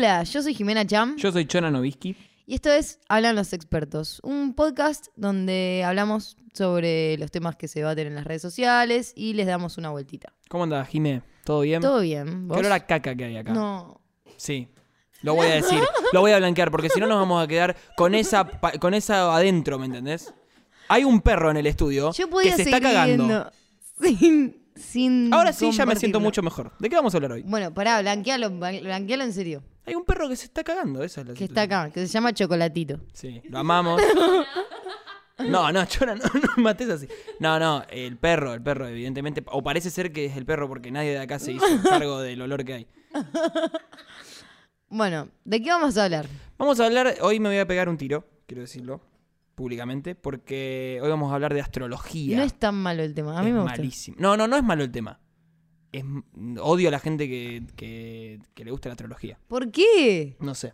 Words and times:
Hola, 0.00 0.22
yo 0.22 0.40
soy 0.40 0.54
Jimena 0.54 0.86
Cham 0.86 1.14
Yo 1.18 1.30
soy 1.30 1.44
Chona 1.44 1.70
Novisky. 1.70 2.16
y 2.46 2.54
esto 2.54 2.72
es 2.72 3.00
Hablan 3.10 3.36
los 3.36 3.52
expertos, 3.52 4.18
un 4.22 4.54
podcast 4.54 5.08
donde 5.14 5.82
hablamos 5.84 6.38
sobre 6.54 7.18
los 7.18 7.30
temas 7.30 7.56
que 7.56 7.68
se 7.68 7.80
debaten 7.80 8.06
en 8.06 8.14
las 8.14 8.24
redes 8.24 8.40
sociales 8.40 9.12
y 9.14 9.34
les 9.34 9.46
damos 9.46 9.76
una 9.76 9.90
vueltita. 9.90 10.32
¿Cómo 10.48 10.64
andás, 10.64 10.88
Jimé? 10.88 11.20
¿Todo 11.44 11.60
bien? 11.60 11.82
¿Todo 11.82 12.00
bien? 12.00 12.48
¿Vos? 12.48 12.56
¿Qué 12.56 12.60
olor 12.60 12.72
a 12.72 12.86
caca 12.86 13.14
que 13.14 13.24
hay 13.24 13.36
acá? 13.36 13.52
No. 13.52 14.00
Sí. 14.38 14.68
Lo 15.20 15.34
voy 15.34 15.48
a 15.48 15.56
decir, 15.56 15.80
lo 16.14 16.20
voy 16.22 16.32
a 16.32 16.38
blanquear, 16.38 16.70
porque 16.70 16.88
si 16.88 16.98
no 16.98 17.06
nos 17.06 17.18
vamos 17.18 17.44
a 17.44 17.46
quedar 17.46 17.76
con 17.94 18.14
esa, 18.14 18.44
pa- 18.46 18.72
con 18.78 18.94
esa 18.94 19.36
adentro, 19.36 19.78
¿me 19.78 19.84
entendés? 19.84 20.32
Hay 20.88 21.04
un 21.04 21.20
perro 21.20 21.50
en 21.50 21.58
el 21.58 21.66
estudio 21.66 22.10
Yo 22.14 22.30
podía 22.30 22.56
que 22.56 22.56
se 22.56 22.70
está 22.70 22.78
seguir 22.78 22.90
cagando. 22.94 23.26
viendo 23.26 23.50
sin, 24.18 24.59
sin 24.80 25.32
Ahora 25.32 25.52
sí 25.52 25.70
ya 25.70 25.86
me 25.86 25.96
siento 25.96 26.20
mucho 26.20 26.42
mejor. 26.42 26.72
¿De 26.78 26.88
qué 26.88 26.96
vamos 26.96 27.14
a 27.14 27.18
hablar 27.18 27.32
hoy? 27.32 27.42
Bueno, 27.42 27.72
pará, 27.72 28.00
blanquealo, 28.00 28.50
blanquealo 28.50 29.24
en 29.24 29.32
serio. 29.32 29.62
Hay 29.86 29.94
un 29.94 30.04
perro 30.04 30.28
que 30.28 30.36
se 30.36 30.46
está 30.46 30.64
cagando, 30.64 31.02
esa 31.02 31.20
es 31.22 31.28
la 31.28 31.34
Que 31.34 31.44
está 31.44 31.62
acá, 31.62 31.90
que 31.90 32.00
se 32.00 32.06
llama 32.06 32.32
Chocolatito. 32.32 33.00
Sí, 33.12 33.42
lo 33.48 33.58
amamos. 33.58 34.00
No, 35.48 35.72
no, 35.72 35.86
Chona, 35.86 36.16
no, 36.16 36.24
no 36.34 36.52
me 36.54 36.62
mates 36.62 36.90
así. 36.90 37.08
No, 37.38 37.58
no, 37.58 37.82
el 37.88 38.18
perro, 38.18 38.52
el 38.52 38.62
perro, 38.62 38.86
evidentemente. 38.86 39.42
O 39.46 39.62
parece 39.62 39.88
ser 39.88 40.12
que 40.12 40.26
es 40.26 40.36
el 40.36 40.44
perro 40.44 40.68
porque 40.68 40.90
nadie 40.90 41.12
de 41.12 41.18
acá 41.18 41.38
se 41.38 41.52
hizo 41.52 41.64
cargo 41.88 42.20
del 42.20 42.42
olor 42.42 42.62
que 42.62 42.74
hay. 42.74 42.86
Bueno, 44.90 45.30
¿de 45.46 45.62
qué 45.62 45.70
vamos 45.70 45.96
a 45.96 46.04
hablar? 46.04 46.26
Vamos 46.58 46.78
a 46.78 46.84
hablar, 46.84 47.14
hoy 47.22 47.40
me 47.40 47.48
voy 47.48 47.56
a 47.56 47.66
pegar 47.66 47.88
un 47.88 47.96
tiro, 47.96 48.28
quiero 48.46 48.60
decirlo 48.60 49.00
públicamente, 49.60 50.14
porque 50.14 50.98
hoy 51.02 51.10
vamos 51.10 51.30
a 51.30 51.34
hablar 51.34 51.52
de 51.52 51.60
astrología. 51.60 52.38
No 52.38 52.42
es 52.44 52.54
tan 52.54 52.74
malo 52.76 53.02
el 53.02 53.12
tema, 53.12 53.38
a 53.38 53.42
mí 53.42 53.48
Es 53.48 53.54
me 53.54 53.60
gusta. 53.60 53.76
malísimo. 53.76 54.16
No, 54.18 54.34
no, 54.34 54.48
no 54.48 54.56
es 54.56 54.62
malo 54.64 54.82
el 54.82 54.90
tema. 54.90 55.20
Es, 55.92 56.02
odio 56.60 56.88
a 56.88 56.90
la 56.90 56.98
gente 56.98 57.28
que, 57.28 57.62
que- 57.76 58.38
que 58.54 58.64
le 58.64 58.70
gusta 58.70 58.88
la 58.88 58.94
astrología. 58.94 59.38
¿Por 59.48 59.70
qué? 59.70 60.36
No 60.40 60.54
sé. 60.54 60.72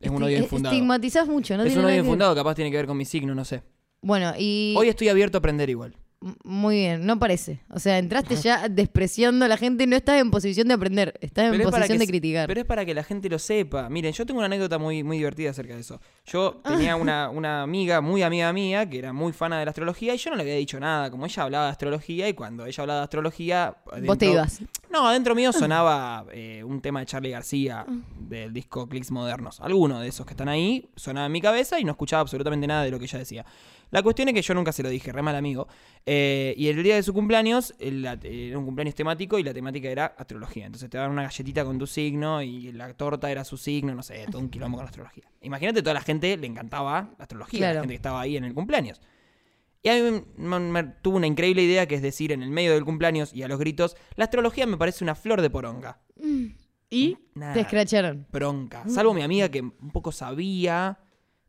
Es 0.00 0.08
un 0.10 0.16
Esti- 0.22 0.24
odio 0.24 0.36
eh, 0.38 0.40
infundado. 0.40 0.74
Estigmatizás 0.74 1.28
mucho, 1.28 1.54
¿no? 1.58 1.64
es 1.64 1.68
tiene 1.68 1.82
un 1.82 1.90
odio 1.90 2.00
infundado, 2.00 2.34
capaz 2.34 2.54
tiene 2.54 2.70
que 2.70 2.78
ver 2.78 2.86
con 2.86 2.96
mi 2.96 3.04
signo, 3.04 3.34
no 3.34 3.44
sé. 3.44 3.62
Bueno, 4.00 4.32
y... 4.38 4.74
Hoy 4.78 4.88
estoy 4.88 5.08
abierto 5.10 5.36
a 5.36 5.40
aprender 5.40 5.68
igual. 5.68 5.94
Muy 6.42 6.76
bien, 6.76 7.06
no 7.06 7.16
parece. 7.18 7.60
O 7.70 7.78
sea, 7.78 7.98
entraste 7.98 8.34
ya 8.34 8.68
despreciando 8.68 9.44
a 9.44 9.48
la 9.48 9.56
gente, 9.56 9.86
no 9.86 9.94
estás 9.94 10.20
en 10.20 10.32
posición 10.32 10.66
de 10.66 10.74
aprender, 10.74 11.14
estás 11.20 11.54
en 11.54 11.60
es, 11.60 11.66
posición 11.66 11.98
de 11.98 12.06
criticar. 12.08 12.48
pero 12.48 12.60
es 12.60 12.66
para 12.66 12.84
que 12.84 12.92
la 12.92 13.04
gente 13.04 13.28
lo 13.28 13.38
sepa. 13.38 13.88
Miren, 13.88 14.12
yo 14.12 14.26
tengo 14.26 14.38
una 14.38 14.46
anécdota 14.46 14.78
muy, 14.78 15.04
muy 15.04 15.18
divertida 15.18 15.50
acerca 15.50 15.74
de 15.74 15.80
eso. 15.80 16.00
Yo 16.26 16.60
tenía 16.64 16.96
una, 16.96 17.30
una 17.30 17.62
amiga, 17.62 18.00
muy 18.00 18.22
amiga 18.22 18.52
mía, 18.52 18.88
que 18.90 18.98
era 18.98 19.12
muy 19.12 19.32
fana 19.32 19.60
de 19.60 19.66
la 19.66 19.70
astrología, 19.70 20.12
y 20.12 20.18
yo 20.18 20.30
no 20.30 20.36
le 20.36 20.42
había 20.42 20.56
dicho 20.56 20.80
nada. 20.80 21.08
Como 21.08 21.24
ella 21.24 21.42
hablaba 21.44 21.64
de 21.66 21.70
astrología, 21.70 22.28
y 22.28 22.34
cuando 22.34 22.66
ella 22.66 22.82
hablaba 22.82 23.00
de 23.00 23.04
astrología. 23.04 23.76
Vos 24.04 24.18
te 24.18 24.26
ibas. 24.26 24.60
No, 24.90 25.06
adentro 25.06 25.36
mío 25.36 25.52
sonaba 25.52 26.26
eh, 26.32 26.64
un 26.64 26.80
tema 26.80 27.00
de 27.00 27.06
Charlie 27.06 27.30
García 27.30 27.86
del 28.18 28.52
disco 28.52 28.88
Clicks 28.88 29.12
Modernos. 29.12 29.60
Alguno 29.60 30.00
de 30.00 30.08
esos 30.08 30.26
que 30.26 30.32
están 30.32 30.48
ahí 30.48 30.88
sonaba 30.96 31.26
en 31.26 31.32
mi 31.32 31.40
cabeza 31.40 31.78
y 31.78 31.84
no 31.84 31.92
escuchaba 31.92 32.22
absolutamente 32.22 32.66
nada 32.66 32.82
de 32.82 32.90
lo 32.90 32.98
que 32.98 33.04
ella 33.04 33.18
decía. 33.20 33.46
La 33.90 34.02
cuestión 34.02 34.28
es 34.28 34.34
que 34.34 34.42
yo 34.42 34.52
nunca 34.54 34.72
se 34.72 34.82
lo 34.82 34.88
dije, 34.90 35.12
re 35.12 35.22
mal 35.22 35.34
amigo. 35.36 35.66
Eh, 36.04 36.54
y 36.58 36.68
el 36.68 36.82
día 36.82 36.94
de 36.96 37.02
su 37.02 37.14
cumpleaños, 37.14 37.74
el- 37.78 38.02
la- 38.02 38.18
era 38.22 38.58
un 38.58 38.64
cumpleaños 38.66 38.94
temático 38.94 39.38
y 39.38 39.42
la 39.42 39.54
temática 39.54 39.88
era 39.88 40.06
astrología. 40.18 40.66
Entonces 40.66 40.90
te 40.90 40.98
daban 40.98 41.12
una 41.12 41.22
galletita 41.22 41.64
con 41.64 41.78
tu 41.78 41.86
signo 41.86 42.42
y 42.42 42.72
la 42.72 42.92
torta 42.94 43.30
era 43.30 43.44
su 43.44 43.56
signo, 43.56 43.94
no 43.94 44.02
sé, 44.02 44.26
todo 44.30 44.40
un 44.42 44.50
quilombo 44.50 44.76
con 44.76 44.84
la 44.84 44.90
astrología. 44.90 45.24
Imagínate, 45.42 45.80
toda 45.82 45.94
la 45.94 46.02
gente 46.02 46.36
le 46.36 46.46
encantaba 46.46 47.14
la 47.18 47.22
astrología, 47.24 47.58
Claro. 47.60 47.74
la 47.76 47.80
gente 47.82 47.92
que 47.92 47.96
estaba 47.96 48.20
ahí 48.20 48.36
en 48.36 48.44
el 48.44 48.52
cumpleaños. 48.54 49.00
Y 49.82 49.88
a 49.90 49.94
mí 49.94 50.22
me, 50.36 50.58
me- 50.58 50.82
tuvo 51.02 51.16
una 51.16 51.26
increíble 51.28 51.62
idea 51.62 51.86
que 51.86 51.94
es 51.94 52.02
decir, 52.02 52.32
en 52.32 52.42
el 52.42 52.50
medio 52.50 52.72
del 52.74 52.84
cumpleaños 52.84 53.32
y 53.32 53.42
a 53.44 53.48
los 53.48 53.58
gritos, 53.58 53.96
la 54.16 54.24
astrología 54.24 54.66
me 54.66 54.76
parece 54.76 55.04
una 55.04 55.14
flor 55.14 55.40
de 55.40 55.50
poronga. 55.50 56.00
Y 56.90 57.16
Nada, 57.34 57.54
te 57.54 57.60
escracharon. 57.60 58.26
bronca. 58.32 58.88
Salvo 58.88 59.14
mi 59.14 59.22
amiga 59.22 59.48
que 59.50 59.60
un 59.60 59.90
poco 59.92 60.10
sabía, 60.10 60.98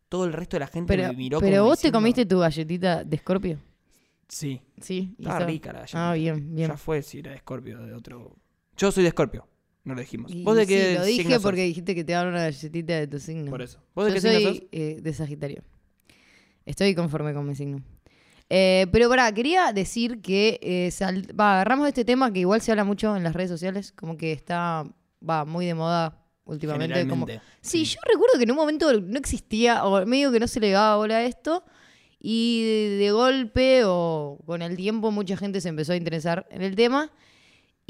todo 0.09 0.25
el 0.25 0.33
resto 0.33 0.55
de 0.57 0.59
la 0.61 0.67
gente 0.67 0.87
Pero, 0.95 1.07
me 1.09 1.13
miró 1.17 1.39
pero 1.39 1.57
como 1.57 1.69
vos 1.69 1.79
te 1.79 1.91
comiste 1.91 2.25
tu 2.25 2.39
galletita 2.39 3.03
de 3.03 3.17
Scorpio. 3.17 3.59
Sí, 4.27 4.61
Sí. 4.81 5.15
estaba 5.17 5.39
rica 5.45 5.71
la 5.71 5.79
galletita. 5.79 6.09
Ah, 6.11 6.13
bien, 6.13 6.55
bien. 6.55 6.69
Ya 6.69 6.77
fue 6.77 7.01
si 7.01 7.19
era 7.19 7.31
de 7.31 7.37
Scorpio, 7.39 7.79
de 7.79 7.93
otro... 7.93 8.35
Yo 8.77 8.91
soy 8.91 9.03
de 9.03 9.09
Scorpio, 9.11 9.47
no 9.83 9.93
lo 9.95 10.01
dijimos. 10.01 10.31
Y 10.33 10.43
¿Vos 10.43 10.55
de 10.55 10.63
sí, 10.65 10.67
qué 10.73 10.93
lo 10.95 11.05
dije 11.05 11.21
signo 11.23 11.35
sos? 11.35 11.43
porque 11.43 11.63
dijiste 11.63 11.95
que 11.95 12.03
te 12.03 12.13
daban 12.13 12.29
una 12.29 12.41
galletita 12.43 12.93
de 12.93 13.07
tu 13.07 13.19
signo. 13.19 13.49
Por 13.49 13.61
eso. 13.61 13.79
¿Vos 13.95 14.05
de 14.05 14.11
Yo 14.11 14.15
qué 14.15 14.21
signo 14.21 14.39
soy 14.49 14.57
sos? 14.59 14.67
eh, 14.71 14.99
de 15.01 15.13
Sagitario. 15.13 15.63
Estoy 16.65 16.93
conforme 16.95 17.33
con 17.33 17.47
mi 17.47 17.55
signo. 17.55 17.81
Eh, 18.51 18.87
pero 18.91 19.09
pará, 19.09 19.31
quería 19.31 19.71
decir 19.73 20.21
que 20.21 20.59
eh, 20.63 20.91
sal- 20.91 21.27
va, 21.39 21.53
agarramos 21.55 21.87
este 21.87 22.03
tema 22.05 22.31
que 22.33 22.39
igual 22.39 22.61
se 22.61 22.71
habla 22.71 22.83
mucho 22.83 23.15
en 23.15 23.23
las 23.23 23.33
redes 23.35 23.49
sociales, 23.49 23.91
como 23.91 24.17
que 24.17 24.31
está 24.31 24.85
va 25.27 25.45
muy 25.45 25.65
de 25.65 25.73
moda 25.75 26.19
últimamente. 26.49 27.07
Como, 27.07 27.27
sí, 27.61 27.85
yo 27.85 27.99
recuerdo 28.05 28.37
que 28.37 28.43
en 28.43 28.51
un 28.51 28.57
momento 28.57 28.99
no 28.99 29.17
existía, 29.17 29.85
o 29.85 30.05
medio 30.05 30.31
que 30.31 30.39
no 30.39 30.47
se 30.47 30.59
le 30.59 30.71
daba 30.71 30.97
bola 30.97 31.17
a 31.17 31.23
esto, 31.23 31.63
y 32.19 32.63
de, 32.63 32.89
de 32.97 33.11
golpe 33.11 33.81
o 33.85 34.39
con 34.45 34.61
el 34.61 34.75
tiempo 34.75 35.11
mucha 35.11 35.38
gente 35.38 35.61
se 35.61 35.69
empezó 35.69 35.93
a 35.93 35.95
interesar 35.95 36.45
en 36.51 36.61
el 36.61 36.75
tema. 36.75 37.11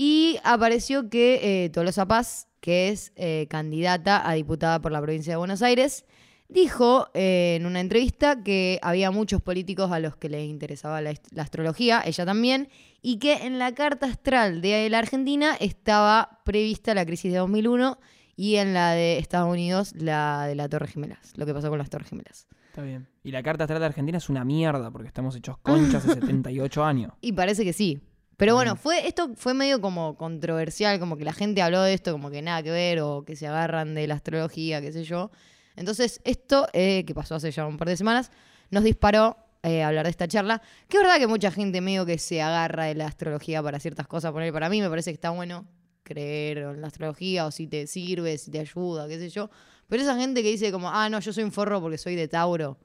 Y 0.02 0.38
apareció 0.44 1.10
que 1.10 1.66
eh, 1.66 1.70
Tolosa 1.72 2.08
Paz, 2.08 2.48
que 2.62 2.88
es 2.90 3.12
eh, 3.16 3.48
candidata 3.50 4.28
a 4.30 4.34
diputada 4.34 4.80
por 4.80 4.92
la 4.92 5.02
provincia 5.02 5.34
de 5.34 5.38
Buenos 5.38 5.62
Aires, 5.62 6.06
dijo 6.48 7.10
eh, 7.14 7.58
en 7.60 7.66
una 7.66 7.82
entrevista 7.82 8.42
que 8.42 8.80
había 8.82 9.12
muchos 9.12 9.42
políticos 9.42 9.92
a 9.92 10.00
los 10.00 10.16
que 10.16 10.30
les 10.30 10.48
interesaba 10.48 11.02
la, 11.02 11.14
la 11.32 11.44
astrología, 11.44 12.02
ella 12.06 12.26
también, 12.26 12.70
y 13.02 13.20
que 13.20 13.46
en 13.46 13.60
la 13.60 13.74
carta 13.74 14.06
astral 14.06 14.62
de 14.62 14.90
la 14.90 15.00
Argentina 15.00 15.58
estaba 15.60 16.40
prevista 16.46 16.94
la 16.94 17.06
crisis 17.06 17.34
de 17.34 17.40
2001 17.40 18.00
y 18.40 18.56
en 18.56 18.74
la 18.74 18.94
de 18.94 19.18
Estados 19.18 19.52
Unidos 19.52 19.94
la 19.98 20.48
de 20.48 20.56
la 20.56 20.70
Torre 20.70 20.88
Gemelas, 20.88 21.34
lo 21.36 21.46
que 21.46 21.54
pasó 21.54 21.68
con 21.68 21.78
las 21.78 21.90
Torres 21.90 22.08
Gemelas. 22.08 22.48
Está 22.70 22.82
bien. 22.82 23.06
Y 23.22 23.32
la 23.32 23.44
carta 23.44 23.66
astral 23.66 23.82
de 23.82 23.88
Argentina 23.88 24.18
es 24.18 24.30
una 24.30 24.46
mierda 24.46 24.92
porque 24.92 25.10
estamos 25.10 25.36
hechos 25.36 25.58
conchas 25.58 26.06
hace 26.06 26.22
78 26.22 26.86
años. 26.86 27.12
Y 27.20 27.34
parece 27.34 27.66
que 27.66 27.74
sí. 27.74 28.00
Pero 28.38 28.56
bueno, 28.56 28.78
fue, 28.78 29.06
esto 29.06 29.32
fue 29.36 29.54
medio 29.54 29.82
como 29.82 30.16
controversial, 30.16 31.02
como 31.02 31.18
que 31.18 31.26
la 31.26 31.34
gente 31.34 31.62
habló 31.62 31.82
de 31.82 31.94
esto, 31.94 32.14
como 32.14 32.30
que 32.30 32.42
nada 32.42 32.64
que 32.64 32.72
ver, 32.72 33.02
o 33.02 33.26
que 33.26 33.36
se 33.36 33.46
agarran 33.46 33.94
de 33.94 34.08
la 34.08 34.14
astrología, 34.14 34.80
qué 34.80 34.94
sé 34.94 35.04
yo. 35.04 35.32
Entonces, 35.76 36.22
esto, 36.24 36.66
eh, 36.72 37.04
que 37.06 37.14
pasó 37.14 37.36
hace 37.36 37.52
ya 37.52 37.68
un 37.68 37.76
par 37.76 37.90
de 37.90 37.98
semanas, 37.98 38.32
nos 38.72 38.86
disparó 38.86 39.36
eh, 39.64 39.84
a 39.84 39.90
hablar 39.90 40.06
de 40.06 40.12
esta 40.12 40.30
charla. 40.30 40.62
Que 40.88 40.96
es 40.96 41.04
verdad 41.04 41.18
que 41.18 41.28
mucha 41.28 41.52
gente 41.52 41.82
medio 41.82 42.06
que 42.06 42.18
se 42.18 42.42
agarra 42.42 42.86
de 42.86 42.96
la 42.96 43.08
astrología 43.08 43.62
para 43.62 43.82
ciertas 43.82 44.08
cosas. 44.08 44.32
Poner, 44.32 44.54
para 44.54 44.70
mí 44.70 44.80
me 44.80 44.90
parece 44.90 45.12
que 45.12 45.16
está 45.16 45.32
bueno 45.32 45.68
creer 46.10 46.58
en 46.58 46.82
la 46.82 46.88
astrología, 46.88 47.46
o 47.46 47.52
si 47.52 47.68
te 47.68 47.88
sirve, 47.88 48.38
si 48.38 48.52
te 48.52 48.60
ayuda, 48.60 49.08
qué 49.08 49.18
sé 49.18 49.30
yo. 49.30 49.50
Pero 49.88 50.04
esa 50.04 50.18
gente 50.18 50.44
que 50.44 50.50
dice 50.50 50.72
como, 50.72 50.90
ah, 50.90 51.08
no, 51.10 51.20
yo 51.22 51.32
soy 51.32 51.44
un 51.46 51.52
forro 51.54 51.80
porque 51.82 51.98
soy 51.98 52.16
de 52.16 52.28
Tauro. 52.28 52.78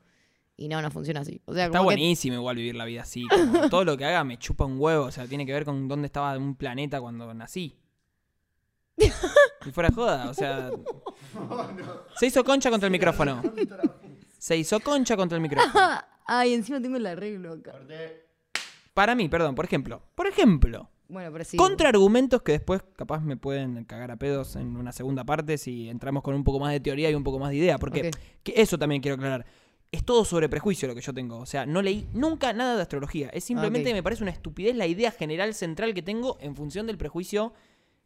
Y 0.56 0.68
no, 0.68 0.80
no 0.80 0.88
funciona 0.92 1.20
así. 1.20 1.42
O 1.46 1.52
sea, 1.54 1.64
Está 1.66 1.78
como 1.78 1.90
que- 1.90 1.96
buenísimo 1.96 2.36
igual 2.36 2.54
vivir 2.56 2.76
la 2.76 2.84
vida 2.84 3.02
así. 3.02 3.26
como 3.28 3.68
todo 3.70 3.84
lo 3.84 3.96
que 3.96 4.04
haga 4.04 4.22
me 4.22 4.38
chupa 4.38 4.64
un 4.64 4.76
huevo. 4.78 5.06
O 5.06 5.10
sea, 5.10 5.26
tiene 5.26 5.44
que 5.44 5.52
ver 5.52 5.64
con 5.64 5.88
dónde 5.88 6.06
estaba 6.06 6.36
un 6.38 6.54
planeta 6.54 7.00
cuando 7.00 7.34
nací. 7.34 7.76
Y 9.66 9.70
fuera 9.72 9.90
joda, 9.90 10.30
o 10.30 10.34
sea. 10.34 10.70
Se 12.16 12.26
hizo 12.26 12.44
concha 12.44 12.70
contra 12.70 12.86
el 12.86 12.92
micrófono. 12.92 13.42
Se 14.38 14.56
hizo 14.56 14.78
concha 14.80 15.16
contra 15.16 15.36
el 15.36 15.42
micrófono. 15.42 15.72
Ay, 16.26 16.54
encima 16.54 16.80
tengo 16.80 16.96
el 16.98 17.06
arreglo 17.06 17.54
acá. 17.54 17.72
Para 18.94 19.14
mí, 19.16 19.28
perdón, 19.28 19.54
por 19.56 19.64
ejemplo. 19.64 20.02
Por 20.14 20.26
ejemplo. 20.28 20.90
Bueno, 21.14 21.32
pero 21.32 21.44
sí. 21.44 21.56
Contra 21.56 21.88
argumentos 21.88 22.42
que 22.42 22.52
después 22.52 22.82
capaz 22.96 23.20
me 23.22 23.36
pueden 23.38 23.84
cagar 23.84 24.10
a 24.10 24.16
pedos 24.16 24.56
en 24.56 24.76
una 24.76 24.92
segunda 24.92 25.24
parte 25.24 25.56
si 25.56 25.88
entramos 25.88 26.22
con 26.22 26.34
un 26.34 26.44
poco 26.44 26.60
más 26.60 26.72
de 26.72 26.80
teoría 26.80 27.10
y 27.10 27.14
un 27.14 27.24
poco 27.24 27.38
más 27.38 27.50
de 27.50 27.56
idea. 27.56 27.78
Porque 27.78 28.10
que 28.42 28.52
eso 28.56 28.78
también 28.78 29.00
quiero 29.00 29.14
aclarar. 29.14 29.46
Es 29.92 30.04
todo 30.04 30.24
sobre 30.24 30.48
prejuicio 30.48 30.88
lo 30.88 30.94
que 30.94 31.00
yo 31.00 31.14
tengo. 31.14 31.38
O 31.38 31.46
sea, 31.46 31.64
no 31.66 31.80
leí 31.80 32.06
nunca 32.12 32.52
nada 32.52 32.76
de 32.76 32.82
astrología. 32.82 33.28
Es 33.28 33.44
simplemente 33.44 33.88
Ok. 33.90 33.94
me 33.94 34.02
parece 34.02 34.22
una 34.24 34.32
estupidez 34.32 34.74
la 34.76 34.86
idea 34.88 35.10
general 35.12 35.54
central 35.54 35.94
que 35.94 36.02
tengo 36.02 36.36
en 36.40 36.56
función 36.56 36.86
del 36.88 36.98
prejuicio 36.98 37.52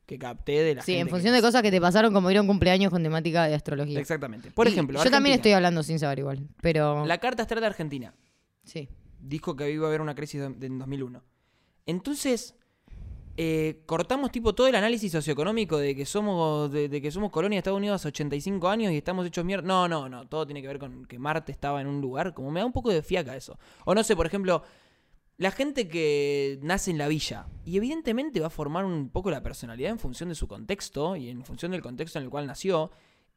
que 0.04 0.18
capté 0.18 0.62
de 0.62 0.74
la 0.74 0.82
Sí, 0.82 0.92
gente. 0.92 1.00
en 1.00 1.06
que- 1.06 1.10
función 1.10 1.34
de 1.34 1.40
cosas 1.40 1.62
que 1.62 1.70
te 1.70 1.80
pasaron 1.80 2.12
como 2.14 2.30
ir 2.30 2.36
a 2.38 2.42
un 2.42 2.46
cumpleaños 2.46 2.90
con 2.90 3.02
temática 3.02 3.44
de 3.46 3.54
astrología. 3.54 3.98
Exactamente. 4.00 4.50
Por 4.50 4.66
Y 4.68 4.70
ejemplo, 4.72 5.02
Yo 5.02 5.10
también 5.10 5.34
estoy 5.34 5.52
hablando 5.52 5.82
sin 5.82 5.98
saber 5.98 6.18
igual, 6.20 6.46
pero... 6.62 7.04
La 7.06 7.18
carta 7.18 7.42
astral 7.42 7.60
de 7.60 7.66
Argentina 7.66 8.14
Sí. 8.64 8.88
dijo 9.18 9.56
que 9.56 9.70
iba 9.70 9.86
a 9.86 9.88
haber 9.88 10.00
una 10.02 10.14
crisis 10.14 10.42
en 10.42 10.78
2001. 10.78 11.22
Entonces, 11.86 12.54
eh, 13.40 13.82
cortamos 13.86 14.32
tipo 14.32 14.52
todo 14.52 14.66
el 14.66 14.74
análisis 14.74 15.12
socioeconómico 15.12 15.78
de 15.78 15.94
que 15.94 16.04
somos 16.04 16.72
de, 16.72 16.88
de 16.88 17.00
que 17.00 17.12
somos 17.12 17.30
colonia 17.30 17.54
de 17.54 17.58
Estados 17.60 17.76
Unidos 17.76 18.00
hace 18.00 18.08
85 18.08 18.68
años 18.68 18.90
y 18.90 18.96
estamos 18.96 19.24
hechos 19.24 19.44
mierda. 19.44 19.64
No, 19.64 19.86
no, 19.86 20.08
no. 20.08 20.26
Todo 20.26 20.44
tiene 20.44 20.60
que 20.60 20.66
ver 20.66 20.80
con 20.80 21.04
que 21.04 21.20
Marte 21.20 21.52
estaba 21.52 21.80
en 21.80 21.86
un 21.86 22.00
lugar. 22.00 22.34
Como 22.34 22.50
me 22.50 22.58
da 22.58 22.66
un 22.66 22.72
poco 22.72 22.90
de 22.90 23.00
fiaca 23.00 23.36
eso. 23.36 23.56
O 23.84 23.94
no 23.94 24.02
sé, 24.02 24.16
por 24.16 24.26
ejemplo, 24.26 24.64
la 25.36 25.52
gente 25.52 25.86
que 25.86 26.58
nace 26.62 26.90
en 26.90 26.98
la 26.98 27.06
villa 27.06 27.46
y 27.64 27.76
evidentemente 27.76 28.40
va 28.40 28.48
a 28.48 28.50
formar 28.50 28.84
un 28.84 29.08
poco 29.08 29.30
la 29.30 29.40
personalidad 29.40 29.92
en 29.92 30.00
función 30.00 30.30
de 30.30 30.34
su 30.34 30.48
contexto 30.48 31.14
y 31.14 31.28
en 31.28 31.44
función 31.44 31.70
del 31.70 31.80
contexto 31.80 32.18
en 32.18 32.24
el 32.24 32.30
cual 32.30 32.48
nació. 32.48 32.90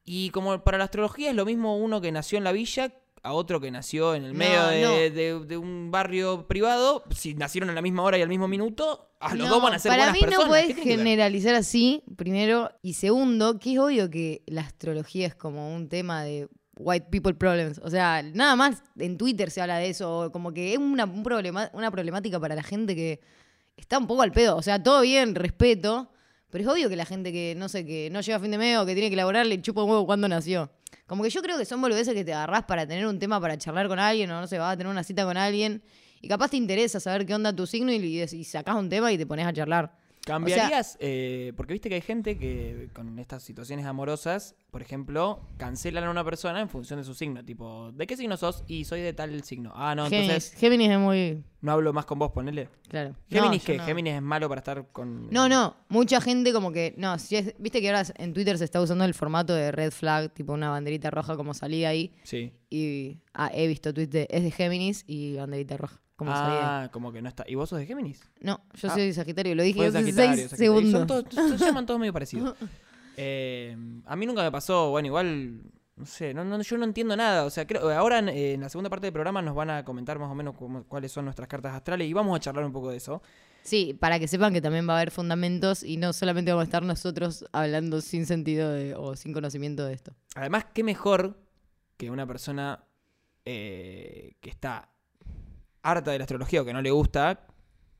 Y 0.03 0.31
como 0.31 0.63
para 0.63 0.79
la 0.79 0.85
astrología 0.85 1.29
es 1.29 1.35
lo 1.35 1.45
mismo 1.45 1.77
uno 1.77 2.01
que 2.01 2.11
nació 2.11 2.39
en 2.39 2.43
la 2.43 2.53
villa 2.53 2.91
a 3.23 3.33
otro 3.33 3.59
que 3.61 3.69
nació 3.71 4.15
en 4.15 4.23
el 4.23 4.33
No, 4.33 4.39
medio 4.39 4.65
de, 4.67 4.81
no. 4.81 4.91
de- 4.95 5.45
de 5.45 5.57
un 5.57 5.91
barrio 5.91 6.47
privado, 6.47 7.03
si 7.15 7.33
nacieron 7.35 7.69
a 7.69 7.73
la 7.73 7.81
misma 7.81 8.01
hora 8.03 8.17
y 8.17 8.21
al 8.21 8.29
mismo 8.29 8.47
minuto, 8.47 9.11
a 9.19 9.35
los 9.35 9.47
No, 9.47 9.53
dos 9.55 9.63
van 9.63 9.73
a 9.75 9.79
ser 9.79 9.91
para 9.91 10.03
buenas 10.03 10.13
mí 10.15 10.19
personas. 10.21 10.45
no 10.45 10.49
puedes 10.49 10.75
generalizar 10.77 11.53
así, 11.55 12.03
primero. 12.15 12.71
Y 12.81 12.93
segundo, 12.93 13.59
que 13.59 13.73
es 13.73 13.79
obvio 13.79 14.09
que 14.09 14.41
la 14.47 14.61
astrología 14.61 15.27
es 15.27 15.35
como 15.35 15.73
un 15.75 15.87
tema 15.89 16.23
de 16.23 16.47
white 16.77 17.07
people 17.11 17.35
problems. 17.35 17.79
O 17.83 17.89
sea, 17.91 18.23
nada 18.23 18.55
más 18.55 18.81
en 18.97 19.17
Twitter 19.19 19.51
se 19.51 19.61
habla 19.61 19.77
de 19.77 19.89
eso. 19.89 20.31
Como 20.33 20.51
que 20.51 20.73
es 20.73 20.79
una, 20.79 21.05
un 21.05 21.21
problema, 21.21 21.69
una 21.73 21.91
problemática 21.91 22.39
para 22.39 22.55
la 22.55 22.63
gente 22.63 22.95
que 22.95 23.19
está 23.77 23.99
un 23.99 24.07
poco 24.07 24.23
al 24.23 24.31
pedo. 24.31 24.55
O 24.55 24.63
sea, 24.63 24.81
todo 24.81 25.01
bien, 25.01 25.35
respeto. 25.35 26.11
Pero 26.49 26.63
es 26.63 26.69
obvio 26.69 26.89
que 26.89 26.95
la 26.95 27.05
gente 27.05 27.31
que, 27.31 27.53
no 27.55 27.69
sé, 27.69 27.85
que 27.85 28.09
no 28.11 28.19
llega 28.21 28.37
a 28.37 28.39
fin 28.39 28.49
de 28.51 28.57
mes 28.57 28.77
o 28.79 28.85
que 28.85 28.93
tiene 28.95 29.09
que 29.11 29.15
laborar 29.15 29.45
le 29.45 29.61
chupa 29.61 29.83
un 29.83 29.91
huevo 29.91 30.05
cuando 30.07 30.27
nació. 30.27 30.71
Como 31.11 31.23
que 31.23 31.29
yo 31.29 31.41
creo 31.41 31.57
que 31.57 31.65
son 31.65 31.81
boludeces 31.81 32.13
que 32.13 32.23
te 32.23 32.33
agarrás 32.33 32.63
para 32.63 32.87
tener 32.87 33.05
un 33.05 33.19
tema 33.19 33.41
para 33.41 33.57
charlar 33.57 33.89
con 33.89 33.99
alguien 33.99 34.31
o 34.31 34.39
no 34.39 34.47
sé, 34.47 34.57
vas 34.57 34.71
a 34.71 34.77
tener 34.77 34.89
una 34.89 35.03
cita 35.03 35.25
con 35.25 35.35
alguien 35.35 35.83
y 36.21 36.29
capaz 36.29 36.51
te 36.51 36.55
interesa 36.55 37.01
saber 37.01 37.25
qué 37.25 37.35
onda 37.35 37.53
tu 37.53 37.67
signo 37.67 37.91
y, 37.91 37.97
y, 37.97 38.43
sacás 38.45 38.75
un 38.75 38.87
tema 38.87 39.11
y 39.11 39.17
te 39.17 39.25
pones 39.25 39.45
a 39.45 39.51
charlar. 39.51 39.91
¿Cambiarías? 40.25 40.97
eh, 40.99 41.51
porque 41.57 41.73
viste 41.73 41.89
que 41.89 41.95
hay 41.95 42.01
gente 42.01 42.37
que 42.37 42.89
con 42.93 43.17
estas 43.19 43.41
situaciones 43.43 43.85
amorosas, 43.85 44.55
por 44.69 44.81
ejemplo, 44.81 45.41
cancelan 45.57 46.03
a 46.03 46.11
una 46.11 46.23
persona 46.23 46.61
en 46.61 46.69
función 46.69 46.99
de 46.99 47.05
su 47.05 47.13
signo. 47.15 47.43
Tipo, 47.43 47.91
¿de 47.93 48.05
qué 48.07 48.15
signo 48.15 48.37
sos? 48.37 48.63
Y 48.67 48.85
soy 48.85 49.01
de 49.01 49.13
tal 49.13 49.43
signo. 49.43 49.71
Ah, 49.75 49.95
no, 49.95 50.05
Géminis, 50.05 50.29
entonces 50.29 50.59
Géminis 50.59 50.89
es 50.91 50.99
muy. 50.99 51.43
no 51.61 51.71
hablo 51.71 51.91
más 51.91 52.05
con 52.05 52.19
vos, 52.19 52.31
ponele. 52.31 52.69
Claro. 52.87 53.15
¿Géminis 53.29 53.63
No, 53.63 53.65
qué? 53.65 53.77
no. 53.77 53.85
¿Géminis 53.85 54.13
es 54.13 54.21
malo 54.21 54.47
para 54.47 54.59
estar 54.59 54.87
con...? 54.91 55.29
No, 55.31 55.49
no. 55.49 55.75
Mucha 55.89 56.21
gente 56.21 56.53
como 56.53 56.71
que. 56.71 56.93
No, 56.97 57.17
si 57.17 57.37
es- 57.37 57.55
viste 57.57 57.81
que 57.81 57.89
ahora 57.89 58.03
en 58.17 58.33
Twitter 58.33 58.57
se 58.59 58.65
está 58.65 58.79
usando 58.79 59.03
el 59.05 59.13
formato 59.15 59.53
de 59.55 59.71
red 59.71 59.91
flag, 59.91 60.31
tipo 60.33 60.53
una 60.53 60.69
banderita 60.69 61.09
roja 61.09 61.35
como 61.35 61.53
salía 61.55 61.89
ahí. 61.89 62.13
Sí. 62.23 62.53
Y 62.69 63.17
ah, 63.33 63.49
he 63.53 63.65
visto 63.67 63.93
tweets 63.93 64.11
de. 64.11 64.27
Es 64.29 64.43
de 64.43 64.51
Géminis 64.51 65.03
y 65.07 65.35
banderita 65.35 65.77
roja. 65.77 65.99
Como. 66.25 66.31
Ah, 66.37 66.89
como 66.91 67.11
que 67.11 67.21
no 67.21 67.29
está. 67.29 67.43
¿Y 67.47 67.55
vos 67.55 67.69
sos 67.69 67.79
de 67.79 67.85
Géminis? 67.85 68.21
No, 68.41 68.61
yo 68.73 68.89
Ah. 68.89 68.93
soy 68.93 69.11
Sagitario, 69.13 69.55
lo 69.55 69.63
dije 69.63 69.77
Fue 69.79 69.87
hace 69.87 69.99
Sagitario, 70.01 70.35
seis 70.35 70.49
Sagitario. 70.51 70.79
Y 70.79 70.91
segundos. 70.91 70.99
Son 70.99 71.07
todos, 71.07 71.59
se 71.59 71.65
llaman 71.65 71.85
todos 71.85 71.99
medio 71.99 72.13
parecidos. 72.13 72.55
Eh, 73.17 73.75
a 74.05 74.15
mí 74.15 74.25
nunca 74.25 74.43
me 74.43 74.51
pasó, 74.51 74.89
bueno, 74.91 75.07
igual, 75.07 75.61
no 75.95 76.05
sé, 76.05 76.33
no, 76.33 76.43
no- 76.43 76.61
yo 76.61 76.77
no 76.77 76.85
entiendo 76.85 77.15
nada. 77.17 77.45
O 77.45 77.49
sea, 77.49 77.65
creo, 77.67 77.89
ahora 77.91 78.19
en, 78.19 78.29
eh, 78.29 78.53
en 78.53 78.61
la 78.61 78.69
segunda 78.69 78.89
parte 78.89 79.07
del 79.07 79.13
programa 79.13 79.41
nos 79.41 79.55
van 79.55 79.69
a 79.69 79.83
comentar 79.85 80.17
más 80.19 80.31
o 80.31 80.35
menos 80.35 80.55
cómo- 80.55 80.83
cuáles 80.85 81.11
son 81.11 81.25
nuestras 81.25 81.47
cartas 81.47 81.73
astrales 81.75 82.07
y 82.07 82.13
vamos 82.13 82.35
a 82.35 82.39
charlar 82.39 82.65
un 82.65 82.71
poco 82.71 82.89
de 82.91 82.97
eso. 82.97 83.21
Sí, 83.63 83.93
para 83.99 84.17
que 84.17 84.27
sepan 84.27 84.53
que 84.53 84.61
también 84.61 84.87
va 84.89 84.93
a 84.93 84.97
haber 84.97 85.11
fundamentos 85.11 85.83
y 85.83 85.97
no 85.97 86.13
solamente 86.13 86.51
vamos 86.51 86.63
a 86.63 86.65
estar 86.65 86.83
nosotros 86.83 87.45
hablando 87.51 88.01
sin 88.01 88.25
sentido 88.25 88.71
de- 88.71 88.95
o 88.95 89.15
sin 89.15 89.33
conocimiento 89.33 89.85
de 89.85 89.93
esto. 89.93 90.13
Además, 90.35 90.65
qué 90.73 90.83
mejor 90.83 91.37
que 91.97 92.09
una 92.09 92.25
persona 92.25 92.83
eh, 93.45 94.35
que 94.39 94.49
está 94.51 94.89
harta 95.83 96.11
de 96.11 96.19
la 96.19 96.23
astrología 96.23 96.61
o 96.61 96.65
que 96.65 96.73
no 96.73 96.81
le 96.81 96.91
gusta, 96.91 97.47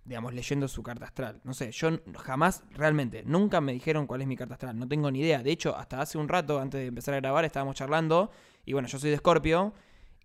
digamos, 0.05 0.33
leyendo 0.33 0.67
su 0.67 0.83
carta 0.83 1.05
astral. 1.05 1.41
No 1.43 1.53
sé, 1.53 1.71
yo 1.71 1.89
jamás, 2.17 2.63
realmente, 2.71 3.23
nunca 3.25 3.61
me 3.61 3.73
dijeron 3.73 4.07
cuál 4.07 4.21
es 4.21 4.27
mi 4.27 4.35
carta 4.35 4.55
astral. 4.55 4.77
No 4.77 4.87
tengo 4.87 5.11
ni 5.11 5.19
idea. 5.19 5.43
De 5.43 5.51
hecho, 5.51 5.75
hasta 5.75 6.01
hace 6.01 6.17
un 6.17 6.27
rato, 6.27 6.59
antes 6.59 6.81
de 6.81 6.87
empezar 6.87 7.13
a 7.13 7.17
grabar, 7.17 7.45
estábamos 7.45 7.75
charlando. 7.75 8.31
Y 8.65 8.73
bueno, 8.73 8.87
yo 8.87 8.99
soy 8.99 9.09
de 9.09 9.15
Escorpio. 9.15 9.73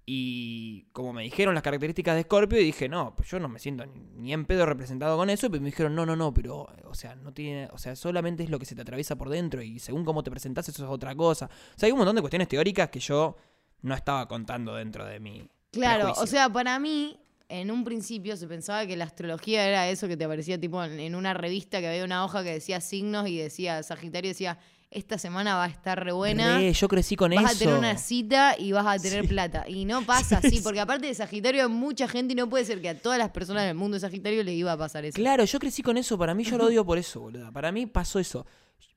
Y 0.08 0.84
como 0.92 1.12
me 1.12 1.24
dijeron 1.24 1.54
las 1.54 1.64
características 1.64 2.14
de 2.14 2.20
Escorpio, 2.20 2.60
y 2.60 2.64
dije, 2.64 2.88
no, 2.88 3.16
pues 3.16 3.28
yo 3.28 3.40
no 3.40 3.48
me 3.48 3.58
siento 3.58 3.84
ni, 3.86 3.98
ni 4.14 4.32
en 4.32 4.44
pedo 4.44 4.64
representado 4.64 5.16
con 5.16 5.28
eso. 5.30 5.50
Pero 5.50 5.60
me 5.60 5.70
dijeron, 5.70 5.96
no, 5.96 6.06
no, 6.06 6.14
no, 6.14 6.32
pero, 6.32 6.68
o 6.84 6.94
sea, 6.94 7.16
no 7.16 7.32
tiene, 7.32 7.68
o 7.72 7.78
sea, 7.78 7.96
solamente 7.96 8.44
es 8.44 8.50
lo 8.50 8.58
que 8.58 8.66
se 8.66 8.76
te 8.76 8.82
atraviesa 8.82 9.16
por 9.16 9.28
dentro. 9.28 9.62
Y 9.62 9.80
según 9.80 10.04
cómo 10.04 10.22
te 10.22 10.30
presentás, 10.30 10.68
eso 10.68 10.84
es 10.84 10.90
otra 10.90 11.14
cosa. 11.16 11.46
O 11.46 11.78
sea, 11.78 11.88
hay 11.88 11.92
un 11.92 11.98
montón 11.98 12.14
de 12.14 12.22
cuestiones 12.22 12.46
teóricas 12.46 12.88
que 12.88 13.00
yo 13.00 13.36
no 13.82 13.94
estaba 13.94 14.28
contando 14.28 14.74
dentro 14.76 15.04
de 15.04 15.18
mi. 15.18 15.50
Claro, 15.72 16.04
prejuicio. 16.04 16.22
o 16.22 16.26
sea, 16.26 16.48
para 16.50 16.78
mí, 16.78 17.18
en 17.48 17.70
un 17.70 17.84
principio 17.84 18.36
se 18.36 18.46
pensaba 18.46 18.86
que 18.86 18.96
la 18.96 19.04
astrología 19.04 19.66
era 19.66 19.88
eso 19.88 20.08
que 20.08 20.16
te 20.16 20.24
aparecía 20.24 20.60
tipo 20.60 20.82
en, 20.82 20.98
en 20.98 21.14
una 21.14 21.32
revista 21.34 21.80
que 21.80 21.88
había 21.88 22.04
una 22.04 22.24
hoja 22.24 22.42
que 22.42 22.52
decía 22.52 22.80
signos 22.80 23.28
y 23.28 23.36
decía 23.38 23.82
Sagitario 23.82 24.30
decía 24.30 24.58
esta 24.90 25.18
semana 25.18 25.56
va 25.56 25.64
a 25.64 25.68
estar 25.68 26.02
re 26.02 26.12
buena. 26.12 26.58
Re, 26.58 26.72
yo 26.72 26.86
crecí 26.88 27.16
con 27.16 27.32
vas 27.34 27.44
eso. 27.44 27.54
a 27.56 27.58
tener 27.58 27.74
una 27.74 27.98
cita 27.98 28.54
y 28.58 28.70
vas 28.72 28.86
a 28.86 29.02
tener 29.02 29.22
Sí. 29.22 29.28
plata. 29.28 29.64
Y 29.68 29.84
no 29.84 30.02
pasa 30.06 30.38
así, 30.38 30.60
porque 30.60 30.78
aparte 30.80 31.06
de 31.08 31.14
Sagitario 31.14 31.64
hay 31.64 31.68
mucha 31.68 32.06
gente 32.08 32.32
y 32.32 32.36
no 32.36 32.48
puede 32.48 32.64
ser 32.64 32.80
que 32.80 32.88
a 32.90 32.98
todas 32.98 33.18
las 33.18 33.30
personas 33.30 33.64
del 33.66 33.74
mundo 33.74 33.96
de 33.96 34.00
Sagitario 34.00 34.42
le 34.44 34.54
iba 34.54 34.72
a 34.72 34.78
pasar 34.78 35.04
eso. 35.04 35.16
Claro, 35.16 35.44
yo 35.44 35.58
crecí 35.58 35.82
con 35.82 35.96
eso. 35.98 36.16
Para 36.16 36.34
mí, 36.34 36.44
yo 36.44 36.56
lo 36.56 36.66
odio 36.66 36.84
por 36.86 36.98
eso, 36.98 37.20
boluda. 37.20 37.50
Para 37.50 37.72
mí 37.72 37.86
pasó 37.86 38.20
eso. 38.20 38.46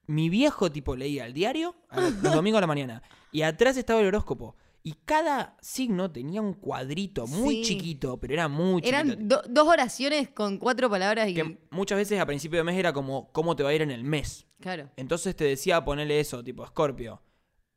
Mi 0.06 0.30
viejo, 0.30 0.72
tipo, 0.72 0.96
leía 0.96 1.26
el 1.26 1.34
diario 1.34 1.76
los 2.22 2.34
domingos 2.34 2.60
a 2.60 2.62
la 2.62 2.68
mañana. 2.68 3.02
Y 3.32 3.42
atrás 3.42 3.76
estaba 3.76 4.00
el 4.00 4.06
horóscopo. 4.08 4.56
Y 4.90 4.94
cada 5.06 5.56
signo 5.62 6.10
tenía 6.12 6.42
un 6.42 6.54
cuadrito 6.56 7.28
muy 7.28 7.58
Sí. 7.58 7.62
chiquito, 7.64 8.20
pero 8.20 8.34
era 8.34 8.48
muy 8.48 8.82
chiquito. 8.82 8.98
Eran 8.98 9.28
do- 9.28 9.44
dos 9.48 9.68
oraciones 9.68 10.30
con 10.30 10.58
cuatro 10.58 10.90
palabras 10.90 11.30
y. 11.30 11.36
Que 11.36 11.60
muchas 11.70 11.98
veces 12.00 12.20
a 12.20 12.26
principio 12.26 12.58
de 12.58 12.64
mes 12.64 12.76
era 12.76 12.92
como, 12.92 13.32
¿cómo 13.32 13.56
te 13.56 13.62
va 13.62 13.70
a 13.70 13.74
ir 13.76 13.84
en 13.84 13.92
el 13.92 14.04
mes? 14.04 14.48
Claro, 14.60 14.90
Entonces 14.98 15.36
te 15.36 15.44
decía 15.44 15.86
ponerle 15.86 16.20
eso, 16.20 16.44
tipo, 16.44 16.66
Scorpio. 16.66 17.22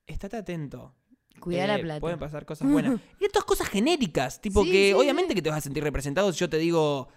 Estate 0.06 0.38
atento. 0.38 0.94
cuidar 1.38 1.68
Eh, 1.70 1.76
la 1.76 1.78
plata. 1.82 2.00
Pueden 2.00 2.18
pasar 2.18 2.46
cosas 2.46 2.70
buenas. 2.70 2.98
y 3.20 3.24
estas 3.26 3.44
cosas 3.44 3.68
genéricas, 3.68 4.40
tipo 4.40 4.62
Sí, 4.64 4.70
que 4.70 4.88
sí, 4.88 4.92
obviamente 4.94 5.34
que 5.34 5.42
te 5.42 5.50
vas 5.50 5.58
a 5.58 5.60
sentir 5.60 5.82
representado 5.82 6.32
si 6.32 6.38
yo 6.38 6.48
te 6.48 6.56
digo, 6.56 7.08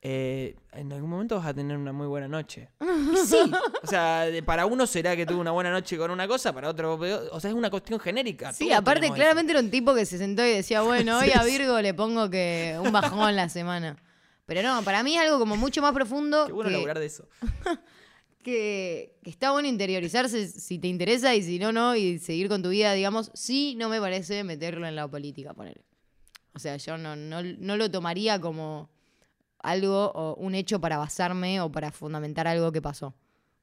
eh, 0.00 0.54
en 0.72 0.92
algún 0.92 1.10
momento 1.10 1.36
vas 1.36 1.46
a 1.46 1.54
tener 1.54 1.76
una 1.76 1.92
muy 1.92 2.06
buena 2.06 2.28
noche. 2.28 2.70
Sí, 3.26 3.36
o 3.82 3.86
sea, 3.86 4.22
de- 4.26 4.42
para 4.42 4.66
uno 4.66 4.86
será 4.86 5.16
que 5.16 5.24
tuvo 5.26 5.40
una 5.40 5.50
buena 5.50 5.70
noche 5.72 5.96
con 5.96 6.10
una 6.10 6.28
cosa, 6.28 6.52
para 6.52 6.68
otro, 6.68 6.94
o 7.32 7.40
sea, 7.40 7.50
es 7.50 7.56
una 7.56 7.70
cuestión 7.70 7.98
genérica. 7.98 8.52
Sí, 8.52 8.66
todos 8.66 8.78
aparte 8.78 9.00
tenemos 9.00 9.16
claramente 9.16 9.52
era 9.52 9.60
un 9.60 9.70
tipo 9.70 9.94
que 9.94 10.04
se 10.06 10.18
sentó 10.18 10.44
y 10.44 10.50
decía, 10.50 10.82
bueno, 10.82 11.18
hoy 11.18 11.30
a. 11.34 11.42
Virgo 11.42 11.80
le 11.80 11.94
pongo 11.94 12.28
que 12.30 12.76
un 12.80 12.92
bajón 12.92 13.34
la 13.34 13.48
semana. 13.48 13.96
Pero 14.46 14.62
no, 14.62 14.82
para 14.82 15.02
mí 15.02 15.14
es 15.16 15.20
algo 15.22 15.38
como 15.38 15.56
mucho 15.56 15.80
más 15.82 15.92
profundo. 15.92 16.46
Qué 16.46 16.52
bueno 16.52 16.68
que, 16.68 16.74
laburar 16.74 16.98
de 16.98 17.06
eso. 17.06 17.26
que- 18.42 19.16
que 19.22 19.30
está 19.30 19.50
bueno 19.52 19.68
interiorizarse 19.68 20.46
si 20.48 20.78
te 20.78 20.88
interesa 20.88 21.34
y 21.34 21.42
si 21.42 21.58
no, 21.58 21.72
no, 21.72 21.96
y 21.96 22.18
seguir 22.18 22.48
con 22.48 22.62
tu 22.62 22.68
vida, 22.70 22.92
digamos. 22.92 23.30
Sí, 23.34 23.74
no 23.76 23.88
me 23.88 24.00
parece 24.00 24.44
meterlo 24.44 24.86
en 24.86 24.96
la 24.96 25.08
política, 25.08 25.54
poner. 25.54 25.80
O 26.54 26.58
sea, 26.58 26.76
yo 26.76 26.98
no, 26.98 27.16
no, 27.16 27.42
no 27.42 27.76
lo 27.76 27.90
tomaría 27.90 28.40
como 28.40 28.90
algo 29.68 30.12
o 30.14 30.34
un 30.36 30.54
hecho 30.54 30.80
para 30.80 30.98
basarme 30.98 31.60
o 31.60 31.70
para 31.70 31.90
fundamentar 31.92 32.46
algo 32.46 32.72
que 32.72 32.82
pasó. 32.82 33.14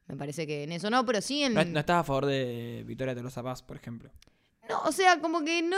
Me 0.08 0.16
parece 0.16 0.46
que 0.46 0.64
en 0.64 0.72
eso 0.72 0.90
no, 0.90 1.06
pero 1.06 1.22
sí 1.22 1.44
en... 1.44 1.54
No, 1.54 1.66
no 1.66 1.80
estás 1.80 2.02
a 2.02 2.04
favor 2.04 2.26
de 2.28 2.84
Victoria 2.86 3.16
Tolosa 3.16 3.42
Paz, 3.42 3.64
por 3.64 3.78
ejemplo. 3.78 4.12
No, 4.70 4.82
o 4.84 4.92
sea, 4.92 5.20
como 5.20 5.44
que 5.44 5.62
no 5.62 5.78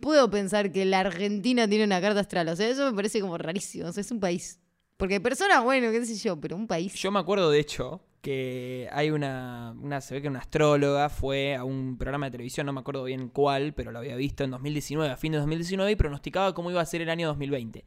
puedo 0.00 0.30
pensar 0.30 0.70
que 0.72 0.84
la 0.84 1.00
Argentina 1.00 1.68
tiene 1.68 1.84
una 1.84 2.00
carta 2.00 2.20
astral. 2.20 2.48
O 2.48 2.56
sea, 2.56 2.68
eso 2.68 2.88
me 2.90 2.94
parece 2.94 3.20
como 3.20 3.36
rarísimo. 3.38 3.88
O 3.88 3.92
sea, 3.92 4.00
es 4.00 4.10
un 4.10 4.20
país. 4.20 4.60
Porque 4.96 5.20
personas, 5.20 5.62
bueno, 5.62 5.90
qué 5.90 6.04
sé 6.06 6.16
yo, 6.16 6.40
pero 6.40 6.56
un 6.56 6.66
país. 6.66 6.94
Yo 6.94 7.10
me 7.10 7.18
acuerdo, 7.18 7.50
de 7.50 7.60
hecho, 7.60 8.02
que 8.22 8.88
hay 8.92 9.10
una, 9.10 9.74
una, 9.80 10.00
se 10.00 10.14
ve 10.14 10.22
que 10.22 10.28
una 10.28 10.38
astróloga 10.38 11.08
fue 11.08 11.54
a 11.54 11.64
un 11.64 11.98
programa 11.98 12.26
de 12.26 12.32
televisión, 12.32 12.66
no 12.66 12.72
me 12.72 12.80
acuerdo 12.80 13.04
bien 13.04 13.28
cuál, 13.28 13.74
pero 13.74 13.92
lo 13.92 13.98
había 13.98 14.16
visto 14.16 14.42
en 14.42 14.52
2019, 14.52 15.12
a 15.12 15.16
fin 15.16 15.32
de 15.32 15.38
2019, 15.38 15.92
y 15.92 15.96
pronosticaba 15.96 16.54
cómo 16.54 16.70
iba 16.70 16.80
a 16.80 16.86
ser 16.86 17.02
el 17.02 17.10
año 17.10 17.28
2020. 17.28 17.84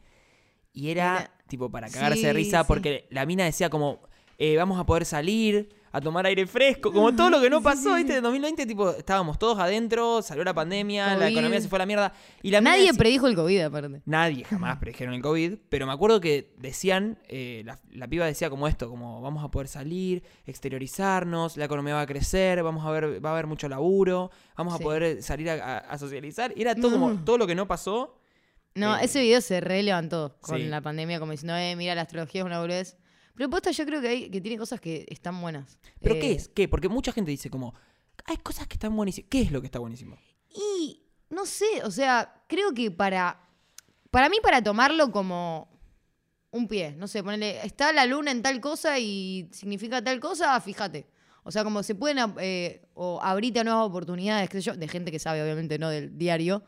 Y 0.73 0.89
era, 0.91 1.17
Era- 1.17 1.31
tipo, 1.47 1.69
para 1.69 1.89
cagarse 1.89 2.27
de 2.27 2.33
risa, 2.33 2.61
sí. 2.61 2.65
porque 2.67 3.07
la 3.11 3.25
mina 3.25 3.43
decía 3.45 3.69
como, 3.69 4.01
eh, 4.37 4.55
vamos 4.57 4.79
a 4.79 4.85
poder 4.85 5.05
salir 5.05 5.69
a 5.91 5.99
tomar 5.99 6.23
aire 6.27 6.45
fresco, 6.45 6.93
como 6.93 7.15
todo 7.15 7.31
lo 7.31 7.41
que 7.41 7.49
no 7.49 7.63
pasó, 7.63 7.95
¿viste? 7.95 8.15
En 8.17 8.21
2020, 8.21 8.67
tipo, 8.67 8.91
estábamos 8.91 9.39
todos 9.39 9.57
adentro, 9.57 10.21
salió 10.21 10.43
la 10.43 10.53
pandemia, 10.53 11.17
la 11.17 11.29
economía 11.29 11.59
se 11.59 11.67
fue 11.67 11.77
a 11.77 11.79
la 11.79 11.85
mierda. 11.87 12.13
Y 12.43 12.51
la 12.51 12.61
Nadie 12.61 12.83
decía- 12.85 12.99
predijo 12.99 13.25
el 13.25 13.33
COVID, 13.35 13.59
aparte. 13.61 14.01
Nadie 14.05 14.43
jamás 14.45 14.77
predijeron 14.79 15.15
el 15.15 15.21
COVID, 15.23 15.55
pero 15.67 15.87
me 15.87 15.91
acuerdo 15.93 16.21
que 16.21 16.53
decían, 16.59 17.17
eh, 17.27 17.63
la, 17.65 17.79
la 17.91 18.07
piba 18.07 18.27
decía 18.27 18.51
como 18.51 18.67
esto, 18.67 18.87
como 18.87 19.19
vamos 19.21 19.43
a 19.43 19.49
poder 19.49 19.67
salir, 19.67 20.21
exteriorizarnos, 20.73 21.57
la 21.57 21.65
economía 21.65 21.95
va 21.95 22.01
a 22.01 22.05
crecer, 22.07 22.61
vamos 22.61 22.85
a 22.85 22.91
ver, 22.91 23.25
va 23.25 23.29
a 23.29 23.33
haber 23.33 23.47
mucho 23.47 23.67
laburo, 23.67 24.29
vamos 24.55 24.73
a 24.75 24.77
poder 24.79 25.23
salir 25.23 25.49
a, 25.49 25.53
a- 25.55 25.77
a 25.79 25.97
socializar. 25.97 26.53
Y 26.55 26.61
era 26.61 26.75
todo 26.75 26.91
como 26.91 27.15
todo 27.23 27.37
lo 27.39 27.47
que 27.47 27.55
no 27.55 27.67
pasó. 27.67 28.15
No, 28.75 28.97
Eh, 28.97 29.05
ese 29.05 29.21
video 29.21 29.41
se 29.41 29.59
re 29.61 29.83
levantó 29.83 30.37
con 30.41 30.57
sí. 30.57 30.63
la 30.67 30.81
pandemia, 30.81 31.19
como 31.19 31.31
diciendo, 31.31 31.55
eh, 31.55 31.75
mira, 31.75 31.95
la 31.95 32.01
astrología 32.01 32.41
es 32.41 32.45
una 32.45 32.59
boludez. 32.59 32.97
Pero 33.35 33.49
posta, 33.49 33.71
yo 33.71 33.85
creo 33.85 34.01
que, 34.01 34.07
hay, 34.07 34.29
que 34.29 34.41
tiene 34.41 34.57
cosas 34.57 34.81
que 34.81 35.05
están 35.09 35.39
buenas. 35.41 35.79
¿Pero 36.01 36.15
Eh, 36.15 36.19
qué 36.19 36.31
es? 36.33 36.49
¿Qué? 36.49 36.67
Porque 36.67 36.89
mucha 36.89 37.11
gente 37.11 37.31
dice 37.31 37.49
como, 37.49 37.73
hay 38.25 38.37
cosas 38.37 38.67
que 38.67 38.73
están 38.73 38.95
buenísimas. 38.95 39.29
¿Qué 39.29 39.41
es 39.41 39.51
lo 39.51 39.61
que 39.61 39.67
está 39.67 39.79
buenísimo? 39.79 40.17
Y 40.49 41.03
no 41.29 41.45
sé, 41.45 41.83
o 41.83 41.91
sea, 41.91 42.43
creo 42.47 42.73
que 42.73 42.91
para. 42.91 43.39
Para 44.11 44.27
mí, 44.27 44.37
para 44.41 44.61
tomarlo 44.63 45.11
como 45.11 45.69
un 46.51 46.67
pie, 46.67 46.93
no 46.97 47.07
sé, 47.07 47.23
ponerle. 47.23 47.65
Está 47.65 47.93
la 47.93 48.05
luna 48.05 48.31
en 48.31 48.41
tal 48.41 48.59
cosa 48.59 48.97
y 48.99 49.47
significa 49.51 50.03
tal 50.03 50.19
cosa, 50.19 50.59
fíjate. 50.59 51.07
O 51.43 51.51
sea, 51.51 51.63
como 51.63 51.83
se 51.83 51.95
pueden 51.95 52.33
eh, 52.39 52.87
o 52.93 53.19
abrirte 53.21 53.59
a 53.59 53.63
nuevas 53.63 53.87
oportunidades, 53.87 54.49
qué 54.49 54.57
sé 54.61 54.71
yo, 54.71 54.75
de 54.75 54.87
gente 54.87 55.11
que 55.11 55.19
sabe, 55.19 55.41
obviamente, 55.41 55.79
no 55.79 55.89
del 55.89 56.17
diario. 56.17 56.63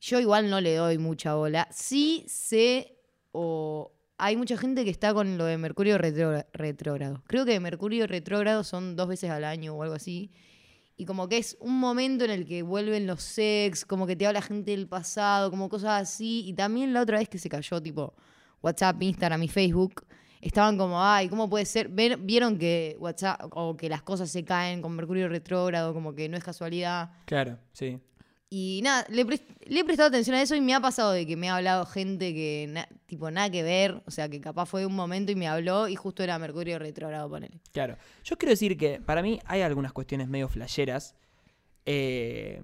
Yo 0.00 0.20
igual 0.20 0.50
no 0.50 0.60
le 0.60 0.74
doy 0.76 0.98
mucha 0.98 1.34
bola. 1.34 1.66
Sí 1.70 2.24
sé, 2.28 2.96
o 3.32 3.92
hay 4.18 4.36
mucha 4.36 4.56
gente 4.56 4.84
que 4.84 4.90
está 4.90 5.12
con 5.14 5.36
lo 5.38 5.44
de 5.44 5.58
Mercurio 5.58 5.98
retró- 5.98 6.46
retrógrado. 6.52 7.22
Creo 7.26 7.44
que 7.44 7.58
Mercurio 7.60 8.06
retrógrado 8.06 8.64
son 8.64 8.96
dos 8.96 9.08
veces 9.08 9.30
al 9.30 9.44
año 9.44 9.74
o 9.74 9.82
algo 9.82 9.94
así. 9.94 10.30
Y 10.98 11.04
como 11.04 11.28
que 11.28 11.36
es 11.36 11.56
un 11.60 11.78
momento 11.78 12.24
en 12.24 12.30
el 12.30 12.46
que 12.46 12.62
vuelven 12.62 13.06
los 13.06 13.22
sex, 13.22 13.84
como 13.84 14.06
que 14.06 14.16
te 14.16 14.26
habla 14.26 14.40
gente 14.40 14.70
del 14.70 14.88
pasado, 14.88 15.50
como 15.50 15.68
cosas 15.68 16.00
así. 16.02 16.44
Y 16.46 16.54
también 16.54 16.94
la 16.94 17.02
otra 17.02 17.18
vez 17.18 17.28
que 17.28 17.38
se 17.38 17.50
cayó, 17.50 17.82
tipo, 17.82 18.14
WhatsApp, 18.62 19.02
Instagram 19.02 19.42
y 19.42 19.48
Facebook, 19.48 20.06
estaban 20.40 20.78
como, 20.78 21.02
ay, 21.02 21.28
¿cómo 21.28 21.50
puede 21.50 21.66
ser? 21.66 21.88
Vieron 21.90 22.58
que 22.58 22.96
WhatsApp, 22.98 23.42
o 23.52 23.76
que 23.76 23.90
las 23.90 24.00
cosas 24.02 24.30
se 24.30 24.42
caen 24.44 24.80
con 24.80 24.92
Mercurio 24.96 25.28
retrógrado, 25.28 25.92
como 25.92 26.14
que 26.14 26.30
no 26.30 26.38
es 26.38 26.44
casualidad. 26.44 27.10
Claro, 27.26 27.58
sí. 27.72 27.98
Y 28.48 28.80
nada, 28.84 29.04
le, 29.10 29.22
he 29.22 29.84
prestado 29.84 30.08
atención 30.08 30.36
a 30.36 30.42
eso 30.42 30.54
y 30.54 30.60
me 30.60 30.74
ha 30.74 30.80
pasado 30.80 31.10
de 31.10 31.26
que 31.26 31.36
me 31.36 31.48
ha 31.48 31.56
hablado 31.56 31.84
gente 31.84 32.32
que, 32.32 32.86
tipo, 33.06 33.30
nada 33.30 33.50
que 33.50 33.64
ver, 33.64 34.02
o 34.06 34.10
sea, 34.10 34.28
que 34.28 34.40
capaz 34.40 34.66
fue 34.66 34.86
un 34.86 34.94
momento 34.94 35.32
y 35.32 35.34
me 35.34 35.48
habló 35.48 35.88
y 35.88 35.96
justo 35.96 36.22
era 36.22 36.38
Mercurio 36.38 36.78
retrógrado, 36.78 37.28
ponele. 37.28 37.60
Claro. 37.72 37.96
Yo 38.22 38.38
quiero 38.38 38.50
decir 38.50 38.76
que 38.76 39.00
para 39.00 39.22
mí 39.22 39.40
hay 39.46 39.62
algunas 39.62 39.92
cuestiones 39.92 40.28
medio 40.28 40.48
flasheras 40.48 41.16
eh, 41.86 42.62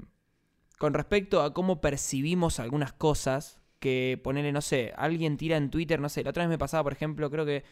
con 0.79 0.95
respecto 0.95 1.43
a 1.43 1.53
cómo 1.53 1.81
percibimos 1.81 2.61
algunas 2.61 2.93
cosas 2.93 3.59
que 3.81 4.21
ponerle, 4.23 4.53
no 4.53 4.61
sé, 4.61 4.93
alguien 4.97 5.37
tira 5.37 5.57
en 5.57 5.71
Twitter, 5.71 5.99
no 6.01 6.09
sé, 6.09 6.23
la 6.23 6.31
otra 6.31 6.45
vez 6.45 6.51
me 6.51 6.59
pasaba, 6.59 6.85
por 6.85 6.93
ejemplo, 6.93 7.29
creo 7.29 7.45
que 7.45 7.65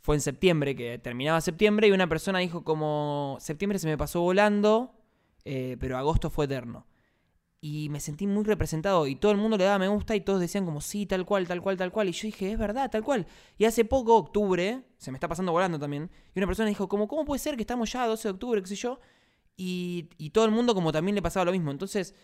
fue 0.00 0.14
en 0.14 0.22
septiembre, 0.22 0.74
que 0.74 0.98
terminaba 0.98 1.42
septiembre 1.42 1.88
y 1.88 1.90
una 1.90 2.08
persona 2.08 2.38
dijo 2.38 2.64
como, 2.64 3.36
septiembre 3.38 3.78
se 3.78 3.86
me 3.86 3.98
pasó 3.98 4.22
volando, 4.22 4.94
eh, 5.44 5.76
pero 5.78 5.98
agosto 5.98 6.30
fue 6.30 6.46
eterno. 6.46 6.86
Y 7.62 7.90
me 7.90 8.00
sentí 8.00 8.26
muy 8.26 8.44
representado 8.44 9.06
y 9.06 9.16
todo 9.16 9.32
el 9.32 9.38
mundo 9.38 9.58
le 9.58 9.64
daba 9.64 9.78
me 9.78 9.88
gusta 9.88 10.16
y 10.16 10.22
todos 10.22 10.40
decían 10.40 10.64
como 10.64 10.80
sí, 10.80 11.04
tal 11.04 11.26
cual, 11.26 11.46
tal 11.46 11.60
cual, 11.60 11.76
tal 11.76 11.92
cual. 11.92 12.08
Y 12.08 12.12
yo 12.12 12.22
dije, 12.22 12.52
es 12.52 12.58
verdad, 12.58 12.90
tal 12.90 13.04
cual. 13.04 13.26
Y 13.58 13.66
hace 13.66 13.84
poco, 13.84 14.16
octubre, 14.16 14.82
se 14.96 15.10
me 15.10 15.16
está 15.16 15.28
pasando 15.28 15.52
volando 15.52 15.78
también, 15.78 16.10
y 16.34 16.38
una 16.38 16.46
persona 16.46 16.68
dijo 16.68 16.88
como, 16.88 17.06
¿cómo 17.06 17.24
puede 17.24 17.38
ser 17.38 17.56
que 17.56 17.62
estamos 17.62 17.92
ya 17.92 18.04
a 18.04 18.06
12 18.06 18.28
de 18.28 18.32
octubre, 18.32 18.62
qué 18.62 18.68
sé 18.68 18.76
yo? 18.76 18.98
Y, 19.56 20.08
y 20.16 20.30
todo 20.30 20.46
el 20.46 20.52
mundo 20.52 20.74
como 20.74 20.90
también 20.90 21.14
le 21.14 21.22
pasaba 21.22 21.44
lo 21.44 21.52
mismo. 21.52 21.70
Entonces, 21.70 22.14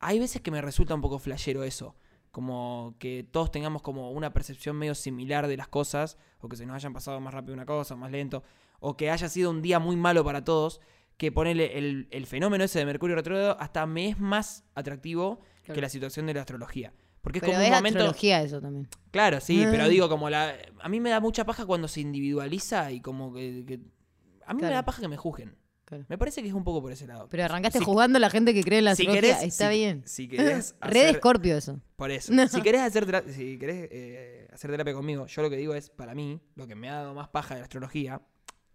hay 0.00 0.18
veces 0.18 0.42
que 0.42 0.50
me 0.50 0.60
resulta 0.60 0.94
un 0.94 1.00
poco 1.00 1.18
flashero 1.18 1.64
eso. 1.64 1.96
Como 2.30 2.94
que 2.98 3.26
todos 3.30 3.50
tengamos 3.50 3.82
como 3.82 4.10
una 4.12 4.32
percepción 4.32 4.76
medio 4.76 4.94
similar 4.94 5.48
de 5.48 5.56
las 5.56 5.68
cosas, 5.68 6.18
o 6.40 6.48
que 6.48 6.56
se 6.56 6.66
nos 6.66 6.76
hayan 6.76 6.92
pasado 6.92 7.20
más 7.20 7.32
rápido 7.32 7.54
una 7.54 7.66
cosa, 7.66 7.96
más 7.96 8.10
lento, 8.10 8.42
o 8.80 8.96
que 8.96 9.10
haya 9.10 9.28
sido 9.28 9.50
un 9.50 9.62
día 9.62 9.78
muy 9.78 9.96
malo 9.96 10.24
para 10.24 10.44
todos, 10.44 10.80
que 11.18 11.30
ponerle 11.30 11.76
el, 11.76 12.08
el 12.10 12.26
fenómeno 12.26 12.64
ese 12.64 12.78
de 12.78 12.86
Mercurio 12.86 13.14
retrógrado 13.16 13.56
hasta 13.60 13.84
me 13.86 14.08
es 14.08 14.18
más 14.18 14.64
atractivo 14.74 15.40
que 15.64 15.80
la 15.82 15.90
situación 15.90 16.24
de 16.26 16.32
la 16.34 16.40
astrología. 16.40 16.94
Porque 17.20 17.38
es 17.38 17.42
Pero 17.42 17.52
como 17.54 17.62
es 17.62 17.68
un 17.68 17.74
momento... 17.76 17.98
astrología 17.98 18.42
eso 18.42 18.60
también. 18.60 18.88
Claro, 19.10 19.40
sí, 19.40 19.62
Ah. 19.64 19.68
pero 19.70 19.88
digo, 19.88 20.08
como 20.08 20.30
la. 20.30 20.54
A 20.80 20.88
mí 20.88 21.00
me 21.00 21.10
da 21.10 21.20
mucha 21.20 21.44
paja 21.44 21.66
cuando 21.66 21.86
se 21.88 22.00
individualiza 22.00 22.90
y 22.92 23.00
como 23.02 23.34
que. 23.34 23.64
que- 23.66 23.80
a 24.46 24.54
mí 24.54 24.62
me 24.62 24.70
da 24.70 24.82
paja 24.84 25.02
que 25.02 25.08
me 25.08 25.18
juzguen. 25.18 25.54
Claro. 25.84 26.04
Me 26.08 26.16
parece 26.18 26.42
que 26.42 26.48
es 26.48 26.54
un 26.54 26.64
poco 26.64 26.80
por 26.82 26.92
ese 26.92 27.06
lado. 27.06 27.28
Pero 27.30 27.44
arrancaste 27.44 27.78
Si- 27.80 27.84
jugando 27.84 28.16
a 28.18 28.20
la 28.20 28.30
gente 28.30 28.54
que 28.54 28.62
cree 28.62 28.78
en 28.78 28.84
la 28.86 28.94
si 28.94 29.02
astrología. 29.06 29.36
querés- 29.38 29.46
Está 29.46 29.70
si- 29.70 29.76
bien. 29.78 30.02
Si 30.06 30.28
querés. 30.28 30.74
Red 30.80 30.96
hacer- 31.02 31.14
Escorpio 31.16 31.56
eso. 31.56 31.80
Por 31.96 32.10
eso. 32.12 32.32
No. 32.34 32.46
Si 32.48 32.62
querés, 32.62 32.80
hacer, 32.82 33.24
si 33.30 33.58
querés 33.58 33.88
eh, 33.90 34.48
hacer 34.52 34.70
terapia 34.70 34.94
conmigo, 34.94 35.26
yo 35.26 35.42
lo 35.42 35.50
que 35.50 35.56
digo 35.56 35.74
es, 35.74 35.90
para 35.90 36.14
mí, 36.14 36.40
lo 36.54 36.66
que 36.66 36.74
me 36.76 36.88
ha 36.88 36.94
dado 36.94 37.14
más 37.14 37.28
paja 37.28 37.54
de 37.54 37.60
la 37.60 37.64
astrología, 37.64 38.22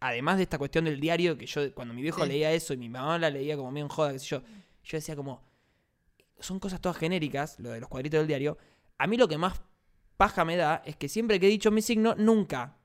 además 0.08 0.38
de 0.38 0.44
esta 0.44 0.58
cuestión 0.58 0.86
del 0.86 1.00
diario, 1.00 1.38
que 1.38 1.46
yo 1.46 1.74
cuando 1.74 1.94
mi 1.94 2.02
viejo 2.02 2.24
Sí. 2.24 2.30
leía 2.30 2.52
eso 2.52 2.74
y 2.74 2.78
mi 2.78 2.90
mamá 2.90 3.18
la 3.18 3.30
leía 3.30 3.56
como 3.58 3.72
medio 3.72 3.86
en 3.86 3.90
joda, 3.90 4.12
qué 4.14 4.20
sé 4.20 4.26
yo, 4.28 4.42
yo 4.84 4.98
decía 4.98 5.16
como, 5.16 5.42
son 6.40 6.60
cosas 6.60 6.82
todas 6.82 6.98
genéricas, 6.98 7.60
lo 7.60 7.70
de 7.72 7.80
los 7.80 7.90
cuadritos 7.90 8.20
del 8.20 8.28
diario. 8.28 8.58
A 8.98 9.08
mí 9.08 9.18
lo 9.18 9.28
que 9.28 9.38
más 9.38 9.62
paja 10.18 10.44
me 10.46 10.56
da 10.58 10.82
es 10.86 10.96
que 10.96 11.08
siempre 11.10 11.40
que 11.40 11.48
he 11.48 11.50
dicho 11.50 11.72
mi 11.72 11.82
signo, 11.82 12.16
nunca 12.16 12.78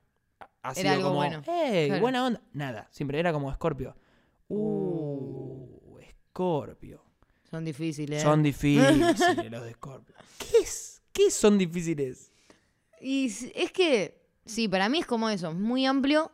ha 0.61 0.73
sido 0.75 0.91
algo 0.91 1.03
como, 1.09 1.15
bueno. 1.15 1.41
"Ey, 1.47 1.87
Claro. 1.87 2.01
buena 2.01 2.25
onda. 2.25 2.41
Nada, 2.53 2.87
siempre 2.91 3.19
era 3.19 3.31
como 3.33 3.51
Escorpio. 3.51 3.95
Uh, 4.47 5.97
Escorpio. 5.99 7.03
Son 7.49 7.65
difíciles. 7.65 8.21
Son 8.21 8.43
difíciles 8.43 8.91
los 9.51 9.63
de 9.63 9.73
Scorpio. 9.73 10.15
¿Qué 10.37 10.57
es? 10.59 11.01
¿Qué 11.11 11.31
son 11.31 11.57
difíciles? 11.57 12.31
Y 13.01 13.25
es 13.55 13.71
que, 13.71 14.21
sí, 14.45 14.67
para 14.67 14.87
mí 14.89 14.99
es 14.99 15.05
como 15.05 15.29
eso, 15.29 15.49
es 15.49 15.55
muy 15.55 15.85
amplio. 15.85 16.31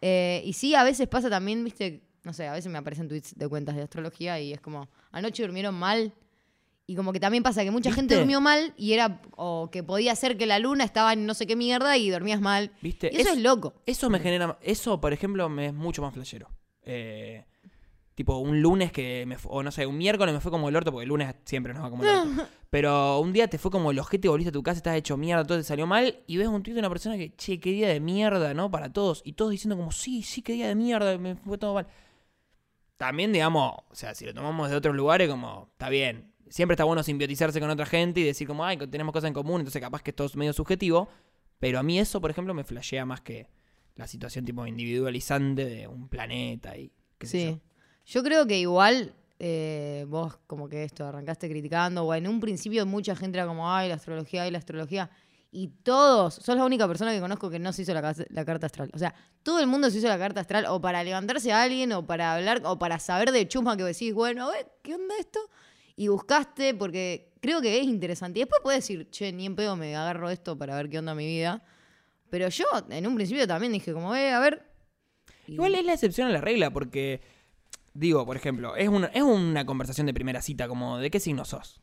Eh, 0.00 0.42
y 0.44 0.52
sí, 0.52 0.74
a 0.74 0.84
veces 0.84 1.08
pasa 1.08 1.30
también, 1.30 1.64
viste, 1.64 2.02
no 2.24 2.32
sé, 2.32 2.46
a 2.46 2.52
veces 2.52 2.70
me 2.70 2.78
aparecen 2.78 3.08
tweets 3.08 3.34
de 3.36 3.48
cuentas 3.48 3.76
de 3.76 3.82
astrología 3.82 4.40
y 4.40 4.52
es 4.52 4.60
como, 4.60 4.88
anoche 5.12 5.42
durmieron 5.42 5.74
mal. 5.74 6.12
Y 6.88 6.94
como 6.94 7.12
que 7.12 7.18
también 7.18 7.42
pasa 7.42 7.64
que 7.64 7.72
mucha 7.72 7.90
gente 7.90 8.14
durmió 8.14 8.40
mal 8.40 8.72
y 8.76 8.92
era, 8.92 9.20
o 9.36 9.70
que 9.72 9.82
podía 9.82 10.14
ser 10.14 10.36
que 10.36 10.46
la 10.46 10.60
luna 10.60 10.84
estaba 10.84 11.12
en 11.12 11.26
no 11.26 11.34
sé 11.34 11.44
qué 11.44 11.56
mierda 11.56 11.96
y 11.96 12.10
dormías 12.10 12.40
mal. 12.40 12.70
¿Viste? 12.80 13.10
Y 13.12 13.20
eso 13.20 13.32
es, 13.32 13.40
loco. 13.40 13.74
Eso 13.86 14.08
me 14.08 14.20
genera. 14.20 14.56
Eso, 14.62 15.00
por 15.00 15.12
ejemplo, 15.12 15.48
me 15.48 15.66
es 15.66 15.74
mucho 15.74 16.00
más 16.00 16.14
flashero. 16.14 16.48
Eh, 16.82 17.44
tipo, 18.16 18.38
un 18.38 18.60
lunes 18.60 18.90
que 18.90 19.24
me 19.26 19.36
O 19.44 19.62
no 19.62 19.70
sé, 19.70 19.86
un 19.86 19.96
miércoles 19.96 20.34
me 20.34 20.40
fue 20.40 20.50
como 20.50 20.68
el 20.68 20.74
orto, 20.74 20.90
porque 20.90 21.04
el 21.04 21.08
lunes 21.10 21.32
siempre 21.44 21.72
nos 21.72 21.84
va 21.84 21.90
como 21.90 22.02
el 22.02 22.08
orto. 22.08 22.48
Pero 22.70 23.20
un 23.20 23.32
día 23.32 23.46
te 23.46 23.58
fue 23.58 23.70
como 23.70 23.92
el 23.92 23.98
ojete, 24.00 24.28
volviste 24.28 24.48
a 24.48 24.52
tu 24.52 24.62
casa, 24.62 24.78
estás 24.78 24.96
hecho 24.96 25.16
mierda, 25.16 25.44
todo 25.44 25.56
te 25.58 25.64
salió 25.64 25.86
mal. 25.86 26.18
Y 26.26 26.36
ves 26.36 26.48
un 26.48 26.62
tweet 26.64 26.74
de 26.74 26.80
una 26.80 26.88
persona 26.88 27.16
que, 27.16 27.34
che, 27.36 27.60
qué 27.60 27.70
día 27.70 27.88
de 27.88 28.00
mierda, 28.00 28.52
¿no? 28.54 28.70
Para 28.70 28.92
todos. 28.92 29.22
Y 29.24 29.34
todos 29.34 29.52
diciendo 29.52 29.76
como, 29.76 29.92
sí, 29.92 30.22
sí, 30.22 30.42
qué 30.42 30.54
día 30.54 30.66
de 30.66 30.74
mierda, 30.74 31.16
me 31.16 31.36
fue 31.36 31.58
todo 31.58 31.74
mal. 31.74 31.86
También, 32.96 33.32
digamos, 33.32 33.74
o 33.90 33.94
sea, 33.94 34.14
si 34.14 34.24
lo 34.24 34.32
tomamos 34.34 34.70
de 34.70 34.76
otros 34.76 34.96
lugares, 34.96 35.28
como, 35.28 35.68
está 35.72 35.88
bien. 35.90 36.32
Siempre 36.48 36.74
está 36.74 36.84
bueno 36.84 37.02
simbiotizarse 37.02 37.60
con 37.60 37.68
otra 37.70 37.84
gente 37.86 38.20
y 38.20 38.24
decir 38.24 38.46
como, 38.46 38.64
ay, 38.64 38.76
tenemos 38.78 39.12
cosas 39.12 39.28
en 39.28 39.34
común, 39.34 39.60
entonces 39.60 39.82
capaz 39.82 40.02
que 40.02 40.10
esto 40.10 40.24
es 40.24 40.36
medio 40.36 40.52
subjetivo. 40.52 41.08
Pero 41.58 41.78
a 41.78 41.82
mí 41.82 41.98
eso, 41.98 42.20
por 42.20 42.30
ejemplo, 42.30 42.54
me 42.54 42.64
flashea 42.64 43.04
más 43.04 43.20
que 43.20 43.48
la 43.94 44.06
situación 44.06 44.44
tipo 44.44 44.66
individualizante 44.66 45.64
de 45.64 45.88
un 45.88 46.08
planeta 46.08 46.76
y 46.76 46.90
qué 47.18 47.26
sé 47.26 47.38
Sí. 47.38 47.46
yo. 47.50 47.60
Yo 48.06 48.22
creo 48.22 48.46
que 48.46 48.58
igual 48.58 49.12
eh, 49.38 50.04
vos 50.08 50.38
como 50.46 50.68
que 50.68 50.84
esto 50.84 51.04
arrancaste 51.04 51.48
criticando, 51.48 52.04
o 52.04 52.14
en 52.14 52.26
un 52.28 52.40
principio 52.40 52.86
mucha 52.86 53.14
gente 53.16 53.38
era 53.38 53.46
como, 53.46 53.70
ay, 53.72 53.88
la 53.88 53.96
astrología, 53.96 54.42
ay, 54.44 54.50
la 54.50 54.58
astrología. 54.58 55.10
Y 55.52 55.68
todos, 55.82 56.34
sos 56.34 56.56
la 56.56 56.64
única 56.64 56.86
persona 56.86 57.12
que 57.12 57.20
conozco 57.20 57.48
que 57.48 57.58
no 57.58 57.72
se 57.72 57.82
hizo 57.82 57.94
la, 57.94 58.02
ca- 58.02 58.24
la 58.30 58.44
carta 58.44 58.66
astral. 58.66 58.90
O 58.92 58.98
sea, 58.98 59.14
todo 59.42 59.60
el 59.60 59.66
mundo 59.66 59.90
se 59.90 59.98
hizo 59.98 60.08
la 60.08 60.18
carta 60.18 60.40
astral 60.40 60.66
o 60.66 60.80
para 60.80 61.02
levantarse 61.02 61.52
a 61.52 61.62
alguien, 61.62 61.92
o 61.92 62.06
para 62.06 62.34
hablar, 62.34 62.62
o 62.64 62.78
para 62.78 62.98
saber 62.98 63.32
de 63.32 63.48
chusma 63.48 63.76
que 63.76 63.84
decís, 63.84 64.12
bueno, 64.12 64.48
ver, 64.50 64.66
¿qué 64.82 64.94
onda 64.94 65.14
esto? 65.18 65.40
Y 65.96 66.08
buscaste, 66.08 66.74
porque 66.74 67.32
creo 67.40 67.62
que 67.62 67.78
es 67.78 67.84
interesante. 67.86 68.38
Y 68.40 68.42
después 68.42 68.60
puedes 68.62 68.80
decir, 68.84 69.08
che, 69.10 69.32
ni 69.32 69.46
en 69.46 69.56
pedo 69.56 69.76
me 69.76 69.96
agarro 69.96 70.28
esto 70.30 70.58
para 70.58 70.76
ver 70.76 70.90
qué 70.90 70.98
onda 70.98 71.14
mi 71.14 71.26
vida. 71.26 71.62
Pero 72.28 72.48
yo, 72.48 72.66
en 72.90 73.06
un 73.06 73.14
principio 73.14 73.46
también 73.46 73.72
dije, 73.72 73.92
como, 73.92 74.14
eh, 74.14 74.32
a 74.32 74.40
ver. 74.40 74.62
Igual 75.46 75.74
es 75.74 75.84
la 75.86 75.94
excepción 75.94 76.28
a 76.28 76.32
la 76.32 76.40
regla, 76.40 76.70
porque, 76.70 77.22
digo, 77.98 78.24
por 78.26 78.36
ejemplo, 78.36 78.76
es 78.76 78.88
una, 78.88 79.06
es 79.08 79.22
una 79.22 79.64
conversación 79.66 80.06
de 80.06 80.14
primera 80.14 80.42
cita, 80.42 80.68
como, 80.68 80.98
¿de 80.98 81.10
qué 81.10 81.20
signo 81.20 81.44
sos? 81.44 81.80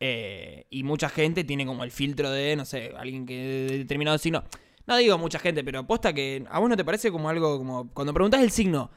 Eh, 0.00 0.66
y 0.70 0.82
mucha 0.82 1.08
gente 1.08 1.44
tiene 1.44 1.66
como 1.66 1.84
el 1.84 1.90
filtro 1.90 2.30
de, 2.30 2.56
no 2.56 2.64
sé, 2.64 2.92
alguien 2.96 3.26
que 3.26 3.66
de 3.68 3.78
determinado 3.78 4.16
signo. 4.18 4.44
No 4.86 4.96
digo 4.96 5.18
mucha 5.18 5.38
gente, 5.38 5.62
pero 5.62 5.80
aposta 5.80 6.12
que 6.12 6.44
a 6.50 6.58
vos 6.58 6.68
no 6.70 6.76
te 6.76 6.84
parece 6.84 7.12
como 7.12 7.28
algo 7.28 7.58
como. 7.58 7.90
Cuando 7.92 8.14
preguntas 8.14 8.40
el 8.40 8.50
signo 8.50 8.90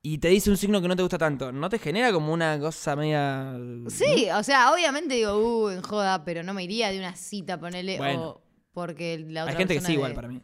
y 0.00 0.18
te 0.18 0.28
dice 0.28 0.50
un 0.50 0.56
signo 0.56 0.80
que 0.80 0.88
no 0.88 0.96
te 0.96 1.02
gusta 1.02 1.18
tanto, 1.18 1.52
¿no 1.52 1.68
te 1.68 1.78
genera 1.78 2.12
como 2.12 2.32
una 2.32 2.58
cosa 2.58 2.96
media. 2.96 3.54
Sí, 3.88 4.26
o 4.34 4.42
sea, 4.42 4.72
obviamente 4.72 5.14
digo, 5.14 5.36
uh, 5.36 5.68
en 5.68 5.82
joda, 5.82 6.24
pero 6.24 6.42
no 6.42 6.54
me 6.54 6.64
iría 6.64 6.90
de 6.90 6.98
una 6.98 7.14
cita, 7.14 7.60
ponele, 7.60 7.98
Bueno. 7.98 8.22
o 8.22 8.42
porque 8.72 9.18
la 9.28 9.42
otra 9.42 9.52
Hay 9.52 9.58
gente 9.58 9.74
que 9.74 9.80
sí, 9.82 9.88
de- 9.88 9.92
igual 9.92 10.14
para 10.14 10.28
mí. 10.28 10.42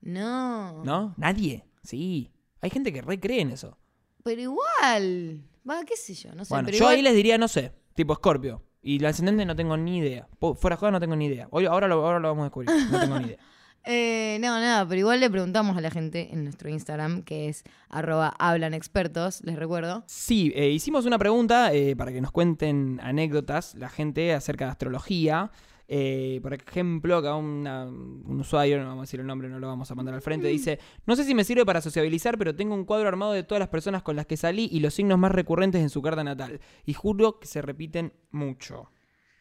No. 0.00 0.82
¿No? 0.84 1.14
Nadie. 1.18 1.64
Sí. 1.82 2.32
Hay 2.60 2.70
gente 2.70 2.92
que 2.92 3.02
re 3.02 3.20
cree 3.20 3.40
en 3.42 3.50
eso. 3.50 3.76
Pero 4.22 4.40
igual. 4.40 5.40
Va, 5.68 5.84
qué 5.84 5.96
sé 5.96 6.14
yo, 6.14 6.34
no 6.34 6.44
sé. 6.44 6.54
Bueno, 6.54 6.66
pero 6.66 6.78
yo 6.78 6.84
igual- 6.84 6.96
ahí 6.96 7.02
les 7.02 7.14
diría, 7.14 7.38
no 7.38 7.48
sé, 7.48 7.72
tipo 7.94 8.14
Scorpio. 8.14 8.62
Y 8.82 9.00
la 9.00 9.08
ascendente 9.10 9.44
no 9.44 9.56
tengo 9.56 9.76
ni 9.76 9.98
idea. 9.98 10.28
Po- 10.38 10.54
Fuera 10.54 10.76
de 10.76 10.80
joda 10.80 10.92
no 10.92 11.00
tengo 11.00 11.16
ni 11.16 11.26
idea. 11.26 11.48
Hoy, 11.50 11.66
ahora, 11.66 11.88
lo, 11.88 11.96
ahora 12.06 12.18
lo 12.20 12.28
vamos 12.28 12.42
a 12.42 12.44
descubrir. 12.44 12.70
No 12.90 13.00
tengo 13.00 13.18
ni 13.18 13.26
idea. 13.26 13.38
Eh, 13.90 14.36
no, 14.42 14.48
nada, 14.60 14.86
pero 14.86 14.98
igual 14.98 15.20
le 15.20 15.30
preguntamos 15.30 15.74
a 15.76 15.80
la 15.80 15.90
gente 15.90 16.28
en 16.32 16.44
nuestro 16.44 16.68
Instagram, 16.68 17.22
que 17.22 17.48
es 17.48 17.62
arroba 17.88 18.34
hablan 18.38 18.74
expertos, 18.74 19.40
les 19.44 19.56
recuerdo. 19.56 20.02
Sí, 20.06 20.52
eh, 20.56 20.68
hicimos 20.68 21.06
una 21.06 21.16
pregunta 21.16 21.72
eh, 21.72 21.96
para 21.96 22.12
que 22.12 22.20
nos 22.20 22.30
cuenten 22.30 23.00
anécdotas 23.02 23.74
la 23.76 23.88
gente 23.88 24.34
acerca 24.34 24.66
de 24.66 24.72
astrología. 24.72 25.52
Eh, 25.90 26.38
por 26.42 26.52
ejemplo, 26.52 27.16
acá 27.16 27.34
una- 27.34 27.86
un 27.86 28.38
usuario, 28.40 28.78
no 28.78 28.88
vamos 28.88 29.00
a 29.00 29.06
decir 29.06 29.20
el 29.20 29.26
nombre, 29.26 29.48
no 29.48 29.58
lo 29.58 29.66
vamos 29.68 29.90
a 29.90 29.94
mandar 29.94 30.14
al 30.14 30.20
frente, 30.20 30.46
dice, 30.48 30.78
no 31.06 31.16
sé 31.16 31.24
si 31.24 31.34
me 31.34 31.44
sirve 31.44 31.64
para 31.64 31.80
sociabilizar, 31.80 32.36
pero 32.36 32.54
tengo 32.54 32.74
un 32.74 32.84
cuadro 32.84 33.08
armado 33.08 33.32
de 33.32 33.42
todas 33.42 33.60
las 33.60 33.68
personas 33.70 34.02
con 34.02 34.14
las 34.14 34.26
que 34.26 34.36
salí 34.36 34.68
y 34.70 34.80
los 34.80 34.92
signos 34.92 35.18
más 35.18 35.32
recurrentes 35.32 35.80
en 35.80 35.88
su 35.88 36.02
carta 36.02 36.22
natal. 36.22 36.60
Y 36.84 36.92
juro 36.92 37.40
que 37.40 37.46
se 37.46 37.62
repiten 37.62 38.12
mucho. 38.30 38.90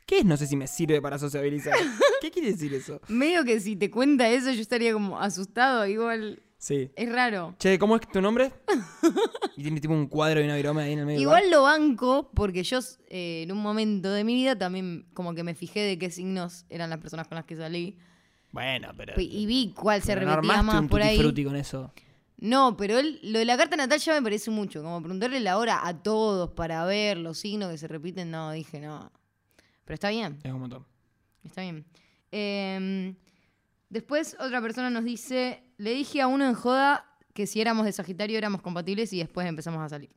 ¿Qué 0.05 0.19
es 0.19 0.25
no 0.25 0.37
sé 0.37 0.47
si 0.47 0.55
me 0.55 0.67
sirve 0.67 1.01
para 1.01 1.19
sociabilizar? 1.19 1.73
¿Qué 2.21 2.31
quiere 2.31 2.51
decir 2.53 2.73
eso? 2.73 3.01
Medio 3.09 3.43
que 3.43 3.59
si 3.59 3.75
te 3.75 3.91
cuenta 3.91 4.29
eso 4.29 4.49
yo 4.53 4.61
estaría 4.61 4.93
como 4.93 5.19
asustado, 5.19 5.85
igual 5.85 6.41
Sí. 6.59 6.91
es 6.95 7.11
raro. 7.11 7.55
Che, 7.59 7.77
¿cómo 7.77 7.95
es 7.95 8.01
tu 8.09 8.19
nombre? 8.21 8.51
y 9.55 9.61
tiene 9.61 9.79
tipo 9.79 9.93
un 9.93 10.07
cuadro 10.07 10.41
y 10.41 10.43
una 10.43 10.55
viroma 10.55 10.81
ahí 10.81 10.93
en 10.93 10.99
el 10.99 11.05
medio. 11.05 11.21
Igual 11.21 11.51
lo 11.51 11.63
banco 11.63 12.31
porque 12.33 12.63
yo 12.63 12.79
eh, 13.09 13.43
en 13.43 13.51
un 13.51 13.59
momento 13.59 14.11
de 14.11 14.23
mi 14.23 14.33
vida 14.33 14.57
también 14.57 15.05
como 15.13 15.33
que 15.35 15.43
me 15.43 15.53
fijé 15.55 15.81
de 15.81 15.97
qué 15.99 16.09
signos 16.09 16.65
eran 16.69 16.89
las 16.89 16.99
personas 16.99 17.27
con 17.27 17.35
las 17.35 17.45
que 17.45 17.55
salí 17.55 17.97
Bueno, 18.51 18.91
pero. 18.97 19.13
y 19.21 19.45
vi 19.45 19.73
cuál 19.75 20.01
se 20.01 20.15
repetía 20.15 20.63
más 20.63 20.81
un 20.81 20.87
por 20.89 21.01
ahí. 21.01 21.17
con 21.43 21.55
eso. 21.55 21.93
No, 22.39 22.75
pero 22.77 22.99
él, 22.99 23.19
lo 23.23 23.39
de 23.39 23.45
la 23.45 23.57
carta 23.57 23.75
natal 23.75 23.99
ya 23.99 24.13
me 24.13 24.21
parece 24.21 24.51
mucho. 24.51 24.83
Como 24.83 24.99
preguntarle 25.01 25.39
la 25.39 25.57
hora 25.57 25.87
a 25.87 26.01
todos 26.03 26.51
para 26.51 26.85
ver 26.85 27.17
los 27.17 27.39
signos 27.39 27.71
que 27.71 27.77
se 27.77 27.87
repiten. 27.87 28.29
No, 28.31 28.51
dije 28.51 28.79
no. 28.79 29.11
Pero 29.85 29.93
está 29.93 30.09
bien, 30.09 30.39
Es 30.43 30.51
un 30.51 30.59
montón. 30.59 30.85
está 31.43 31.61
bien. 31.61 31.85
Eh, 32.31 33.15
después 33.89 34.35
otra 34.39 34.61
persona 34.61 34.89
nos 34.89 35.03
dice, 35.03 35.63
le 35.77 35.93
dije 35.93 36.21
a 36.21 36.27
uno 36.27 36.45
en 36.45 36.53
joda 36.53 37.05
que 37.33 37.47
si 37.47 37.61
éramos 37.61 37.85
de 37.85 37.91
Sagitario 37.91 38.37
éramos 38.37 38.61
compatibles 38.61 39.13
y 39.13 39.19
después 39.19 39.47
empezamos 39.47 39.81
a 39.81 39.89
salir. 39.89 40.09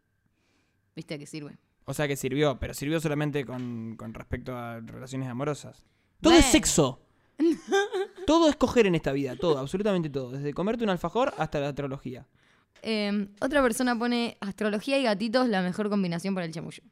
¿Viste 0.96 1.18
que 1.18 1.26
sirve? 1.26 1.58
O 1.84 1.94
sea 1.94 2.06
que 2.08 2.16
sirvió, 2.16 2.58
pero 2.58 2.74
sirvió 2.74 3.00
solamente 3.00 3.44
con, 3.44 3.96
con 3.96 4.14
respecto 4.14 4.56
a 4.56 4.80
relaciones 4.80 5.28
amorosas. 5.28 5.84
Todo 6.20 6.34
es 6.34 6.46
sexo. 6.46 7.00
todo 8.26 8.48
es 8.48 8.56
coger 8.56 8.86
en 8.86 8.94
esta 8.94 9.12
vida, 9.12 9.36
todo, 9.36 9.58
absolutamente 9.58 10.10
todo. 10.10 10.30
Desde 10.30 10.52
comerte 10.52 10.84
un 10.84 10.90
alfajor 10.90 11.34
hasta 11.38 11.60
la 11.60 11.68
astrología. 11.68 12.26
Eh, 12.82 13.28
otra 13.40 13.62
persona 13.62 13.98
pone 13.98 14.36
astrología 14.40 14.98
y 14.98 15.02
gatitos 15.02 15.48
la 15.48 15.62
mejor 15.62 15.90
combinación 15.90 16.34
para 16.34 16.46
el 16.46 16.52
chamullo. 16.52 16.82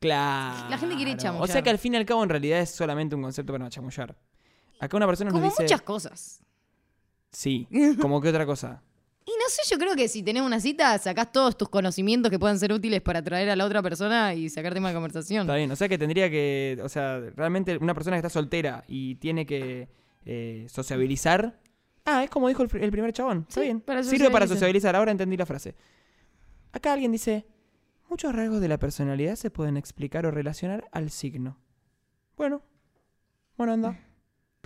Claro. 0.00 0.70
La 0.70 0.78
gente 0.78 0.96
quiere 0.96 1.16
chamullar. 1.16 1.48
O 1.48 1.52
sea 1.52 1.62
que 1.62 1.70
al 1.70 1.78
fin 1.78 1.94
y 1.94 1.96
al 1.96 2.04
cabo 2.04 2.22
en 2.22 2.28
realidad 2.28 2.60
es 2.60 2.70
solamente 2.70 3.14
un 3.14 3.22
concepto 3.22 3.52
para 3.52 3.68
chamullar. 3.70 4.16
Acá 4.78 4.96
una 4.96 5.06
persona 5.06 5.30
Como 5.30 5.42
nos 5.44 5.52
dice... 5.52 5.62
muchas 5.62 5.82
cosas. 5.82 6.40
Sí, 7.30 7.66
como 8.00 8.20
que 8.20 8.28
otra 8.28 8.46
cosa. 8.46 8.82
Y 9.24 9.30
no 9.30 9.48
sé, 9.48 9.62
yo 9.68 9.76
creo 9.76 9.96
que 9.96 10.06
si 10.06 10.22
tenés 10.22 10.42
una 10.42 10.60
cita, 10.60 10.96
sacás 10.98 11.32
todos 11.32 11.56
tus 11.58 11.68
conocimientos 11.68 12.30
que 12.30 12.38
puedan 12.38 12.60
ser 12.60 12.72
útiles 12.72 13.02
para 13.02 13.18
atraer 13.18 13.50
a 13.50 13.56
la 13.56 13.64
otra 13.64 13.82
persona 13.82 14.34
y 14.34 14.48
sacar 14.48 14.72
tema 14.72 14.88
de 14.88 14.94
conversación. 14.94 15.42
Está 15.42 15.56
bien, 15.56 15.70
o 15.70 15.74
sea 15.74 15.88
que 15.88 15.98
tendría 15.98 16.30
que, 16.30 16.78
o 16.80 16.88
sea, 16.88 17.18
realmente 17.34 17.76
una 17.78 17.92
persona 17.92 18.16
que 18.16 18.18
está 18.18 18.30
soltera 18.30 18.84
y 18.86 19.16
tiene 19.16 19.44
que 19.44 19.88
eh, 20.24 20.66
sociabilizar. 20.70 21.58
Ah, 22.04 22.22
es 22.22 22.30
como 22.30 22.46
dijo 22.46 22.62
el, 22.62 22.68
primer 22.68 23.12
chabón. 23.12 23.46
Está 23.48 23.54
Sí, 23.54 23.60
bien. 23.62 23.80
para 23.80 24.04
Sirve 24.04 24.30
para 24.30 24.46
sociabilizar. 24.46 24.94
Ahora 24.94 25.10
entendí 25.10 25.36
la 25.36 25.44
frase. 25.44 25.74
Acá 26.70 26.92
alguien 26.92 27.10
dice, 27.10 27.46
muchos 28.08 28.32
rasgos 28.32 28.60
de 28.60 28.68
la 28.68 28.78
personalidad 28.78 29.34
se 29.34 29.50
pueden 29.50 29.76
explicar 29.76 30.24
o 30.24 30.30
relacionar 30.30 30.88
al 30.92 31.10
signo. 31.10 31.58
Bueno, 32.36 32.62
bueno, 33.56 33.72
anda. 33.72 34.05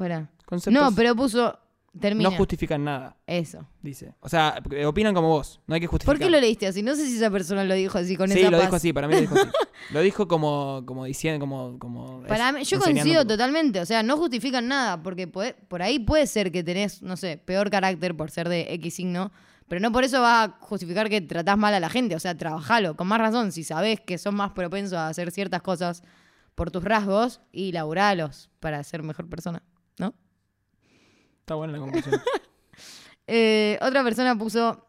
Pará. 0.00 0.30
Conceptos 0.46 0.82
No, 0.82 0.94
pero 0.96 1.14
puso. 1.14 1.58
Termina. 2.00 2.30
no 2.30 2.36
justifican 2.36 2.84
nada, 2.84 3.16
Eso. 3.26 3.66
dice. 3.82 4.14
O 4.20 4.28
sea, 4.28 4.62
opinan 4.86 5.12
como 5.12 5.26
vos, 5.28 5.60
no 5.66 5.74
hay 5.74 5.80
que 5.80 5.88
justificar. 5.88 6.14
¿Por 6.16 6.24
qué 6.24 6.30
lo 6.30 6.38
leíste 6.38 6.68
así? 6.68 6.82
No 6.84 6.94
sé 6.94 7.04
si 7.06 7.16
esa 7.16 7.30
persona 7.32 7.64
lo 7.64 7.74
dijo 7.74 7.98
así, 7.98 8.16
con 8.16 8.30
sí, 8.30 8.38
esa 8.38 8.48
lo 8.50 8.58
paz. 8.58 8.66
dijo 8.68 8.76
así, 8.76 8.92
para 8.92 9.08
mí 9.08 9.14
lo 9.14 9.20
dijo 9.22 9.34
así. 9.34 9.48
lo 9.90 10.00
dijo 10.00 10.28
como, 10.28 10.84
como 10.86 11.04
diciendo, 11.04 11.40
como... 11.40 11.78
como 11.80 12.22
Para 12.28 12.50
es- 12.50 12.54
mí, 12.54 12.62
yo 12.64 12.76
enseñando 12.76 13.00
coincido 13.02 13.26
totalmente. 13.26 13.80
O 13.80 13.86
sea, 13.86 14.04
no 14.04 14.16
justifican 14.16 14.68
nada, 14.68 15.02
porque 15.02 15.26
puede- 15.26 15.54
por 15.54 15.82
ahí 15.82 15.98
puede 15.98 16.28
ser 16.28 16.52
que 16.52 16.62
tenés, 16.62 17.02
no 17.02 17.16
sé, 17.16 17.36
peor 17.38 17.70
carácter 17.70 18.16
por 18.16 18.30
ser 18.30 18.48
de 18.48 18.72
X 18.74 18.94
signo, 18.94 19.32
pero 19.66 19.80
no 19.80 19.90
por 19.90 20.04
eso 20.04 20.22
vas 20.22 20.48
a 20.48 20.56
justificar 20.60 21.08
que 21.10 21.20
tratás 21.20 21.58
mal 21.58 21.74
a 21.74 21.80
la 21.80 21.90
gente. 21.90 22.14
O 22.14 22.20
sea, 22.20 22.36
trabajalo. 22.36 22.96
Con 22.96 23.08
más 23.08 23.18
razón, 23.18 23.50
si 23.50 23.64
sabés 23.64 24.00
que 24.00 24.16
sos 24.16 24.32
más 24.32 24.52
propenso 24.52 24.96
a 24.96 25.08
hacer 25.08 25.32
ciertas 25.32 25.60
cosas 25.62 26.04
por 26.54 26.70
tus 26.70 26.84
rasgos 26.84 27.40
y 27.50 27.72
laburalos 27.72 28.48
para 28.60 28.82
ser 28.84 29.02
mejor 29.02 29.28
persona, 29.28 29.62
¿no? 29.98 30.14
Está 31.40 31.54
buena 31.54 31.72
la 31.74 31.78
conclusión. 31.78 32.20
Eh, 33.32 33.78
otra 33.80 34.02
persona 34.02 34.36
puso, 34.36 34.84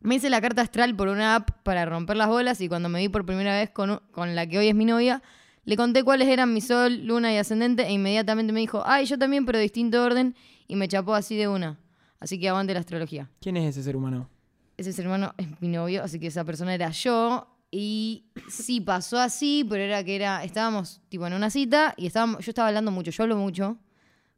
me 0.00 0.16
hice 0.16 0.28
la 0.28 0.40
carta 0.40 0.62
astral 0.62 0.96
por 0.96 1.06
una 1.06 1.36
app 1.36 1.50
para 1.62 1.84
romper 1.84 2.16
las 2.16 2.26
bolas 2.26 2.60
y 2.60 2.68
cuando 2.68 2.88
me 2.88 2.98
vi 2.98 3.08
por 3.08 3.24
primera 3.24 3.52
vez 3.52 3.70
con, 3.70 4.00
con 4.10 4.34
la 4.34 4.48
que 4.48 4.58
hoy 4.58 4.66
es 4.66 4.74
mi 4.74 4.84
novia, 4.84 5.22
le 5.64 5.76
conté 5.76 6.02
cuáles 6.02 6.26
eran 6.26 6.52
mi 6.52 6.60
sol, 6.60 7.06
luna 7.06 7.32
y 7.32 7.36
ascendente 7.36 7.84
e 7.84 7.92
inmediatamente 7.92 8.52
me 8.52 8.58
dijo, 8.58 8.82
ay, 8.84 9.06
yo 9.06 9.16
también, 9.16 9.46
pero 9.46 9.58
de 9.58 9.62
distinto 9.62 10.02
orden 10.02 10.34
y 10.66 10.74
me 10.74 10.88
chapó 10.88 11.14
así 11.14 11.36
de 11.36 11.46
una. 11.46 11.78
Así 12.18 12.40
que 12.40 12.48
aguante 12.48 12.74
la 12.74 12.80
astrología. 12.80 13.30
¿Quién 13.40 13.56
es 13.56 13.70
ese 13.70 13.82
ser 13.84 13.96
humano? 13.96 14.28
Ese 14.76 14.92
ser 14.92 15.04
hermano 15.04 15.34
es 15.36 15.60
mi 15.60 15.68
novio, 15.68 16.02
así 16.02 16.18
que 16.18 16.26
esa 16.28 16.44
persona 16.44 16.74
era 16.74 16.90
yo. 16.90 17.46
Y 17.70 18.26
sí, 18.48 18.80
pasó 18.80 19.18
así, 19.18 19.66
pero 19.68 19.82
era 19.82 20.02
que 20.04 20.16
era, 20.16 20.44
estábamos 20.44 21.00
tipo 21.08 21.26
en 21.26 21.32
una 21.32 21.50
cita 21.50 21.94
y 21.96 22.06
estábamos, 22.06 22.44
yo 22.44 22.50
estaba 22.50 22.68
hablando 22.68 22.90
mucho, 22.90 23.10
yo 23.10 23.22
hablo 23.24 23.36
mucho, 23.36 23.78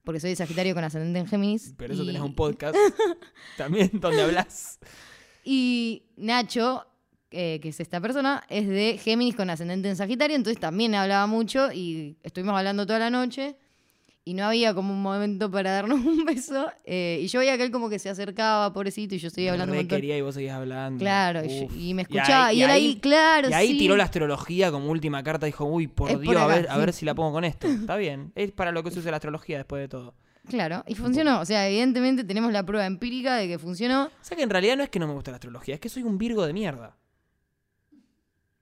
porque 0.06 0.20
soy 0.20 0.30
de 0.30 0.36
Sagitario 0.36 0.72
con 0.72 0.84
ascendente 0.84 1.18
en 1.18 1.26
Géminis. 1.26 1.74
Pero 1.76 1.92
eso 1.92 2.04
y- 2.04 2.06
tenés 2.06 2.22
un 2.22 2.34
podcast 2.34 2.74
también 3.58 3.90
donde 3.92 4.22
hablas. 4.22 4.78
Y 5.44 6.04
Nacho, 6.16 6.86
eh, 7.30 7.58
que 7.60 7.68
es 7.70 7.80
esta 7.80 8.00
persona, 8.00 8.44
es 8.48 8.68
de 8.68 8.98
Géminis 9.02 9.34
con 9.34 9.50
ascendente 9.50 9.88
en 9.88 9.96
Sagitario, 9.96 10.36
entonces 10.36 10.60
también 10.60 10.94
hablaba 10.94 11.26
mucho 11.26 11.72
y 11.72 12.16
estuvimos 12.22 12.56
hablando 12.56 12.86
toda 12.86 13.00
la 13.00 13.10
noche 13.10 13.56
y 14.28 14.34
no 14.34 14.44
había 14.44 14.74
como 14.74 14.92
un 14.92 15.00
momento 15.02 15.50
para 15.50 15.70
darnos 15.70 16.00
un 16.04 16.24
beso. 16.24 16.66
eh, 16.84 17.20
y 17.22 17.28
yo 17.28 17.38
veía 17.38 17.56
que 17.56 17.62
él 17.64 17.70
como 17.70 17.88
que 17.88 17.98
se 18.00 18.10
acercaba, 18.10 18.72
pobrecito, 18.72 19.14
y 19.14 19.18
yo 19.18 19.30
seguía 19.30 19.52
hablando 19.52 19.74
montón. 19.74 19.96
quería 19.96 20.18
y 20.18 20.20
vos 20.20 20.34
seguías 20.34 20.56
hablando. 20.56 20.98
Claro, 20.98 21.44
y, 21.44 21.60
yo- 21.60 21.64
Uf. 21.66 21.76
y 21.76 21.94
me 21.94 22.02
escuchaba. 22.02 22.52
Y, 22.52 22.62
él 22.62 22.70
ahí, 22.70 22.98
claro, 23.00 23.48
Y 23.48 23.52
ahí 23.52 23.68
sí. 23.72 23.78
tiró 23.78 23.96
la 23.96 24.02
astrología 24.04 24.70
como 24.72 24.90
última 24.90 25.22
carta. 25.22 25.46
Dijo, 25.46 25.64
uy, 25.64 25.86
por 25.86 26.10
Es 26.10 26.16
por 26.16 26.24
Dios, 26.24 26.36
a, 26.36 26.46
ver, 26.48 26.66
a 26.68 26.76
ver 26.76 26.92
si 26.92 27.04
la 27.06 27.14
pongo 27.14 27.32
con 27.32 27.44
esto. 27.44 27.68
Está 27.68 27.96
bien. 27.96 28.32
Es 28.34 28.50
para 28.50 28.72
lo 28.72 28.82
que 28.82 28.90
se 28.90 28.98
usa 28.98 29.12
la 29.12 29.18
astrología 29.18 29.58
después 29.58 29.80
de 29.80 29.88
todo. 29.88 30.14
Claro, 30.48 30.82
y 30.88 30.94
funcionó. 30.96 31.40
O 31.40 31.44
sea, 31.44 31.68
evidentemente 31.68 32.22
tenemos 32.24 32.52
la 32.52 32.64
prueba 32.66 32.84
empírica 32.86 33.36
de 33.36 33.46
que 33.48 33.58
funcionó. 33.58 34.06
O 34.06 34.10
sea 34.24 34.36
que 34.36 34.42
en 34.42 34.50
realidad 34.50 34.76
no 34.76 34.82
es 34.82 34.90
que 34.90 34.98
no 34.98 35.06
me 35.06 35.14
gusta 35.14 35.30
la 35.30 35.36
astrología, 35.36 35.74
es 35.74 35.80
que 35.80 35.88
soy 35.88 36.02
un 36.02 36.18
virgo 36.18 36.44
de 36.46 36.52
mierda. 36.52 36.96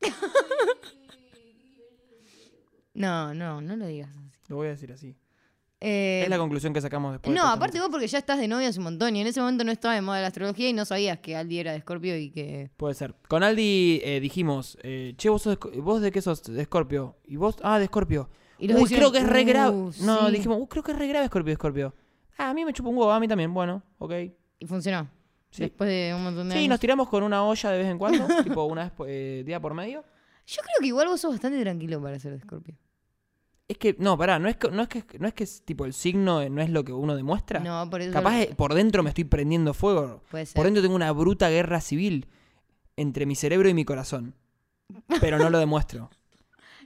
No, 2.94 3.34
no, 3.34 3.60
no 3.60 3.74
lo 3.74 3.86
digas 3.86 4.08
así. 4.10 4.38
Lo 4.48 4.56
voy 4.56 4.68
a 4.68 4.70
decir 4.70 4.92
así. 4.92 5.16
Eh, 5.86 6.22
es 6.22 6.30
la 6.30 6.38
conclusión 6.38 6.72
que 6.72 6.80
sacamos 6.80 7.12
después. 7.12 7.34
de 7.34 7.38
No, 7.38 7.46
aparte 7.46 7.78
vos 7.78 7.88
porque 7.90 8.06
ya 8.06 8.16
estás 8.18 8.38
de 8.38 8.48
novia 8.48 8.68
hace 8.68 8.78
un 8.78 8.84
montón 8.84 9.14
y 9.16 9.20
en 9.20 9.26
ese 9.26 9.40
momento 9.40 9.64
no 9.64 9.70
estaba 9.72 9.94
de 9.94 10.00
moda 10.00 10.20
la 10.22 10.28
astrología 10.28 10.68
y 10.68 10.72
no 10.72 10.84
sabías 10.86 11.18
que 11.18 11.36
Aldi 11.36 11.58
era 11.58 11.72
de 11.72 11.78
Escorpio 11.78 12.16
y 12.16 12.30
que... 12.30 12.70
Puede 12.76 12.94
ser. 12.94 13.14
Con 13.28 13.42
Aldi 13.42 14.00
eh, 14.02 14.18
dijimos, 14.20 14.78
eh, 14.82 15.12
che, 15.18 15.28
vos, 15.28 15.42
sos 15.42 15.58
de 15.60 15.80
vos 15.80 16.00
de 16.00 16.10
qué 16.10 16.22
sos, 16.22 16.42
de 16.42 16.62
Escorpio. 16.62 17.16
Y 17.26 17.36
vos, 17.36 17.56
ah, 17.62 17.78
de 17.78 17.84
Escorpio. 17.84 18.30
Y 18.58 18.68
los 18.68 18.76
Uy, 18.76 18.82
decían, 18.84 19.00
creo 19.00 19.12
que 19.12 19.18
es 19.18 19.26
re 19.28 19.42
"Uh, 19.42 19.46
grave. 19.46 19.76
No, 20.00 20.26
sí". 20.26 20.32
dijimos, 20.32 20.58
uh, 20.60 20.66
creo 20.68 20.82
que 20.82 20.92
es 20.92 20.98
re 20.98 21.06
grave 21.08 21.24
Escorpio, 21.26 21.52
Escorpio. 21.52 21.94
Ah, 22.38 22.48
a 22.50 22.54
mí 22.54 22.64
me 22.64 22.72
chupa 22.72 22.88
un 22.88 22.96
huevo, 22.96 23.12
a 23.12 23.20
mí 23.20 23.28
también. 23.28 23.52
Bueno, 23.52 23.82
ok. 23.98 24.12
Y 24.60 24.66
funcionó. 24.66 25.08
Sí. 25.50 25.62
Después 25.64 25.88
de 25.90 26.12
un 26.16 26.24
montón 26.24 26.48
de 26.48 26.54
Sí, 26.54 26.58
años. 26.60 26.70
nos 26.70 26.80
tiramos 26.80 27.08
con 27.08 27.22
una 27.22 27.44
olla 27.44 27.70
de 27.70 27.78
vez 27.78 27.86
en 27.88 27.98
cuando, 27.98 28.26
tipo 28.42 28.64
una 28.64 28.84
vez 28.84 28.92
eh, 29.06 29.42
día 29.44 29.60
por 29.60 29.74
medio. 29.74 30.02
Yo 30.46 30.62
creo 30.62 30.74
que 30.80 30.86
igual 30.86 31.08
vos 31.08 31.20
sos 31.20 31.32
bastante 31.32 31.60
tranquilo 31.60 32.00
para 32.02 32.18
ser 32.18 32.32
de 32.32 32.38
Escorpio. 32.38 32.74
Es 33.66 33.78
que, 33.78 33.96
no, 33.98 34.18
pará, 34.18 34.38
no 34.38 34.48
es 34.48 34.56
que, 34.56 34.70
no 34.70 34.82
es 34.82 34.88
que, 34.88 35.04
no 35.18 35.26
es 35.26 35.32
que 35.32 35.44
es, 35.44 35.62
tipo 35.62 35.86
el 35.86 35.94
signo 35.94 36.42
eh, 36.42 36.50
no 36.50 36.60
es 36.60 36.68
lo 36.68 36.84
que 36.84 36.92
uno 36.92 37.16
demuestra. 37.16 37.60
No, 37.60 37.88
por 37.88 38.02
eso... 38.02 38.12
Capaz 38.12 38.40
eh, 38.40 38.54
por 38.54 38.74
dentro 38.74 39.02
me 39.02 39.08
estoy 39.08 39.24
prendiendo 39.24 39.72
fuego. 39.72 40.22
Puede 40.30 40.44
ser. 40.46 40.54
Por 40.54 40.64
dentro 40.66 40.82
tengo 40.82 40.94
una 40.94 41.10
bruta 41.12 41.48
guerra 41.48 41.80
civil 41.80 42.26
entre 42.96 43.24
mi 43.24 43.34
cerebro 43.34 43.68
y 43.68 43.74
mi 43.74 43.86
corazón. 43.86 44.34
Pero 45.20 45.38
no 45.38 45.48
lo 45.48 45.58
demuestro. 45.58 46.10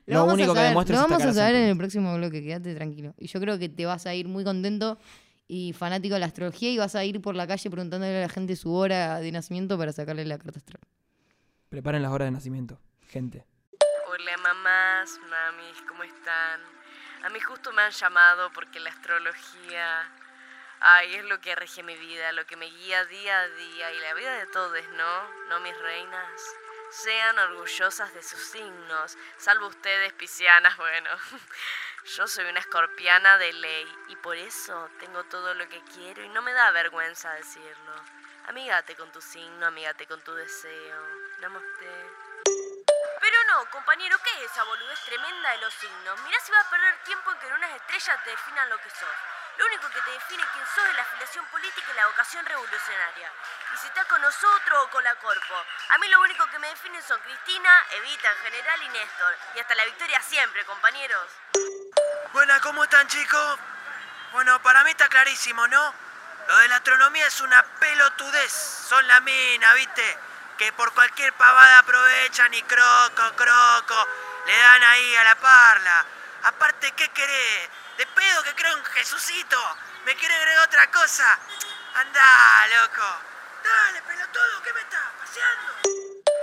Lo, 0.06 0.24
Lo 0.24 0.32
único 0.32 0.54
que 0.54 0.60
demuestro 0.60 0.96
lo 0.96 1.00
es 1.00 1.04
esta 1.04 1.18
vamos 1.18 1.36
a 1.36 1.38
saber 1.38 1.56
en 1.56 1.68
el 1.68 1.76
próximo 1.76 2.16
bloque, 2.16 2.42
quédate 2.42 2.74
tranquilo. 2.74 3.12
Y 3.18 3.26
yo 3.26 3.40
creo 3.40 3.58
que 3.58 3.68
te 3.68 3.84
vas 3.84 4.06
a 4.06 4.14
ir 4.14 4.26
muy 4.26 4.42
contento 4.42 4.96
y 5.48 5.74
fanático 5.74 6.14
de 6.14 6.20
la 6.20 6.26
astrología 6.26 6.70
y 6.70 6.78
vas 6.78 6.94
a 6.94 7.04
ir 7.04 7.20
por 7.20 7.34
la 7.34 7.46
calle 7.46 7.68
preguntándole 7.68 8.16
a 8.16 8.20
la 8.22 8.28
gente 8.30 8.56
su 8.56 8.72
hora 8.72 9.20
de 9.20 9.30
nacimiento 9.32 9.76
para 9.76 9.92
sacarle 9.92 10.24
la 10.24 10.38
carta 10.38 10.60
astral. 10.60 10.80
Preparen 11.68 12.00
las 12.00 12.10
horas 12.10 12.28
de 12.28 12.30
nacimiento, 12.30 12.80
gente. 13.08 13.44
Hola 14.10 14.38
mamás, 14.38 15.18
mamis, 15.28 15.82
¿cómo 15.86 16.02
están? 16.02 16.62
A 17.24 17.28
mí 17.28 17.40
justo 17.40 17.72
me 17.72 17.82
han 17.82 17.90
llamado 17.90 18.50
porque 18.54 18.80
la 18.80 18.88
astrología, 18.88 20.08
ay, 20.80 21.16
es 21.16 21.24
lo 21.26 21.38
que 21.42 21.54
rige 21.54 21.82
mi 21.82 21.94
vida, 21.94 22.32
lo 22.32 22.46
que 22.46 22.56
me 22.56 22.70
guía 22.70 23.04
día 23.04 23.38
a 23.38 23.48
día 23.48 23.92
y 23.92 23.98
la 24.00 24.14
vida 24.14 24.32
de 24.38 24.46
todos, 24.46 24.82
¿no? 24.92 25.34
¿No 25.50 25.60
mis 25.60 25.76
reinas? 25.76 26.56
Sean 26.88 27.38
orgullosas 27.38 28.14
de 28.14 28.22
sus 28.22 28.40
signos, 28.40 29.18
salvo 29.36 29.66
ustedes, 29.66 30.14
piscianas, 30.14 30.74
bueno. 30.78 31.10
Yo 32.16 32.26
soy 32.28 32.46
una 32.46 32.60
escorpiana 32.60 33.36
de 33.36 33.52
ley 33.52 33.94
y 34.08 34.16
por 34.16 34.38
eso 34.38 34.88
tengo 35.00 35.22
todo 35.24 35.52
lo 35.52 35.68
que 35.68 35.82
quiero 35.94 36.24
y 36.24 36.30
no 36.30 36.40
me 36.40 36.54
da 36.54 36.70
vergüenza 36.70 37.34
decirlo. 37.34 37.92
Amígate 38.46 38.96
con 38.96 39.12
tu 39.12 39.20
signo, 39.20 39.66
amígate 39.66 40.06
con 40.06 40.22
tu 40.22 40.32
deseo. 40.32 41.02
Namaste. 41.40 42.27
Pero 43.28 43.44
no, 43.44 43.70
compañero, 43.70 44.16
¿qué 44.24 44.30
es 44.42 44.50
esa 44.50 44.64
boludez 44.64 44.98
tremenda 45.00 45.50
de 45.50 45.58
los 45.58 45.74
signos? 45.74 46.18
Mirá 46.22 46.40
si 46.40 46.50
vas 46.50 46.64
a 46.64 46.70
perder 46.70 46.96
tiempo 47.04 47.30
en 47.30 47.38
que 47.38 47.46
unas 47.48 47.70
estrellas 47.72 48.24
te 48.24 48.30
definan 48.30 48.70
lo 48.70 48.78
que 48.78 48.88
sos. 48.88 49.16
Lo 49.58 49.66
único 49.66 49.86
que 49.90 50.00
te 50.00 50.10
define 50.12 50.42
quién 50.54 50.64
sos 50.74 50.88
es 50.88 50.96
la 50.96 51.02
afiliación 51.02 51.44
política 51.48 51.92
y 51.92 51.94
la 51.96 52.06
vocación 52.06 52.46
revolucionaria. 52.46 53.30
Y 53.74 53.76
si 53.76 53.86
estás 53.88 54.06
con 54.06 54.22
nosotros 54.22 54.82
o 54.82 54.88
con 54.88 55.04
la 55.04 55.14
Corpo. 55.16 55.54
A 55.90 55.98
mí 55.98 56.08
lo 56.08 56.22
único 56.22 56.46
que 56.46 56.58
me 56.58 56.70
definen 56.70 57.02
son 57.02 57.20
Cristina, 57.20 57.70
Evita 57.90 58.32
en 58.32 58.38
general 58.38 58.82
y 58.82 58.88
Néstor. 58.88 59.36
Y 59.56 59.60
hasta 59.60 59.74
la 59.74 59.84
victoria 59.84 60.22
siempre, 60.22 60.64
compañeros. 60.64 61.28
Buenas, 62.32 62.62
¿cómo 62.62 62.84
están 62.84 63.06
chicos? 63.08 63.58
Bueno, 64.32 64.62
para 64.62 64.82
mí 64.84 64.90
está 64.92 65.06
clarísimo, 65.06 65.68
¿no? 65.68 65.94
Lo 66.46 66.56
de 66.56 66.68
la 66.68 66.76
astronomía 66.76 67.26
es 67.26 67.42
una 67.42 67.62
pelotudez. 67.78 68.52
Son 68.88 69.06
la 69.06 69.20
mina, 69.20 69.74
¿viste? 69.74 70.18
Que 70.58 70.72
por 70.72 70.92
cualquier 70.92 71.32
pavada 71.34 71.78
aprovechan 71.78 72.52
y 72.52 72.62
croco, 72.62 73.36
croco. 73.36 74.08
Le 74.44 74.58
dan 74.58 74.82
ahí 74.82 75.16
a 75.16 75.24
la 75.24 75.34
parla. 75.36 76.04
Aparte, 76.42 76.90
¿qué 76.92 77.08
querés? 77.10 77.68
De 77.96 78.06
pedo 78.06 78.42
que 78.42 78.54
creo 78.56 78.76
en 78.76 78.84
Jesucito. 78.86 79.78
¿Me 80.04 80.16
quiere 80.16 80.34
agregar 80.34 80.66
otra 80.66 80.90
cosa? 80.90 81.38
Andá, 81.94 82.66
loco. 82.80 83.20
Dale, 83.62 84.02
pelotudo, 84.02 84.62
¿qué 84.64 84.72
me 84.72 84.80
estás 84.80 85.06
paseando? 85.20 85.72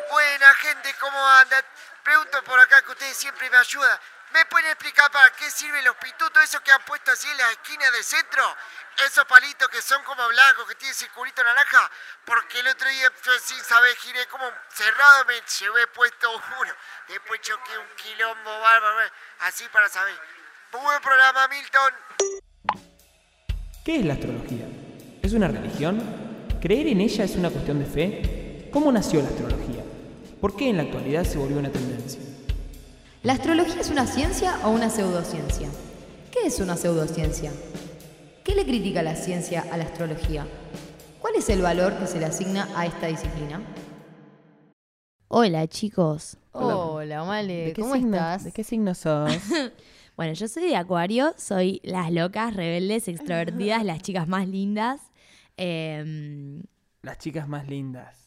Buena 0.10 0.54
gente, 0.56 0.96
¿cómo 1.00 1.28
andan? 1.28 1.66
Pregunto 2.04 2.44
por 2.44 2.60
acá 2.60 2.82
que 2.84 2.92
ustedes 2.92 3.18
siempre 3.18 3.50
me 3.50 3.58
ayudan. 3.58 4.00
¿Me 4.36 4.44
pueden 4.52 4.68
explicar 4.68 5.10
para 5.16 5.32
qué 5.32 5.50
sirven 5.50 5.80
los 5.86 5.96
pitutos 5.96 6.44
esos 6.44 6.60
que 6.60 6.70
han 6.70 6.84
puesto 6.84 7.10
así 7.10 7.26
en 7.32 7.38
la 7.38 7.56
esquina 7.56 7.90
del 7.90 8.04
centro? 8.04 8.44
Esos 9.08 9.24
palitos 9.24 9.64
que 9.72 9.82
son 9.82 10.04
como 10.04 10.28
blancos, 10.28 10.68
que 10.68 10.76
tienen 10.76 10.94
circulito 10.94 11.42
naranja. 11.42 11.90
Porque 12.26 12.60
el 12.60 12.68
otro 12.68 12.84
día, 12.90 13.08
yo 13.24 13.32
sin 13.40 13.64
saber, 13.64 13.96
giré 13.96 14.28
como 14.28 14.44
cerrado, 14.68 15.24
me 15.24 15.40
llevé 15.40 15.88
puesto 15.88 16.28
uno. 16.36 16.74
Después 17.08 17.40
choqué 17.48 17.80
un 17.80 17.88
quilombo 17.96 18.60
bárbaro. 18.60 19.08
Así 19.40 19.64
para 19.72 19.88
saber. 19.88 20.20
Buen 20.70 21.00
programa, 21.00 21.48
Milton. 21.48 21.94
¿Qué 23.86 24.00
es 24.00 24.06
la 24.06 24.20
astrología? 24.20 24.68
¿Es 25.24 25.32
una 25.32 25.48
religión? 25.48 26.60
¿Creer 26.60 26.88
en 26.88 27.00
ella 27.00 27.24
es 27.24 27.40
una 27.40 27.50
cuestión 27.50 27.80
de 27.80 27.88
fe? 27.88 28.70
¿Cómo 28.74 28.92
nació 28.92 29.22
la 29.22 29.30
astrología? 29.30 29.80
¿Por 30.42 30.58
qué 30.58 30.68
en 30.68 30.76
la 30.76 30.84
actualidad 30.84 31.24
se 31.24 31.38
volvió 31.38 31.56
una 31.56 31.72
tendencia? 31.72 31.95
¿La 33.26 33.34
astrología 33.34 33.82
es 33.82 33.90
una 33.90 34.06
ciencia 34.06 34.60
o 34.64 34.70
una 34.70 34.88
pseudociencia? 34.92 35.68
¿Qué 36.32 36.46
es 36.46 36.60
una 36.60 36.78
pseudociencia? 36.78 37.52
¿Qué 38.44 38.54
le 38.54 38.64
critica 38.66 39.02
la 39.02 39.16
ciencia 39.16 39.66
a 39.72 39.78
la 39.78 39.86
astrología? 39.86 40.46
¿Cuál 41.20 41.34
es 41.34 41.50
el 41.50 41.64
valor 41.64 41.98
que 41.98 42.06
se 42.06 42.20
le 42.20 42.26
asigna 42.26 42.70
a 42.76 42.86
esta 42.86 43.08
disciplina? 43.08 43.64
Hola 45.28 45.66
chicos. 45.66 46.38
Hola, 46.52 47.24
Male, 47.24 47.74
¿cómo 47.76 47.96
estás? 47.96 48.44
¿De 48.44 48.52
qué 48.52 48.64
signo 48.64 48.94
sos? 48.94 49.32
Bueno, 50.16 50.32
yo 50.34 50.48
soy 50.48 50.70
de 50.70 50.76
Acuario, 50.76 51.34
soy 51.36 51.82
las 51.84 52.10
locas, 52.12 52.56
rebeldes, 52.56 53.08
extrovertidas, 53.08 53.84
las 53.84 54.02
chicas 54.04 54.28
más 54.28 54.48
lindas. 54.48 55.02
Em, 55.58 56.62
Las 57.02 57.18
chicas 57.18 57.50
más 57.50 57.68
lindas. 57.68 58.25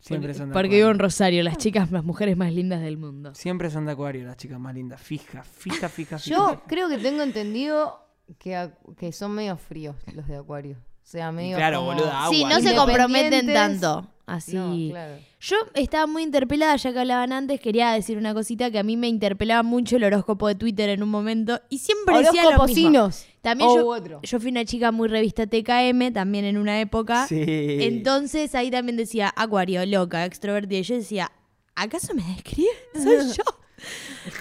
Siempre 0.00 0.34
son 0.34 0.48
de 0.48 0.52
porque 0.54 0.68
vivo 0.68 0.88
en 0.88 0.94
acuario. 0.94 1.02
Rosario, 1.02 1.42
las 1.42 1.58
chicas, 1.58 1.90
las 1.90 2.04
mujeres 2.04 2.36
más 2.36 2.52
lindas 2.52 2.80
del 2.80 2.96
mundo. 2.96 3.34
Siempre 3.34 3.70
son 3.70 3.86
de 3.86 3.92
acuario 3.92 4.24
las 4.26 4.36
chicas 4.36 4.58
más 4.58 4.74
lindas. 4.74 5.00
Fija, 5.00 5.42
fija, 5.42 5.88
fija, 5.88 6.18
fija. 6.18 6.36
Yo 6.36 6.62
creo 6.66 6.88
que 6.88 6.98
tengo 6.98 7.22
entendido 7.22 8.00
que, 8.38 8.70
que 8.96 9.12
son 9.12 9.32
medio 9.32 9.56
fríos 9.56 9.96
los 10.14 10.26
de 10.26 10.36
Acuario. 10.36 10.76
O 11.10 11.12
sea, 11.12 11.32
medio. 11.32 11.56
claro, 11.56 11.78
como- 11.78 11.90
boluda, 11.92 12.22
agua. 12.22 12.30
Sí, 12.32 12.44
no 12.44 12.60
se 12.60 12.72
comprometen 12.76 13.52
tanto. 13.52 14.06
Así. 14.26 14.54
No, 14.54 14.76
claro. 14.92 15.16
Yo 15.40 15.56
estaba 15.74 16.06
muy 16.06 16.22
interpelada, 16.22 16.76
ya 16.76 16.92
que 16.92 17.00
hablaban 17.00 17.32
antes, 17.32 17.58
quería 17.58 17.90
decir 17.90 18.16
una 18.16 18.32
cosita 18.32 18.70
que 18.70 18.78
a 18.78 18.84
mí 18.84 18.96
me 18.96 19.08
interpelaba 19.08 19.64
mucho 19.64 19.96
el 19.96 20.04
horóscopo 20.04 20.46
de 20.46 20.54
Twitter 20.54 20.88
en 20.88 21.02
un 21.02 21.08
momento 21.08 21.60
y 21.68 21.78
siempre 21.78 22.16
decía 22.18 22.44
lo 22.56 22.64
mismo. 22.64 23.10
También 23.40 23.70
o 23.70 23.74
yo, 23.74 23.88
otro. 23.88 24.20
yo 24.22 24.38
fui 24.38 24.52
una 24.52 24.64
chica 24.64 24.92
muy 24.92 25.08
revista 25.08 25.48
TKM, 25.48 26.12
también 26.12 26.44
en 26.44 26.58
una 26.58 26.78
época. 26.80 27.26
Sí. 27.26 27.42
Entonces 27.46 28.54
ahí 28.54 28.70
también 28.70 28.96
decía 28.96 29.32
Acuario, 29.34 29.84
loca, 29.86 30.24
extrovertida. 30.24 30.78
Y 30.78 30.82
yo 30.84 30.94
decía, 30.94 31.32
¿acaso 31.74 32.14
me 32.14 32.22
describe? 32.22 32.68
Soy 32.94 33.32
yo. 33.36 33.42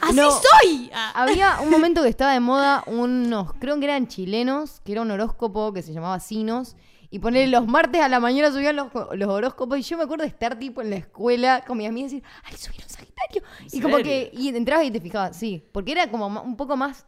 ¡Así 0.02 0.15
No. 0.15 0.32
soy! 0.32 0.91
Ah. 0.93 1.12
Había 1.15 1.60
un 1.62 1.69
momento 1.69 2.04
que 2.04 2.10
estaba 2.10 2.34
de 2.34 2.39
moda 2.39 2.84
unos, 2.88 3.54
creo 3.60 3.78
que 3.80 3.86
eran 3.86 4.08
chilenos, 4.08 4.82
que 4.84 4.91
era 4.93 5.02
un 5.02 5.12
horóscopo 5.12 5.73
que 5.73 5.82
se 5.82 5.93
llamaba 5.93 6.19
Sinos. 6.19 6.75
Y 7.12 7.17
poner 7.17 7.49
los 7.49 7.65
martes 7.65 8.02
a 8.02 8.08
la 8.08 8.19
mañana 8.19 8.52
subían 8.52 8.75
los, 8.75 8.88
los 9.13 9.30
horóscopos. 9.30 9.80
Y 9.80 9.82
yo 9.82 9.97
me 9.97 10.04
acuerdo 10.04 10.23
de 10.23 10.30
estar 10.30 10.60
tipo 10.60 10.82
en 10.82 10.91
la 10.91 10.97
escuela 10.97 11.63
con 11.65 11.78
mis 11.78 11.88
amigas 11.88 12.12
y 12.13 12.17
decir, 12.17 12.30
¡ay, 12.43 12.56
subieron 12.56 12.88
Sagitario! 12.88 13.41
Y 13.71 13.82
como 13.82 13.97
que, 13.97 14.30
y 14.32 14.49
entrabas 14.49 14.86
y 14.86 14.91
te 14.91 15.02
fijabas, 15.02 15.36
sí. 15.36 15.67
Porque 15.71 15.93
era 15.93 16.12
como 16.12 16.28
un 16.28 16.56
poco 16.56 16.78
más 16.78 17.08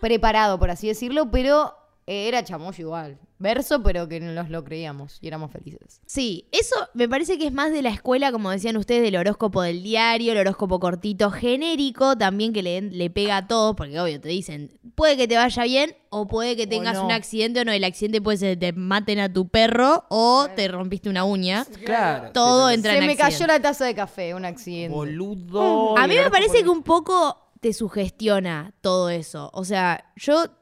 preparado, 0.00 0.58
por 0.58 0.70
así 0.70 0.88
decirlo, 0.88 1.30
pero 1.30 1.72
era 2.08 2.42
chamoyo 2.42 2.80
igual. 2.80 3.18
Verso, 3.40 3.82
pero 3.84 4.08
que 4.08 4.18
nos 4.18 4.50
lo 4.50 4.64
creíamos 4.64 5.18
y 5.20 5.28
éramos 5.28 5.52
felices. 5.52 6.00
Sí, 6.06 6.48
eso 6.50 6.74
me 6.94 7.08
parece 7.08 7.38
que 7.38 7.46
es 7.46 7.52
más 7.52 7.70
de 7.70 7.82
la 7.82 7.90
escuela, 7.90 8.32
como 8.32 8.50
decían 8.50 8.76
ustedes, 8.76 9.02
del 9.02 9.14
horóscopo 9.14 9.62
del 9.62 9.82
diario, 9.82 10.32
el 10.32 10.38
horóscopo 10.38 10.80
cortito 10.80 11.30
genérico, 11.30 12.16
también 12.18 12.52
que 12.52 12.62
le, 12.62 12.80
le 12.80 13.10
pega 13.10 13.36
a 13.36 13.46
todos, 13.46 13.76
porque 13.76 14.00
obvio, 14.00 14.20
te 14.20 14.28
dicen, 14.28 14.76
puede 14.96 15.16
que 15.16 15.28
te 15.28 15.36
vaya 15.36 15.62
bien 15.62 15.94
o 16.08 16.26
puede 16.26 16.56
que 16.56 16.66
tengas 16.66 16.94
no. 16.94 17.04
un 17.04 17.12
accidente 17.12 17.60
o 17.60 17.64
no, 17.64 17.70
el 17.70 17.84
accidente 17.84 18.20
puede 18.20 18.38
ser 18.38 18.58
que 18.58 18.72
te 18.72 18.72
maten 18.72 19.20
a 19.20 19.32
tu 19.32 19.48
perro 19.48 20.06
o 20.08 20.48
te 20.56 20.66
rompiste 20.66 21.08
una 21.08 21.22
uña. 21.24 21.64
Claro. 21.84 22.32
Todo 22.32 22.68
sí, 22.68 22.74
entra 22.74 22.92
Se 22.92 22.98
en 22.98 23.06
me 23.06 23.16
cayó 23.16 23.46
la 23.46 23.60
taza 23.60 23.84
de 23.84 23.94
café, 23.94 24.34
un 24.34 24.46
accidente. 24.46 24.94
Boludo. 24.96 25.96
A 25.96 26.08
mí 26.08 26.16
me 26.16 26.30
parece 26.30 26.64
que 26.64 26.68
un 26.68 26.82
poco 26.82 27.52
te 27.60 27.72
sugestiona 27.72 28.72
todo 28.80 29.10
eso. 29.10 29.50
O 29.52 29.64
sea, 29.64 30.12
yo 30.16 30.57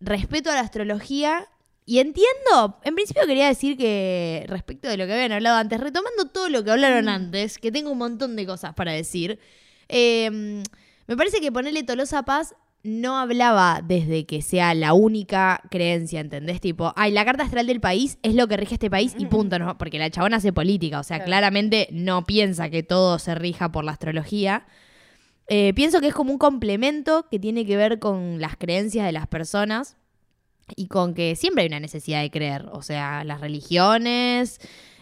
respeto 0.00 0.50
a 0.50 0.54
la 0.54 0.60
astrología 0.60 1.46
y 1.86 1.98
entiendo. 1.98 2.78
En 2.84 2.94
principio 2.94 3.26
quería 3.26 3.48
decir 3.48 3.76
que 3.76 4.44
respecto 4.48 4.88
de 4.88 4.96
lo 4.96 5.06
que 5.06 5.12
habían 5.12 5.32
hablado 5.32 5.56
antes, 5.56 5.80
retomando 5.80 6.26
todo 6.26 6.48
lo 6.48 6.62
que 6.64 6.70
hablaron 6.70 7.08
antes, 7.08 7.58
que 7.58 7.72
tengo 7.72 7.90
un 7.90 7.98
montón 7.98 8.36
de 8.36 8.46
cosas 8.46 8.74
para 8.74 8.92
decir. 8.92 9.38
eh, 9.88 10.62
me 11.10 11.16
parece 11.16 11.40
que 11.40 11.50
ponerle 11.50 11.82
Tolosa 11.82 12.22
Paz 12.22 12.54
no 12.82 13.18
hablaba 13.18 13.82
desde 13.84 14.26
que 14.26 14.42
sea 14.42 14.74
la 14.74 14.92
única 14.92 15.60
creencia, 15.70 16.20
¿entendés? 16.20 16.60
Tipo, 16.60 16.92
ay, 16.94 17.10
la 17.10 17.24
carta 17.24 17.42
astral 17.42 17.66
del 17.66 17.80
país 17.80 18.18
es 18.22 18.36
lo 18.36 18.46
que 18.46 18.56
rige 18.56 18.74
este 18.74 18.88
país 18.88 19.14
y 19.18 19.26
punto, 19.26 19.58
¿no? 19.58 19.76
Porque 19.76 19.98
la 19.98 20.08
chabona 20.08 20.36
hace 20.36 20.52
política, 20.52 21.00
o 21.00 21.02
sea, 21.02 21.24
claramente 21.24 21.88
no 21.90 22.24
piensa 22.24 22.70
que 22.70 22.82
todo 22.82 23.18
se 23.18 23.34
rija 23.34 23.72
por 23.72 23.84
la 23.84 23.92
astrología. 23.92 24.66
Eh, 25.52 25.74
pienso 25.74 26.00
que 26.00 26.06
es 26.06 26.14
como 26.14 26.30
un 26.30 26.38
complemento 26.38 27.26
que 27.28 27.40
tiene 27.40 27.66
que 27.66 27.76
ver 27.76 27.98
con 27.98 28.40
las 28.40 28.56
creencias 28.56 29.04
de 29.04 29.10
las 29.10 29.26
personas 29.26 29.96
y 30.76 30.86
con 30.86 31.12
que 31.12 31.34
siempre 31.34 31.62
hay 31.62 31.66
una 31.68 31.80
necesidad 31.80 32.22
de 32.22 32.30
creer. 32.30 32.66
O 32.72 32.82
sea, 32.82 33.24
las 33.24 33.40
religiones, 33.40 34.60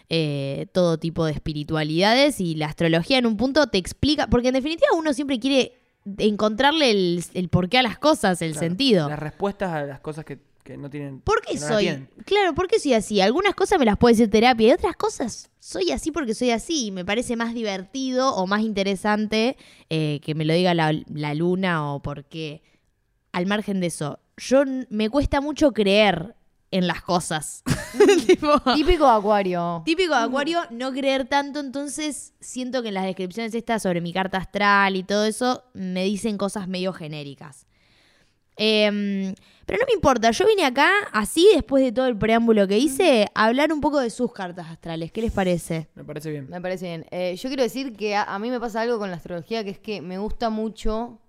eh, 0.09 0.65
todo 0.73 0.97
tipo 0.97 1.23
de 1.25 1.33
espiritualidades 1.33 2.41
y 2.41 2.55
la 2.55 2.65
astrología 2.65 3.19
en 3.19 3.27
un 3.27 3.37
punto 3.37 3.67
te 3.67 3.77
explica, 3.77 4.25
porque 4.27 4.47
en 4.47 4.55
definitiva 4.55 4.89
uno 4.97 5.13
siempre 5.13 5.39
quiere 5.39 5.73
encontrarle 6.17 6.89
el, 6.89 7.23
el 7.35 7.49
porqué 7.49 7.77
a 7.77 7.83
las 7.83 7.99
cosas, 7.99 8.41
el 8.41 8.53
Claro, 8.53 8.67
sentido. 8.67 9.07
Las 9.07 9.19
respuestas 9.19 9.71
a 9.71 9.83
las 9.83 9.99
cosas 9.99 10.25
que, 10.25 10.39
que 10.63 10.77
no 10.77 10.89
tienen. 10.89 11.21
¿Por 11.21 11.41
qué 11.41 11.55
no 11.55 11.67
soy? 11.67 12.07
Claro, 12.25 12.53
¿por 12.53 12.67
qué 12.67 12.79
soy 12.79 12.93
así? 12.93 13.21
Algunas 13.21 13.55
cosas 13.55 13.79
me 13.79 13.85
las 13.85 13.97
puede 13.97 14.13
decir 14.13 14.29
terapia 14.29 14.69
y 14.69 14.71
otras 14.71 14.95
cosas 14.95 15.49
soy 15.59 15.91
así 15.91 16.11
porque 16.11 16.33
soy 16.33 16.51
así. 16.51 16.87
Y 16.87 16.91
me 16.91 17.05
parece 17.05 17.35
más 17.35 17.53
divertido 17.53 18.35
o 18.35 18.47
más 18.47 18.61
interesante 18.61 19.57
eh, 19.89 20.19
que 20.23 20.35
me 20.35 20.45
lo 20.45 20.53
diga 20.53 20.73
la, 20.73 20.93
la 21.13 21.33
luna 21.33 21.93
o 21.93 22.01
porque, 22.01 22.63
al 23.31 23.45
margen 23.45 23.79
de 23.79 23.87
eso, 23.87 24.19
yo 24.37 24.63
me 24.89 25.09
cuesta 25.09 25.41
mucho 25.41 25.71
creer 25.71 26.35
en 26.71 26.87
las 26.87 27.01
cosas. 27.01 27.63
Tipo, 28.27 28.59
Típico 28.75 29.07
acuario. 29.07 29.81
Típico 29.85 30.15
de 30.15 30.23
Acuario, 30.23 30.61
no 30.71 30.91
creer 30.91 31.25
tanto, 31.27 31.59
entonces 31.59 32.33
siento 32.39 32.81
que 32.81 32.89
en 32.89 32.93
las 32.93 33.05
descripciones 33.05 33.53
estas 33.55 33.81
sobre 33.81 34.01
mi 34.01 34.13
carta 34.13 34.37
astral 34.37 34.95
y 34.95 35.03
todo 35.03 35.25
eso 35.25 35.63
me 35.73 36.03
dicen 36.03 36.37
cosas 36.37 36.67
medio 36.67 36.93
genéricas. 36.93 37.65
Em, 38.55 39.33
pero 39.69 39.81
no 39.81 39.85
me 39.85 39.93
importa, 39.93 40.31
yo 40.31 40.47
vine 40.47 40.65
acá, 40.65 40.89
así 41.11 41.47
después 41.53 41.83
de 41.83 41.91
todo 41.91 42.07
el 42.07 42.17
preámbulo 42.17 42.67
que 42.67 42.79
hice, 42.79 43.27
a 43.35 43.45
hablar 43.45 43.71
un 43.71 43.81
poco 43.81 43.99
de 43.99 44.09
sus 44.09 44.33
cartas 44.33 44.65
astrales. 44.67 45.11
¿Qué 45.11 45.21
les 45.21 45.31
parece? 45.31 45.89
Me 45.93 46.03
parece 46.03 46.31
bien. 46.31 46.49
Me 46.49 46.59
parece 46.59 46.87
bien. 46.87 47.05
Eh, 47.11 47.35
yo 47.35 47.49
quiero 47.49 47.61
decir 47.61 47.95
que 47.95 48.15
a, 48.15 48.23
a 48.23 48.39
mí 48.39 48.49
me 48.49 48.59
pasa 48.59 48.81
algo 48.81 48.97
con 48.97 49.11
la 49.11 49.17
astrología, 49.17 49.63
que 49.63 49.69
es 49.69 49.77
que 49.77 50.01
me 50.01 50.17
gusta 50.17 50.49
mucho 50.49 51.19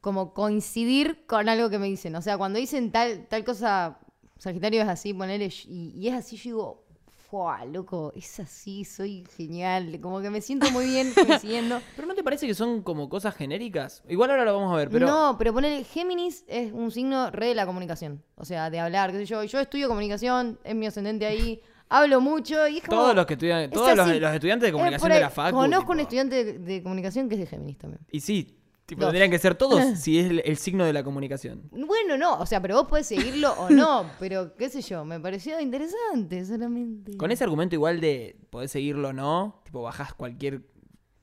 como 0.00 0.32
coincidir 0.32 1.26
con 1.26 1.50
algo 1.50 1.68
que 1.68 1.78
me 1.78 1.88
dicen. 1.88 2.16
O 2.16 2.22
sea, 2.22 2.38
cuando 2.38 2.58
dicen 2.58 2.90
tal, 2.92 3.26
tal 3.26 3.44
cosa, 3.44 3.98
Sagitario 4.38 4.80
es 4.80 4.88
así, 4.88 5.12
ponerle, 5.12 5.50
y, 5.66 5.92
y 5.94 6.08
es 6.08 6.14
así, 6.14 6.38
yo 6.38 6.42
digo, 6.44 6.84
¡fua, 7.30 7.64
loco! 7.64 8.12
Es 8.16 8.40
así, 8.40 8.84
soy 8.84 9.24
genial. 9.36 10.00
Como 10.00 10.20
que 10.20 10.30
me 10.30 10.40
siento 10.40 10.70
muy 10.70 10.86
bien 10.86 11.12
coincidiendo. 11.12 11.80
Pero 11.96 12.08
¿no 12.08 12.14
te 12.14 12.24
parece 12.24 12.46
que 12.46 12.54
son 12.54 12.82
como 12.82 13.08
cosas 13.08 13.34
genéricas? 13.34 14.02
Igual 14.08 14.30
ahora 14.30 14.44
lo 14.44 14.54
vamos 14.54 14.72
a 14.72 14.76
ver, 14.76 14.88
pero. 14.88 15.06
No, 15.06 15.36
pero 15.38 15.52
poner 15.52 15.84
Géminis 15.84 16.44
es 16.48 16.72
un 16.72 16.90
signo 16.90 17.30
re 17.30 17.48
de 17.48 17.54
la 17.54 17.66
comunicación. 17.66 18.22
O 18.36 18.44
sea, 18.44 18.70
de 18.70 18.80
hablar, 18.80 19.12
qué 19.12 19.18
sé 19.18 19.26
yo. 19.26 19.44
Yo 19.44 19.60
estudio 19.60 19.88
comunicación, 19.88 20.58
es 20.64 20.74
mi 20.74 20.86
ascendente 20.86 21.26
ahí, 21.26 21.60
hablo 21.88 22.20
mucho 22.20 22.66
y 22.68 22.78
es 22.78 22.84
como... 22.84 23.02
Todos 23.02 23.14
los 23.14 23.26
que 23.26 23.34
estudian, 23.34 23.60
es 23.60 23.70
todos 23.70 23.96
los, 23.96 24.08
estudiantes 24.08 24.68
de 24.68 24.72
comunicación 24.72 25.12
de 25.12 25.20
la 25.20 25.30
facu. 25.30 25.56
Conozco 25.56 25.92
un 25.92 26.00
estudiante 26.00 26.44
de, 26.44 26.58
de 26.58 26.82
comunicación 26.82 27.28
que 27.28 27.34
es 27.34 27.40
de 27.40 27.46
Géminis 27.46 27.78
también. 27.78 28.00
Y 28.10 28.20
sí, 28.20 28.57
tipo, 28.88 29.02
tendrían 29.02 29.30
que 29.30 29.38
ser 29.38 29.54
todos 29.54 29.80
si 30.00 30.18
es 30.18 30.30
el, 30.30 30.42
el 30.44 30.56
signo 30.56 30.84
de 30.84 30.92
la 30.92 31.04
comunicación. 31.04 31.68
Bueno, 31.70 32.16
no, 32.16 32.38
o 32.40 32.46
sea, 32.46 32.60
pero 32.60 32.74
vos 32.76 32.88
podés 32.88 33.06
seguirlo 33.06 33.52
o 33.52 33.70
no, 33.70 34.10
pero 34.18 34.56
qué 34.56 34.68
sé 34.70 34.82
yo, 34.82 35.04
me 35.04 35.20
pareció 35.20 35.60
interesante 35.60 36.44
solamente. 36.44 37.16
Con 37.16 37.30
ese 37.30 37.44
argumento 37.44 37.74
igual 37.76 38.00
de 38.00 38.36
podés 38.50 38.70
seguirlo 38.72 39.08
o 39.10 39.12
no, 39.12 39.60
tipo 39.64 39.82
bajás 39.82 40.14
cualquier 40.14 40.62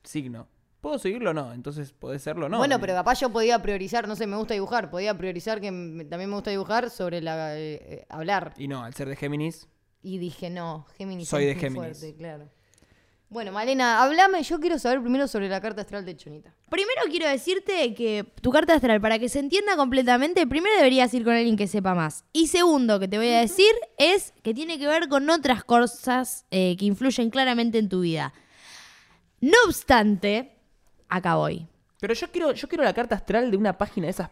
signo. 0.04 0.48
¿Puedo 0.80 0.98
seguirlo 1.00 1.30
o 1.30 1.34
no? 1.34 1.52
Entonces 1.52 1.92
podés 1.92 2.22
serlo 2.22 2.46
o 2.46 2.48
no. 2.48 2.58
bueno, 2.58 2.78
pero 2.80 2.94
capaz 2.94 3.18
yo 3.20 3.30
podía 3.30 3.60
priorizar, 3.60 4.06
no 4.06 4.14
sé, 4.14 4.28
me 4.28 4.36
gusta 4.36 4.54
dibujar, 4.54 4.88
podía 4.88 5.18
priorizar 5.18 5.60
que 5.60 5.72
me- 5.72 6.04
también 6.04 6.30
me 6.30 6.36
gusta 6.36 6.50
dibujar 6.52 6.90
sobre 6.90 7.20
la 7.20 7.58
eh, 7.58 7.74
eh, 7.82 8.06
hablar. 8.08 8.54
Y 8.56 8.68
no, 8.68 8.84
al 8.84 8.94
ser 8.94 9.08
de 9.08 9.16
Géminis. 9.16 9.68
Y 10.02 10.18
dije, 10.18 10.48
no, 10.50 10.86
Géminis 10.96 11.28
Soy 11.28 11.42
es 11.44 11.48
de 11.48 11.54
muy 11.54 11.60
Géminis. 11.62 11.98
fuerte, 11.98 12.16
claro. 12.16 12.48
Bueno, 13.28 13.50
Malena, 13.50 14.02
hablame. 14.02 14.42
Yo 14.44 14.60
quiero 14.60 14.78
saber 14.78 15.00
primero 15.00 15.26
sobre 15.26 15.48
la 15.48 15.60
carta 15.60 15.80
astral 15.80 16.04
de 16.04 16.16
Chonita. 16.16 16.54
Primero 16.70 17.02
quiero 17.10 17.28
decirte 17.28 17.92
que 17.94 18.24
tu 18.40 18.52
carta 18.52 18.74
astral, 18.74 19.00
para 19.00 19.18
que 19.18 19.28
se 19.28 19.40
entienda 19.40 19.76
completamente, 19.76 20.46
primero 20.46 20.76
deberías 20.76 21.12
ir 21.12 21.24
con 21.24 21.34
alguien 21.34 21.56
que 21.56 21.66
sepa 21.66 21.94
más. 21.94 22.24
Y 22.32 22.46
segundo 22.46 23.00
que 23.00 23.08
te 23.08 23.18
voy 23.18 23.28
a 23.28 23.40
decir 23.40 23.72
es 23.98 24.32
que 24.44 24.54
tiene 24.54 24.78
que 24.78 24.86
ver 24.86 25.08
con 25.08 25.28
otras 25.28 25.64
cosas 25.64 26.46
eh, 26.52 26.76
que 26.78 26.84
influyen 26.84 27.30
claramente 27.30 27.78
en 27.78 27.88
tu 27.88 28.00
vida. 28.00 28.32
No 29.40 29.56
obstante, 29.66 30.56
acá 31.08 31.34
voy. 31.34 31.66
Pero 31.98 32.14
yo 32.14 32.30
quiero, 32.30 32.52
yo 32.52 32.68
quiero 32.68 32.84
la 32.84 32.94
carta 32.94 33.16
astral 33.16 33.50
de 33.50 33.56
una 33.56 33.76
página 33.76 34.06
de 34.06 34.12
esas 34.12 34.30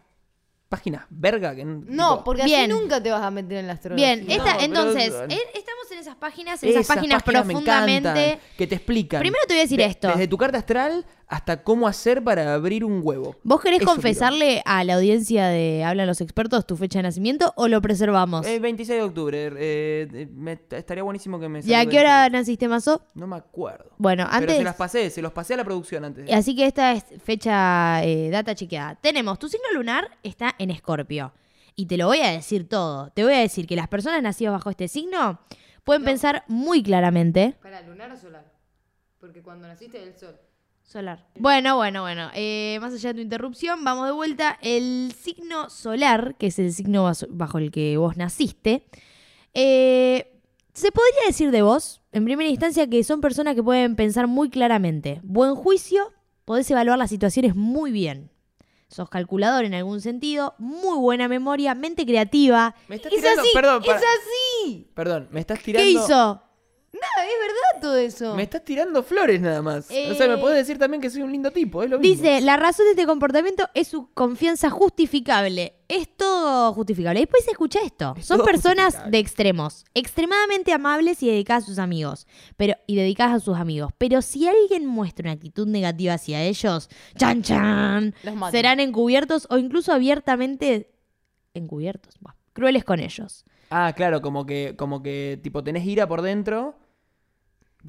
páginas 0.78 1.04
verga 1.10 1.54
que 1.54 1.64
No, 1.64 1.82
tipo- 1.84 2.24
porque 2.24 2.44
Bien. 2.44 2.70
así 2.70 2.80
nunca 2.80 3.02
te 3.02 3.10
vas 3.10 3.22
a 3.22 3.30
meter 3.30 3.58
en 3.58 3.66
la 3.66 3.72
astrología. 3.74 4.14
Bien, 4.16 4.30
esta, 4.30 4.44
pero- 4.58 4.60
entonces, 4.64 5.12
eh, 5.28 5.38
estamos 5.54 5.90
en 5.92 5.98
esas 5.98 6.16
páginas, 6.16 6.62
en 6.62 6.68
Esas 6.70 6.82
esas, 6.82 6.96
páginas, 6.96 7.22
me 7.26 7.32
profundamente. 7.32 8.08
encantan, 8.08 8.38
que 8.58 8.66
te 8.66 8.74
explican. 8.74 9.20
Primero 9.20 9.42
te 9.46 9.54
voy 9.54 9.60
a 9.60 9.62
decir 9.62 9.78
De- 9.78 9.84
esto. 9.84 10.08
Desde 10.08 10.28
tu 10.28 10.36
carta 10.38 10.58
astral 10.58 11.06
hasta 11.26 11.62
cómo 11.62 11.88
hacer 11.88 12.22
para 12.22 12.52
abrir 12.54 12.84
un 12.84 13.00
huevo. 13.02 13.34
¿Vos 13.42 13.60
querés 13.60 13.80
Eso 13.80 13.86
confesarle 13.90 14.62
a 14.66 14.84
la 14.84 14.94
audiencia 14.96 15.46
de 15.48 15.82
Hablan 15.82 16.06
los 16.06 16.20
expertos 16.20 16.66
tu 16.66 16.76
fecha 16.76 16.98
de 16.98 17.04
nacimiento 17.04 17.52
o 17.56 17.66
lo 17.66 17.80
preservamos? 17.80 18.46
El 18.46 18.60
26 18.60 18.98
de 18.98 19.02
octubre. 19.04 19.46
eh, 19.56 20.08
eh, 20.12 20.28
me- 20.32 20.58
estaría 20.70 21.02
buenísimo 21.02 21.40
que 21.40 21.48
me 21.48 21.60
¿Y 21.64 21.72
a 21.74 21.86
qué 21.86 21.98
hora 21.98 22.28
naciste, 22.28 22.68
Mazo? 22.68 23.02
No 23.14 23.26
me 23.26 23.36
acuerdo. 23.36 23.90
Bueno, 23.98 24.24
Pero 24.30 24.36
antes- 24.42 24.56
se 24.58 24.64
las 24.64 24.76
pasé, 24.76 25.10
se 25.10 25.22
los 25.22 25.32
pasé 25.32 25.54
a 25.54 25.56
la 25.56 25.64
producción 25.64 26.04
antes. 26.04 26.30
Así 26.32 26.54
que 26.54 26.66
esta 26.66 26.92
es 26.92 27.04
fecha, 27.24 28.04
eh, 28.04 28.28
data 28.30 28.54
chequeada. 28.54 28.94
Tenemos, 28.96 29.38
tu 29.38 29.48
signo 29.48 29.66
lunar 29.74 30.10
está 30.22 30.54
en 30.58 30.63
Escorpio. 30.70 31.32
Y 31.76 31.86
te 31.86 31.96
lo 31.96 32.06
voy 32.06 32.18
a 32.20 32.30
decir 32.30 32.68
todo. 32.68 33.10
Te 33.10 33.24
voy 33.24 33.34
a 33.34 33.38
decir 33.38 33.66
que 33.66 33.76
las 33.76 33.88
personas 33.88 34.22
nacidas 34.22 34.52
bajo 34.52 34.70
este 34.70 34.88
signo 34.88 35.40
pueden 35.82 36.04
pensar 36.04 36.44
muy 36.48 36.82
claramente. 36.82 37.56
¿Para 37.62 37.82
lunar 37.82 38.12
o 38.12 38.16
solar? 38.16 38.44
Porque 39.18 39.42
cuando 39.42 39.66
naciste 39.66 39.98
del 39.98 40.14
sol. 40.14 40.36
Solar. 40.82 41.26
Bueno, 41.36 41.76
bueno, 41.76 42.02
bueno. 42.02 42.30
eh, 42.34 42.78
más 42.80 42.92
allá 42.92 43.08
de 43.10 43.14
tu 43.14 43.20
interrupción, 43.22 43.82
vamos 43.84 44.06
de 44.06 44.12
vuelta. 44.12 44.58
El 44.60 45.12
signo 45.18 45.70
solar, 45.70 46.36
que 46.38 46.48
es 46.48 46.58
el 46.58 46.72
signo 46.72 47.10
bajo 47.30 47.58
el 47.58 47.70
que 47.70 47.96
vos 47.96 48.18
naciste, 48.18 48.86
eh, 49.54 50.40
se 50.74 50.92
podría 50.92 51.26
decir 51.26 51.50
de 51.50 51.62
vos, 51.62 52.02
en 52.12 52.24
primera 52.24 52.50
instancia, 52.50 52.88
que 52.88 53.02
son 53.02 53.20
personas 53.20 53.54
que 53.54 53.62
pueden 53.62 53.96
pensar 53.96 54.26
muy 54.26 54.50
claramente. 54.50 55.20
Buen 55.22 55.54
juicio, 55.54 56.12
podés 56.44 56.70
evaluar 56.70 56.98
las 56.98 57.10
situaciones 57.10 57.56
muy 57.56 57.90
bien. 57.90 58.30
Sos 58.94 59.08
calculador 59.08 59.64
en 59.64 59.74
algún 59.74 60.00
sentido, 60.00 60.54
muy 60.56 60.96
buena 60.98 61.26
memoria, 61.26 61.74
mente 61.74 62.06
creativa. 62.06 62.76
Me 62.86 62.94
estás 62.94 63.12
Es 63.12 63.18
tirando- 63.18 63.42
así, 63.42 63.50
perdón, 63.52 63.82
es 63.82 63.86
para- 63.88 63.98
así. 63.98 64.86
Perdón, 64.94 65.28
me 65.32 65.40
estás 65.40 65.58
tirando. 65.60 65.84
¿Qué 65.84 65.90
hizo? 65.90 66.42
Nada, 66.94 67.26
es 67.26 67.34
verdad 67.40 67.82
todo 67.82 67.96
eso. 67.96 68.34
Me 68.36 68.44
estás 68.44 68.64
tirando 68.64 69.02
flores 69.02 69.40
nada 69.40 69.60
más. 69.62 69.86
O 69.86 70.14
sea, 70.14 70.28
me 70.28 70.34
Eh, 70.34 70.38
puedes 70.38 70.56
decir 70.58 70.78
también 70.78 71.00
que 71.00 71.10
soy 71.10 71.22
un 71.22 71.32
lindo 71.32 71.50
tipo, 71.50 71.82
es 71.82 71.90
lo 71.90 71.98
mismo. 71.98 72.14
Dice, 72.14 72.40
la 72.40 72.56
razón 72.56 72.86
de 72.86 72.92
este 72.92 73.04
comportamiento 73.04 73.68
es 73.74 73.88
su 73.88 74.12
confianza 74.14 74.70
justificable. 74.70 75.74
Es 75.88 76.16
todo 76.16 76.72
justificable. 76.72 77.18
Después 77.20 77.48
escucha 77.48 77.80
esto. 77.84 78.14
Es 78.16 78.26
Son 78.26 78.44
personas 78.44 79.10
de 79.10 79.18
extremos, 79.18 79.84
extremadamente 79.92 80.72
amables 80.72 81.20
y 81.24 81.28
dedicadas 81.28 81.64
a 81.64 81.66
sus 81.66 81.78
amigos, 81.78 82.28
pero 82.56 82.74
y 82.86 82.94
dedicadas 82.94 83.42
a 83.42 83.44
sus 83.44 83.56
amigos. 83.56 83.92
Pero 83.98 84.22
si 84.22 84.46
alguien 84.46 84.86
muestra 84.86 85.24
una 85.24 85.32
actitud 85.32 85.66
negativa 85.66 86.14
hacia 86.14 86.42
ellos, 86.42 86.88
chan 87.18 87.42
chan, 87.42 88.14
Los 88.22 88.50
serán 88.52 88.78
encubiertos 88.78 89.48
o 89.50 89.58
incluso 89.58 89.92
abiertamente 89.92 90.92
encubiertos, 91.54 92.14
crueles 92.52 92.84
con 92.84 93.00
ellos. 93.00 93.44
Ah, 93.70 93.92
claro, 93.96 94.22
como 94.22 94.46
que, 94.46 94.74
como 94.76 95.02
que 95.02 95.40
tipo 95.42 95.64
tenés 95.64 95.84
ira 95.86 96.06
por 96.06 96.22
dentro 96.22 96.76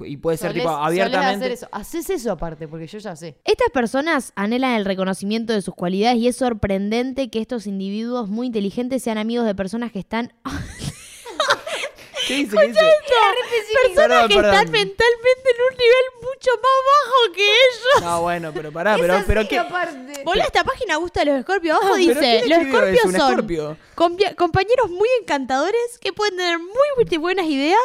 y 0.04 0.16
puede 0.18 0.36
ser 0.36 0.50
Solés- 0.50 0.54
tipo 0.54 0.68
solés 0.68 0.86
abiertamente. 0.86 1.36
hacer 1.46 1.52
eso. 1.52 1.68
Haces 1.72 2.10
eso 2.10 2.32
aparte, 2.32 2.68
porque 2.68 2.86
yo 2.86 2.98
ya 2.98 3.16
sé. 3.16 3.38
Estas 3.44 3.70
personas 3.70 4.32
anhelan 4.36 4.74
el 4.74 4.84
reconocimiento 4.84 5.52
de 5.52 5.62
sus 5.62 5.74
cualidades 5.74 6.18
y 6.18 6.28
es 6.28 6.36
sorprendente 6.36 7.30
que 7.30 7.40
estos 7.40 7.66
individuos 7.66 8.28
muy 8.28 8.46
inteligentes 8.48 9.02
sean 9.02 9.18
amigos 9.18 9.46
de 9.46 9.54
personas 9.54 9.92
que 9.92 9.98
están 10.00 10.32
¿Qué 12.26 12.34
dice? 12.38 12.56
¿Qué 12.56 12.66
dice? 12.66 12.76
personas 13.84 13.94
Perdón, 13.94 14.28
que 14.28 14.34
perdón. 14.34 14.54
están 14.54 14.72
mentalmente 14.72 15.50
en 15.54 15.62
un 15.62 15.78
nivel 15.78 16.04
mucho 16.22 16.50
más 16.56 16.78
bajo 16.90 17.32
que 17.36 17.42
ellos. 17.42 18.02
No, 18.02 18.22
bueno, 18.22 18.50
pero 18.52 18.72
pará, 18.72 18.96
pero, 19.00 19.22
pero 19.24 19.48
qué. 19.48 19.58
aparte. 19.60 20.22
Boludo, 20.24 20.42
esta 20.44 20.64
página 20.64 20.96
gusta 20.96 21.20
de 21.20 21.26
los 21.26 21.38
escorpios. 21.38 21.76
Abajo 21.76 21.92
Ah, 21.94 21.98
pero 22.04 22.20
dice, 22.20 22.40
¿quién 22.44 22.48
los 22.50 22.58
escribió 22.58 22.78
escorpios 22.78 22.98
eso? 22.98 23.08
¿Un 23.08 23.14
son 23.14 23.30
escorpio? 23.30 23.76
compi- 23.94 24.34
compañeros 24.34 24.90
muy 24.90 25.08
encantadores 25.20 25.98
que 26.00 26.12
pueden 26.12 26.36
tener 26.36 26.58
muy 26.58 27.18
buenas 27.18 27.46
ideas 27.46 27.78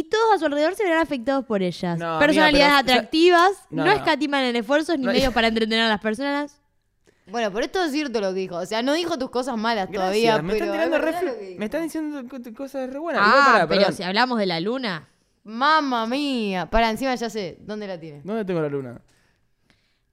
y 0.00 0.04
todos 0.04 0.34
a 0.34 0.38
su 0.38 0.44
alrededor 0.46 0.74
se 0.74 0.84
verán 0.84 1.00
afectados 1.02 1.44
por 1.44 1.62
ellas. 1.62 1.98
No, 1.98 2.18
Personalidades 2.18 2.72
amiga, 2.72 2.82
pero- 2.84 2.94
atractivas, 2.98 3.50
No, 3.70 3.84
no, 3.84 3.90
no. 3.90 3.96
escatiman 3.96 4.44
en 4.44 4.56
esfuerzos 4.56 4.98
ni 4.98 5.04
No, 5.06 5.12
medios 5.12 5.32
para 5.32 5.48
entretener 5.48 5.82
a 5.84 5.88
las 5.88 6.00
personas. 6.00 6.60
Bueno, 7.28 7.50
pero 7.52 7.64
esto 7.64 7.82
es 7.82 7.90
cierto 7.90 8.20
lo 8.20 8.28
que 8.32 8.40
dijo. 8.40 8.56
O 8.56 8.66
sea, 8.66 8.82
no 8.82 8.92
dijo 8.92 9.18
tus 9.18 9.30
cosas 9.30 9.56
malas 9.56 9.88
Gracias, 9.90 10.00
todavía. 10.00 10.42
me 10.42 10.52
pero 10.52 10.64
están 10.66 10.72
tirando 10.78 10.96
es 10.96 11.02
re 11.02 11.06
verdad 11.10 11.22
fl- 11.22 11.26
lo 11.32 11.38
que 11.38 11.44
dijo. 11.46 11.58
Me 11.58 11.64
están 11.64 11.82
diciendo 11.82 12.22
co- 12.28 12.54
cosas 12.54 12.88
re 12.92 12.98
buenas. 13.00 13.26
Igual, 13.26 13.40
Ah, 13.42 13.46
pará, 13.52 13.66
pero 13.68 13.80
perdón. 13.80 13.96
si 13.96 14.02
hablamos 14.04 14.38
de 14.38 14.46
la 14.46 14.60
luna. 14.60 15.08
Mamma 15.42 16.06
mía. 16.06 16.66
Para, 16.70 16.88
encima 16.90 17.14
ya 17.16 17.28
sé. 17.30 17.56
¿Dónde 17.60 17.86
la 17.88 17.98
tiene? 17.98 18.20
¿Dónde 18.22 18.44
tengo 18.44 18.60
la 18.60 18.68
luna? 18.68 19.00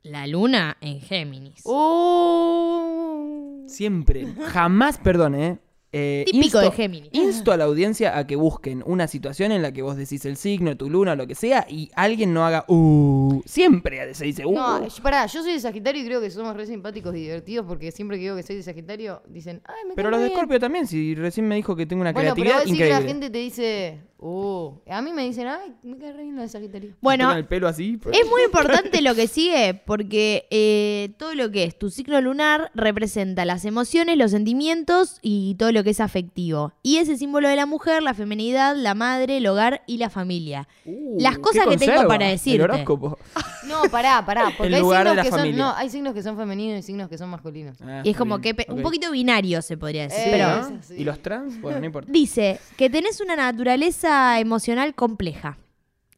La 0.03 0.25
luna 0.27 0.77
en 0.81 0.99
Géminis. 1.01 1.61
Uh. 1.65 3.63
Siempre. 3.67 4.27
Jamás, 4.51 4.97
perdón, 4.97 5.35
¿eh? 5.35 5.59
Eh, 5.95 6.25
Típico 6.25 6.60
de 6.60 6.71
Géminis. 6.71 7.10
Insto 7.12 7.51
a 7.51 7.58
la 7.58 7.65
audiencia 7.65 8.17
a 8.17 8.25
que 8.25 8.36
busquen 8.36 8.82
una 8.86 9.08
situación 9.08 9.51
en 9.51 9.62
la 9.62 9.71
que 9.71 9.84
vos 9.84 9.95
decís 9.95 10.25
el 10.25 10.38
signo, 10.38 10.75
tu 10.75 10.89
luna, 10.89 11.15
lo 11.15 11.27
que 11.27 11.36
sea, 11.36 11.67
y 11.69 11.91
alguien 11.93 12.34
no 12.34 12.45
haga 12.45 12.65
uh. 12.67 13.41
Siempre 13.45 14.13
se 14.15 14.25
dice 14.25 14.43
uh. 14.45 14.53
No, 14.53 14.88
pará, 15.03 15.27
yo 15.27 15.43
soy 15.43 15.53
de 15.53 15.60
Sagitario 15.60 16.01
y 16.01 16.06
creo 16.06 16.19
que 16.19 16.32
somos 16.32 16.56
re 16.56 16.65
simpáticos 16.65 17.15
y 17.15 17.19
divertidos 17.19 17.65
porque 17.67 17.91
siempre 17.91 18.17
que 18.17 18.23
digo 18.23 18.36
que 18.36 18.41
soy 18.43 18.56
de 18.56 18.63
Sagitario 18.63 19.21
dicen, 19.27 19.62
ay, 19.65 19.88
me 19.88 19.93
pero 19.93 20.10
los 20.10 20.19
de 20.19 20.25
bien". 20.25 20.38
Scorpio 20.38 20.60
también, 20.60 20.88
si 20.88 21.13
recién 21.13 21.47
me 21.47 21.56
dijo 21.56 21.75
que 21.75 21.86
tengo 21.86 22.01
una 22.01 22.12
Bueno, 22.12 22.34
pero 22.36 22.43
creatividad 22.49 22.60
decís 22.65 22.77
que 22.77 22.86
increíble. 22.86 22.99
la 23.01 23.08
gente 23.08 23.29
te 23.29 23.38
dice, 23.38 23.99
uh. 24.23 24.79
A 24.89 25.01
mí 25.01 25.12
me 25.12 25.23
dicen, 25.23 25.47
ay, 25.47 25.73
me 25.83 25.97
cae 25.97 26.13
re 26.13 26.23
bien 26.23 26.36
de 26.36 26.47
Sagitario. 26.47 26.95
Bueno, 27.01 27.31
el 27.33 27.45
pelo 27.45 27.67
así. 27.67 27.97
pues. 27.97 28.17
Es 28.17 28.29
muy 28.29 28.41
importante 28.43 29.01
lo 29.01 29.15
que 29.15 29.27
sigue, 29.27 29.73
porque 29.86 30.47
eh, 30.51 31.13
todo 31.17 31.36
lo 31.36 31.51
que 31.51 31.63
es 31.65 31.77
tu 31.77 31.89
ciclo 31.89 32.19
lunar 32.21 32.71
representa 32.73 33.45
las 33.45 33.65
emociones, 33.65 34.17
los 34.17 34.31
sentimientos 34.31 35.17
y 35.21 35.55
todo 35.55 35.71
lo 35.71 35.83
que 35.83 35.91
es 35.91 35.99
afectivo. 35.99 36.73
Y 36.83 36.97
ese 36.97 37.17
símbolo 37.17 37.47
de 37.49 37.55
la 37.55 37.65
mujer, 37.65 38.01
la 38.03 38.13
feminidad, 38.13 38.75
la 38.75 38.93
madre, 38.95 39.38
el 39.38 39.47
hogar 39.47 39.81
y 39.88 39.97
la 39.97 40.09
familia. 40.09 40.67
Uh, 40.86 41.19
las 41.19 41.36
¿qué 41.36 41.41
cosas 41.41 41.67
que 41.67 41.77
tengo 41.77 42.07
para 42.07 42.25
El 42.27 42.31
decirte. 42.38 42.63
horóscopo. 42.63 43.17
No, 43.63 43.83
pará, 43.89 44.23
pará. 44.25 44.51
Porque 44.57 44.67
El 44.67 44.73
hay 44.73 44.81
signos 44.81 45.15
la 45.15 45.23
que 45.23 45.29
son. 45.29 45.55
No, 45.55 45.73
hay 45.73 45.89
signos 45.89 46.13
que 46.13 46.21
son 46.21 46.36
femeninos 46.36 46.79
y 46.79 46.83
signos 46.83 47.07
que 47.07 47.17
son 47.17 47.29
masculinos. 47.29 47.77
Ah, 47.81 48.01
Y 48.03 48.09
es 48.09 48.17
como 48.17 48.38
bien, 48.39 48.55
que 48.57 48.65
pe- 48.65 48.71
un 48.71 48.81
poquito 48.81 49.09
binario 49.09 49.62
se 49.62 49.77
podría 49.77 50.03
decir. 50.03 50.19
Eh, 50.19 50.27
pero 50.31 50.47
¿no? 50.49 50.59
es 50.77 50.79
así. 50.86 50.95
¿Y 50.95 51.03
los 51.05 51.19
trans? 51.21 51.62
Bueno, 51.62 51.79
no 51.79 51.86
importa. 51.86 52.12
dice 52.12 52.59
que 52.77 52.89
tenés 52.89 53.21
una 53.21 53.38
naturaleza 53.38 54.12
emocional 54.39 54.95
compleja. 54.95 55.58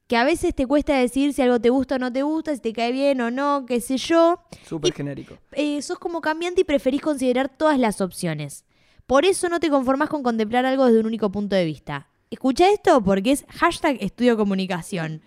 Que 0.07 0.17
a 0.17 0.23
veces 0.23 0.53
te 0.53 0.67
cuesta 0.67 0.93
decir 0.95 1.33
si 1.33 1.41
algo 1.41 1.59
te 1.59 1.69
gusta 1.71 1.95
o 1.95 1.99
no 1.99 2.13
te 2.13 2.21
gusta, 2.21 2.53
si 2.53 2.61
te 2.61 2.73
cae 2.73 2.91
bien 2.91 3.19
o 3.21 3.31
no, 3.31 3.65
qué 3.67 3.81
sé 3.81 3.97
yo. 3.97 4.39
Súper 4.67 4.93
genérico. 4.93 5.37
eh, 5.53 5.81
sos 5.81 5.97
como 5.97 6.21
cambiante 6.21 6.61
y 6.61 6.63
preferís 6.63 7.01
considerar 7.01 7.49
todas 7.49 7.79
las 7.79 8.01
opciones. 8.01 8.65
Por 9.07 9.25
eso 9.25 9.49
no 9.49 9.59
te 9.59 9.69
conformás 9.69 10.09
con 10.09 10.21
contemplar 10.23 10.65
algo 10.65 10.85
desde 10.85 10.99
un 10.99 11.07
único 11.07 11.31
punto 11.31 11.55
de 11.55 11.65
vista. 11.65 12.07
Escucha 12.29 12.69
esto 12.69 13.03
porque 13.03 13.31
es 13.31 13.45
hashtag 13.49 13.97
estudio 13.99 14.37
comunicación. 14.37 15.21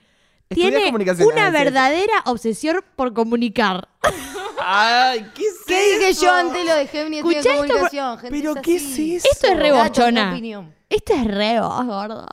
Estudia 0.49 0.71
Tiene 0.71 0.87
comunicación, 0.87 1.29
una 1.33 1.47
sí. 1.47 1.53
verdadera 1.53 2.13
obsesión 2.27 2.81
por 2.97 3.13
comunicar. 3.13 3.89
Ay, 4.61 5.27
¿qué 5.35 5.43
es 5.43 5.57
¿Qué 5.67 5.99
dije 5.99 6.13
yo 6.25 6.33
antes 6.33 6.65
lo 6.67 6.75
de 6.75 6.87
Géminis 6.87 7.19
estudio 7.21 7.39
Escuchá 7.39 7.49
de 7.51 7.61
esto, 7.61 7.67
comunicación? 7.75 8.19
Gente, 8.19 8.37
¿Pero 8.39 8.57
es 8.57 8.63
qué 8.63 8.77
es 8.77 8.99
eso? 8.99 9.29
Esto 9.33 9.47
es 9.49 9.57
re 9.59 9.73
bochona. 9.73 10.31
opinión. 10.33 10.75
Esto 10.89 11.15
es 11.15 11.25
re 11.27 11.61
vos, 11.61 11.87
gordo. 11.87 12.27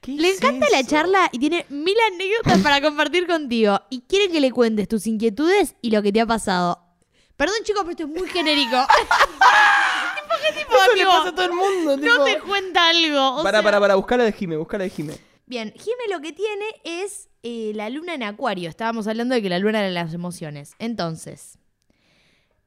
¿Qué 0.00 0.12
Le 0.12 0.30
es 0.30 0.36
encanta 0.36 0.66
la 0.70 0.80
eso? 0.80 0.88
charla 0.90 1.28
y 1.32 1.38
tiene 1.38 1.66
mil 1.68 1.96
anécdotas 2.12 2.58
para 2.62 2.80
compartir 2.80 3.26
contigo. 3.26 3.80
Y 3.90 4.02
quiere 4.02 4.30
que 4.30 4.40
le 4.40 4.50
cuentes 4.52 4.88
tus 4.88 5.06
inquietudes 5.06 5.74
y 5.82 5.90
lo 5.90 6.02
que 6.02 6.12
te 6.12 6.20
ha 6.20 6.26
pasado. 6.26 6.82
Perdón, 7.36 7.56
chicos, 7.64 7.82
pero 7.82 7.90
esto 7.90 8.02
es 8.04 8.08
muy 8.08 8.28
genérico. 8.30 8.76
tipo, 10.16 10.34
¿qué 10.46 10.58
tipo, 10.60 10.72
Eso 10.74 10.94
le 10.94 11.02
amigo? 11.02 11.10
pasa 11.10 11.28
a 11.28 11.34
todo 11.34 11.44
el 11.46 11.52
mundo. 11.52 11.96
No 11.98 12.24
te 12.24 12.38
cuenta 12.40 12.88
algo. 12.88 13.42
Para, 13.42 13.58
sea- 13.58 13.62
para, 13.64 13.80
para, 13.80 13.94
buscar 13.96 14.18
la 14.18 14.24
de 14.24 14.32
Jime, 14.32 14.56
buscar 14.56 14.80
la 14.80 14.84
de 14.84 14.90
Jime. 14.90 15.14
Bien, 15.46 15.72
Jime 15.76 16.04
lo 16.10 16.20
que 16.20 16.32
tiene 16.32 16.64
es 16.84 17.28
eh, 17.42 17.72
la 17.74 17.90
luna 17.90 18.14
en 18.14 18.22
acuario. 18.22 18.68
Estábamos 18.68 19.06
hablando 19.06 19.34
de 19.34 19.42
que 19.42 19.48
la 19.50 19.58
luna 19.58 19.80
era 19.80 19.90
las 19.90 20.14
emociones. 20.14 20.72
Entonces, 20.78 21.58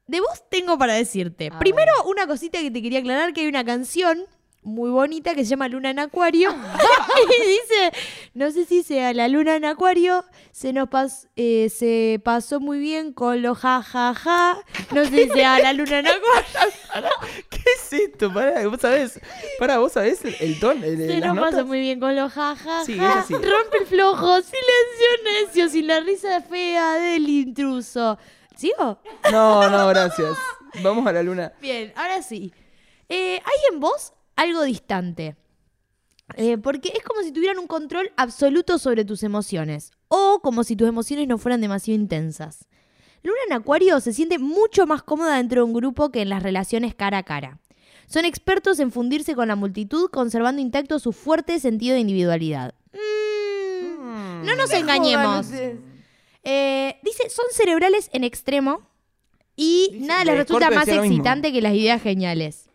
de 0.06 0.20
vos 0.20 0.48
tengo 0.50 0.78
para 0.78 0.94
decirte. 0.94 1.50
A 1.52 1.58
Primero, 1.58 1.92
una 2.06 2.26
cosita 2.26 2.58
que 2.60 2.70
te 2.70 2.80
quería 2.80 3.00
aclarar, 3.00 3.32
que 3.32 3.42
hay 3.42 3.48
una 3.48 3.64
canción 3.64 4.24
muy 4.62 4.90
bonita 4.90 5.34
que 5.34 5.42
se 5.44 5.50
llama 5.50 5.68
Luna 5.68 5.90
en 5.90 5.98
Acuario. 5.98 6.50
y 7.24 7.48
dice, 7.48 7.92
no 8.34 8.50
sé 8.50 8.64
si 8.66 8.82
sea 8.82 9.12
la 9.14 9.26
luna 9.28 9.56
en 9.56 9.64
Acuario, 9.64 10.24
se 10.52 10.72
nos 10.72 10.88
pas- 10.88 11.28
eh, 11.36 11.70
se 11.70 12.20
pasó 12.24 12.60
muy 12.60 12.78
bien 12.78 13.12
con 13.12 13.40
los 13.42 13.58
ja, 13.58 13.82
ja, 13.82 14.14
ja. 14.14 14.58
No 14.92 15.04
sé 15.04 15.24
si 15.24 15.30
sea 15.30 15.58
la 15.60 15.72
luna 15.72 16.00
en 16.00 16.06
Acuario. 16.08 16.70
¿Qué 17.50 17.56
es 17.56 17.92
es 17.92 18.00
esto? 18.00 18.32
Pará, 18.32 18.66
vos 18.68 18.80
sabés. 18.80 19.18
Pará, 19.58 19.78
vos 19.78 19.92
sabés 19.92 20.24
el, 20.24 20.36
el 20.40 20.60
ton. 20.60 20.84
El, 20.84 20.96
Se 20.98 21.06
las 21.18 21.26
nos 21.28 21.36
notas? 21.36 21.50
pasa 21.52 21.64
muy 21.64 21.80
bien 21.80 21.98
con 21.98 22.14
los 22.14 22.32
jajaja. 22.32 22.84
Sí, 22.84 22.92
ella 22.94 23.24
sí. 23.26 23.34
Rompe 23.34 23.78
el 23.80 23.86
flojo, 23.86 24.36
silencio 24.42 25.24
necio, 25.24 25.68
sin 25.68 25.86
la 25.86 26.00
risa 26.00 26.40
fea 26.42 26.92
del 26.94 27.28
intruso. 27.28 28.18
¿Sigo? 28.56 29.00
No, 29.32 29.68
no, 29.70 29.88
gracias. 29.88 30.36
Vamos 30.82 31.06
a 31.06 31.12
la 31.12 31.22
luna. 31.22 31.52
Bien, 31.60 31.92
ahora 31.96 32.20
sí. 32.22 32.52
Eh, 33.08 33.40
hay 33.42 33.72
en 33.72 33.80
vos 33.80 34.12
algo 34.40 34.62
distante. 34.62 35.36
Eh, 36.36 36.58
porque 36.58 36.92
es 36.96 37.02
como 37.02 37.22
si 37.22 37.32
tuvieran 37.32 37.58
un 37.58 37.66
control 37.66 38.12
absoluto 38.16 38.78
sobre 38.78 39.04
tus 39.04 39.22
emociones. 39.22 39.90
O 40.08 40.40
como 40.42 40.62
si 40.64 40.76
tus 40.76 40.88
emociones 40.88 41.26
no 41.28 41.38
fueran 41.38 41.60
demasiado 41.60 42.00
intensas. 42.00 42.66
Luna 43.22 43.38
en 43.48 43.52
Acuario 43.54 44.00
se 44.00 44.12
siente 44.12 44.38
mucho 44.38 44.86
más 44.86 45.02
cómoda 45.02 45.36
dentro 45.36 45.60
de 45.60 45.64
un 45.66 45.74
grupo 45.74 46.10
que 46.10 46.22
en 46.22 46.28
las 46.28 46.42
relaciones 46.42 46.94
cara 46.94 47.18
a 47.18 47.22
cara. 47.24 47.58
Son 48.06 48.24
expertos 48.24 48.78
en 48.80 48.90
fundirse 48.92 49.34
con 49.34 49.48
la 49.48 49.56
multitud, 49.56 50.08
conservando 50.10 50.62
intacto 50.62 50.98
su 50.98 51.12
fuerte 51.12 51.60
sentido 51.60 51.94
de 51.94 52.00
individualidad. 52.00 52.74
Mm, 52.92 54.44
no 54.46 54.56
nos 54.56 54.72
engañemos. 54.72 55.48
Eh, 56.42 56.96
dice, 57.02 57.28
son 57.28 57.44
cerebrales 57.52 58.08
en 58.12 58.24
extremo 58.24 58.80
y 59.56 59.90
Dice- 59.92 60.06
nada 60.06 60.24
les 60.24 60.38
resulta 60.38 60.70
más 60.70 60.88
excitante 60.88 61.52
que 61.52 61.60
las 61.60 61.74
ideas 61.74 62.00
geniales. 62.02 62.69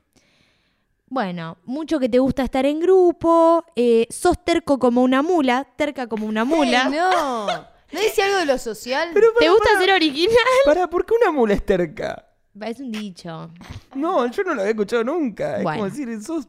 Bueno, 1.08 1.58
mucho 1.65 2.00
que 2.00 2.10
te 2.10 2.20
gusta 2.20 2.44
estar 2.44 2.65
en 2.65 2.80
grupo, 2.80 3.63
eh, 3.76 4.08
sos 4.10 4.44
terco 4.44 4.80
como 4.80 5.04
una 5.04 5.22
mula, 5.22 5.68
terca 5.76 6.08
como 6.08 6.26
una 6.26 6.46
mula. 6.46 6.89
no. 6.89 7.46
¿No 7.91 8.02
dice 8.02 8.24
algo 8.24 8.38
de 8.38 8.46
lo 8.46 8.58
social? 8.58 9.10
¿Te 9.13 9.50
gusta 9.50 9.70
ser 9.80 9.91
original? 9.91 10.36
Pará, 10.65 10.89
¿por 10.89 11.06
qué 11.06 11.13
una 11.22 11.32
mula 11.32 11.54
es 11.54 11.65
terca? 11.65 12.28
Es 12.60 12.80
un 12.80 12.91
dicho. 12.91 13.52
No, 13.94 14.30
yo 14.32 14.44
no 14.44 14.56
lo 14.56 14.62
había 14.62 14.72
escuchado 14.72 15.04
nunca. 15.04 15.58
Es 15.58 15.63
como 15.63 15.86
decir, 15.86 16.22
sos 16.22 16.48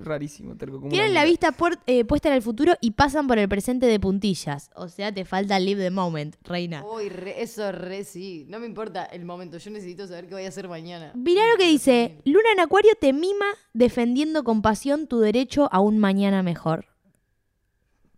rarísimo, 0.00 0.56
terco 0.56 0.78
como 0.78 0.90
Tienen 0.90 1.14
la 1.14 1.24
vista 1.24 1.54
eh, 1.86 2.04
puesta 2.04 2.28
en 2.28 2.34
el 2.34 2.42
futuro 2.42 2.74
y 2.80 2.92
pasan 2.92 3.26
por 3.26 3.38
el 3.38 3.48
presente 3.48 3.86
de 3.86 3.98
puntillas. 4.00 4.70
O 4.74 4.88
sea, 4.88 5.12
te 5.12 5.24
falta 5.24 5.58
live 5.58 5.82
the 5.82 5.90
moment, 5.90 6.36
reina. 6.44 6.84
Uy, 6.84 7.08
re- 7.08 7.42
eso 7.42 7.72
re 7.72 8.04
sí. 8.04 8.44
No 8.48 8.58
me 8.58 8.66
importa 8.66 9.04
el 9.04 9.24
momento. 9.24 9.58
Yo 9.58 9.70
necesito 9.70 10.06
saber 10.06 10.26
qué 10.26 10.34
voy 10.34 10.44
a 10.44 10.48
hacer 10.48 10.68
mañana. 10.68 11.12
Mirá 11.14 11.42
lo 11.50 11.58
que 11.58 11.66
dice, 11.68 12.18
Luna 12.24 12.52
en 12.52 12.60
Acuario 12.60 12.92
te 13.00 13.12
mima 13.12 13.46
defendiendo 13.72 14.44
con 14.44 14.62
pasión 14.62 15.06
tu 15.06 15.20
derecho 15.20 15.68
a 15.72 15.80
un 15.80 15.98
mañana 15.98 16.42
mejor. 16.42 16.86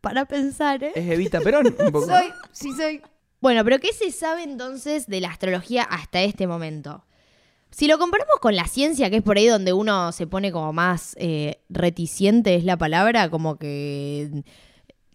Para 0.00 0.24
pensar, 0.26 0.84
¿eh? 0.84 0.92
Es 0.94 1.10
Evita 1.10 1.40
Perón, 1.40 1.66
un 1.66 1.92
poco. 1.92 2.06
Soy, 2.06 2.26
sí 2.52 2.72
soy. 2.72 3.02
Bueno, 3.40 3.64
pero 3.64 3.78
¿qué 3.78 3.92
se 3.92 4.10
sabe 4.10 4.42
entonces 4.42 5.06
de 5.06 5.20
la 5.20 5.28
astrología 5.30 5.82
hasta 5.84 6.22
este 6.22 6.46
momento? 6.46 7.04
Si 7.70 7.86
lo 7.86 7.98
comparamos 7.98 8.36
con 8.40 8.56
la 8.56 8.66
ciencia, 8.66 9.10
que 9.10 9.16
es 9.18 9.22
por 9.22 9.36
ahí 9.36 9.46
donde 9.46 9.72
uno 9.72 10.10
se 10.12 10.26
pone 10.26 10.50
como 10.52 10.72
más 10.72 11.14
eh, 11.18 11.60
reticente, 11.68 12.54
es 12.54 12.64
la 12.64 12.76
palabra, 12.76 13.28
como 13.30 13.56
que... 13.56 14.42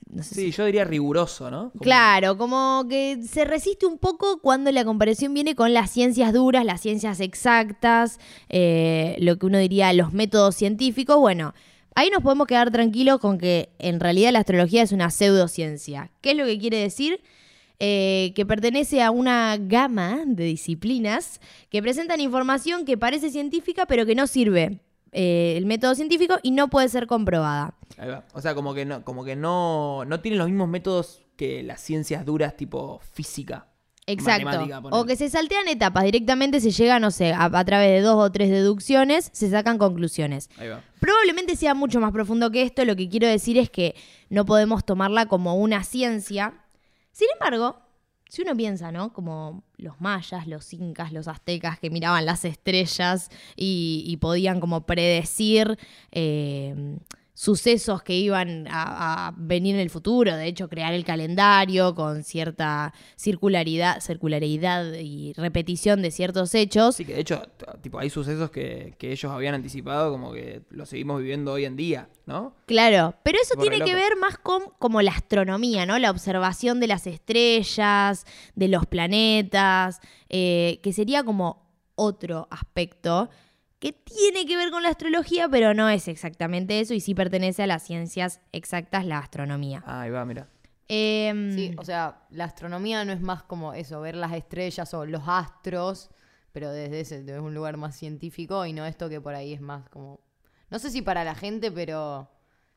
No 0.10 0.22
sé 0.22 0.36
Sí, 0.36 0.52
yo 0.52 0.66
diría 0.66 0.84
riguroso, 0.84 1.50
¿no? 1.50 1.72
Como- 1.72 1.82
Claro, 1.82 2.38
como 2.38 2.86
que 2.88 3.20
se 3.28 3.46
resiste 3.46 3.88
un 3.88 3.98
poco 3.98 4.40
cuando 4.42 4.72
la 4.72 4.86
comparación 4.86 5.34
viene 5.34 5.56
con 5.56 5.74
las 5.74 5.90
ciencias 5.90 6.32
duras, 6.34 6.64
las 6.66 6.82
ciencias 6.82 7.20
exactas, 7.20 8.20
eh, 8.50 9.16
lo 9.20 9.38
que 9.40 9.48
uno 9.48 9.58
diría 9.58 9.92
los 9.94 10.14
métodos 10.14 10.56
científicos. 10.56 11.18
Bueno, 11.18 11.56
ahí 11.96 12.12
nos 12.12 12.22
podemos 12.22 12.46
quedar 12.46 12.70
tranquilos 12.70 13.18
con 13.20 13.40
que 13.40 13.70
en 13.80 14.00
realidad 14.00 14.32
la 14.34 14.40
astrología 14.40 14.84
es 14.84 14.92
una 14.92 15.10
pseudociencia. 15.10 16.12
¿Qué 16.22 16.32
es 16.32 16.38
lo 16.38 16.46
que 16.46 16.60
quiere 16.60 16.78
decir? 16.78 17.20
Eh, 17.80 18.34
que 18.36 18.46
pertenece 18.46 19.02
a 19.02 19.12
una 19.12 19.58
gama 19.58 20.24
de 20.26 20.46
disciplinas 20.46 21.42
que 21.70 21.82
presentan 21.82 22.22
información 22.22 22.86
que 22.86 22.98
parece 22.98 23.32
científica 23.32 23.88
pero 23.88 24.06
que 24.06 24.14
no 24.16 24.28
sirve 24.28 24.80
eh, 25.12 25.56
el 25.58 25.66
método 25.66 25.94
científico 25.96 26.36
y 26.44 26.52
no 26.52 26.70
puede 26.70 26.88
ser 26.90 27.08
comprobada. 27.08 27.76
Ahí 27.98 28.10
va. 28.10 28.26
O 28.34 28.42
sea, 28.42 28.56
como 28.56 28.74
que 28.74 28.86
no, 28.86 29.04
como 29.04 29.24
que 29.24 29.36
no, 29.36 30.06
no 30.06 30.20
tienen 30.22 30.40
los 30.40 30.48
mismos 30.48 30.70
métodos 30.70 31.22
que 31.36 31.64
las 31.64 31.82
ciencias 31.82 32.26
duras 32.26 32.56
tipo 32.58 33.00
física. 33.12 33.68
Exacto. 34.06 34.68
O 34.92 35.06
que 35.06 35.16
se 35.16 35.30
saltean 35.30 35.68
etapas, 35.68 36.04
directamente 36.04 36.60
se 36.60 36.72
llega, 36.72 37.00
no 37.00 37.12
sé, 37.12 37.32
a, 37.32 37.46
a 37.46 37.66
través 37.66 37.92
de 37.92 38.02
dos 38.02 38.16
o 38.18 38.32
tres 38.32 38.50
deducciones, 38.50 39.30
se 39.34 39.50
sacan 39.50 39.78
conclusiones. 39.78 40.50
Ahí 40.58 40.68
va. 40.68 40.82
Probablemente 41.00 41.56
sea 41.56 41.74
mucho 41.74 42.00
más 42.02 42.12
profundo 42.12 42.52
que 42.52 42.64
esto, 42.64 42.84
lo 42.84 42.96
que 42.96 43.08
quiero 43.08 43.28
decir 43.28 43.58
es 43.58 43.70
que 43.70 43.96
no 44.30 44.46
podemos 44.46 44.84
tomarla 44.84 45.28
como 45.28 45.56
una 45.56 45.84
ciencia. 45.84 46.54
Sin 47.14 47.28
embargo, 47.34 47.80
si 48.28 48.42
uno 48.42 48.56
piensa, 48.58 48.92
¿no? 48.92 49.14
Como 49.14 49.64
los 49.78 50.02
mayas, 50.02 50.48
los 50.48 50.74
incas, 50.74 51.14
los 51.14 51.28
aztecas 51.28 51.80
que 51.80 51.92
miraban 51.92 52.26
las 52.26 52.44
estrellas 52.44 53.30
y, 53.56 54.04
y 54.08 54.18
podían 54.18 54.60
como 54.60 54.86
predecir 54.86 55.78
eh, 56.12 56.98
sucesos 57.44 58.02
que 58.04 58.16
iban 58.16 58.70
a, 58.70 59.28
a 59.28 59.34
venir 59.36 59.76
en 59.76 59.82
el 59.82 59.90
futuro, 59.90 60.34
de 60.34 60.48
hecho 60.48 60.70
crear 60.70 60.94
el 60.94 61.04
calendario 61.04 61.94
con 61.94 62.24
cierta 62.24 62.94
circularidad, 63.18 64.00
circularidad 64.00 64.94
y 64.94 65.34
repetición 65.34 66.02
de 66.02 66.12
ciertos 66.12 66.56
hechos. 66.56 66.96
Sí, 66.96 67.04
que 67.04 67.16
de 67.16 67.20
hecho, 67.20 67.42
tipo, 67.82 68.00
hay 68.00 68.10
sucesos 68.10 68.50
que, 68.50 68.96
que 68.98 69.12
ellos 69.12 69.30
habían 69.30 69.56
anticipado 69.56 70.10
como 70.10 70.32
que 70.32 70.62
los 70.70 70.88
seguimos 70.88 71.20
viviendo 71.20 71.52
hoy 71.52 71.66
en 71.66 71.76
día, 71.76 72.08
¿no? 72.26 72.56
Claro, 72.66 73.16
pero 73.24 73.38
eso 73.42 73.56
tiene 73.60 73.82
que 73.82 73.94
ver 73.94 74.16
más 74.16 74.38
con 74.38 74.62
como 74.80 75.02
la 75.02 75.12
astronomía, 75.12 75.86
¿no? 75.86 76.00
La 76.00 76.12
observación 76.12 76.80
de 76.80 76.88
las 76.88 77.08
estrellas, 77.08 78.26
de 78.56 78.70
los 78.70 78.86
planetas, 78.86 80.00
eh, 80.30 80.80
que 80.82 80.94
sería 80.94 81.26
como 81.26 81.62
otro 81.96 82.48
aspecto 82.52 83.30
que 83.84 83.92
tiene 83.92 84.46
que 84.46 84.56
ver 84.56 84.72
con 84.72 84.82
la 84.82 84.88
astrología, 84.88 85.50
pero 85.50 85.74
no 85.74 85.90
es 85.90 86.08
exactamente 86.08 86.80
eso 86.80 86.94
y 86.94 87.02
sí 87.02 87.14
pertenece 87.14 87.64
a 87.64 87.68
las 87.68 87.84
ciencias 87.84 88.40
exactas, 88.54 89.06
la 89.06 89.18
astronomía. 89.18 89.84
Ah, 89.86 90.04
ahí 90.04 90.10
va, 90.10 90.24
mira. 90.24 90.48
Em, 90.88 91.54
Sí, 91.54 91.76
o 91.78 91.84
sea, 91.84 92.22
la 92.30 92.46
astronomía 92.46 93.04
no 93.04 93.12
es 93.12 93.20
más 93.20 93.44
como 93.44 93.74
eso, 93.74 94.00
ver 94.00 94.16
las 94.16 94.32
estrellas 94.32 94.94
o 94.94 95.06
los 95.06 95.24
astros, 95.28 96.12
pero 96.54 96.72
desde 96.72 97.02
ese 97.02 97.24
desde 97.24 97.42
un 97.42 97.54
lugar 97.54 97.76
más 97.76 97.98
científico 97.98 98.66
y 98.66 98.72
no 98.72 98.86
esto 98.86 99.10
que 99.10 99.20
por 99.20 99.36
ahí 99.36 99.52
es 99.52 99.60
más 99.60 99.90
como, 99.90 100.22
no 100.70 100.80
sé 100.80 100.90
si 100.90 101.02
para 101.02 101.26
la 101.26 101.36
gente, 101.36 101.70
pero 101.70 102.30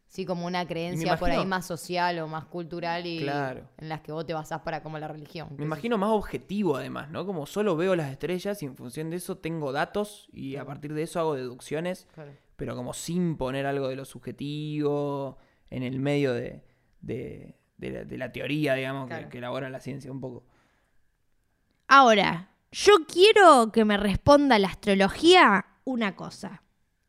sí 0.08 0.24
como 0.24 0.46
una 0.46 0.66
creencia 0.66 1.16
por 1.16 1.30
ahí 1.30 1.44
más 1.44 1.66
social 1.66 2.18
o 2.20 2.28
más 2.28 2.44
cultural 2.46 3.06
y 3.06 3.20
Claro. 3.20 3.68
en 3.78 3.88
las 3.88 4.00
que 4.00 4.12
vos 4.12 4.24
te 4.24 4.32
basás 4.34 4.60
para 4.60 4.82
como 4.82 4.98
la 4.98 5.08
religión. 5.08 5.48
Me 5.58 5.64
imagino 5.64 5.98
más 5.98 6.10
objetivo 6.10 6.76
además, 6.76 7.10
¿no? 7.10 7.26
Como 7.26 7.44
solo 7.46 7.76
veo 7.76 7.94
las 7.96 8.10
estrellas 8.10 8.62
y 8.62 8.66
en 8.66 8.76
función 8.76 9.10
de 9.10 9.16
eso 9.16 9.36
tengo 9.38 9.72
datos 9.72 10.28
y 10.32 10.56
a 10.56 10.64
partir 10.64 10.94
de 10.94 11.02
eso 11.02 11.20
hago 11.20 11.34
deducciones, 11.34 12.06
Claro. 12.14 12.32
pero 12.56 12.76
como 12.76 12.94
sin 12.94 13.36
poner 13.36 13.66
algo 13.66 13.88
de 13.88 13.96
lo 13.96 14.04
subjetivo 14.04 15.36
en 15.70 15.82
el 15.82 15.98
medio 16.00 16.32
de, 16.32 16.62
de- 17.00 17.58
de 17.76 17.90
la, 17.90 18.04
de 18.04 18.16
la 18.16 18.32
teoría, 18.32 18.74
digamos, 18.74 19.10
que, 19.28 19.36
elabora 19.38 19.68
la 19.68 19.80
ciencia 19.80 20.10
un 20.10 20.20
poco. 20.20 20.44
Ahora, 21.88 22.50
yo 22.72 22.92
quiero 23.06 23.70
que 23.72 23.84
me 23.84 23.96
responda 23.96 24.58
la 24.58 24.68
astrología 24.68 25.66
una 25.84 26.16
cosa. 26.16 26.62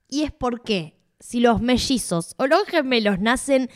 Y 0.08 0.24
es 0.24 0.32
por 0.32 0.62
qué, 0.62 0.97
si 1.20 1.40
los 1.40 1.62
mellizos 1.62 2.36
o 2.38 2.48
los 2.48 2.64
gemelos 2.66 3.20
nacen 3.20 3.70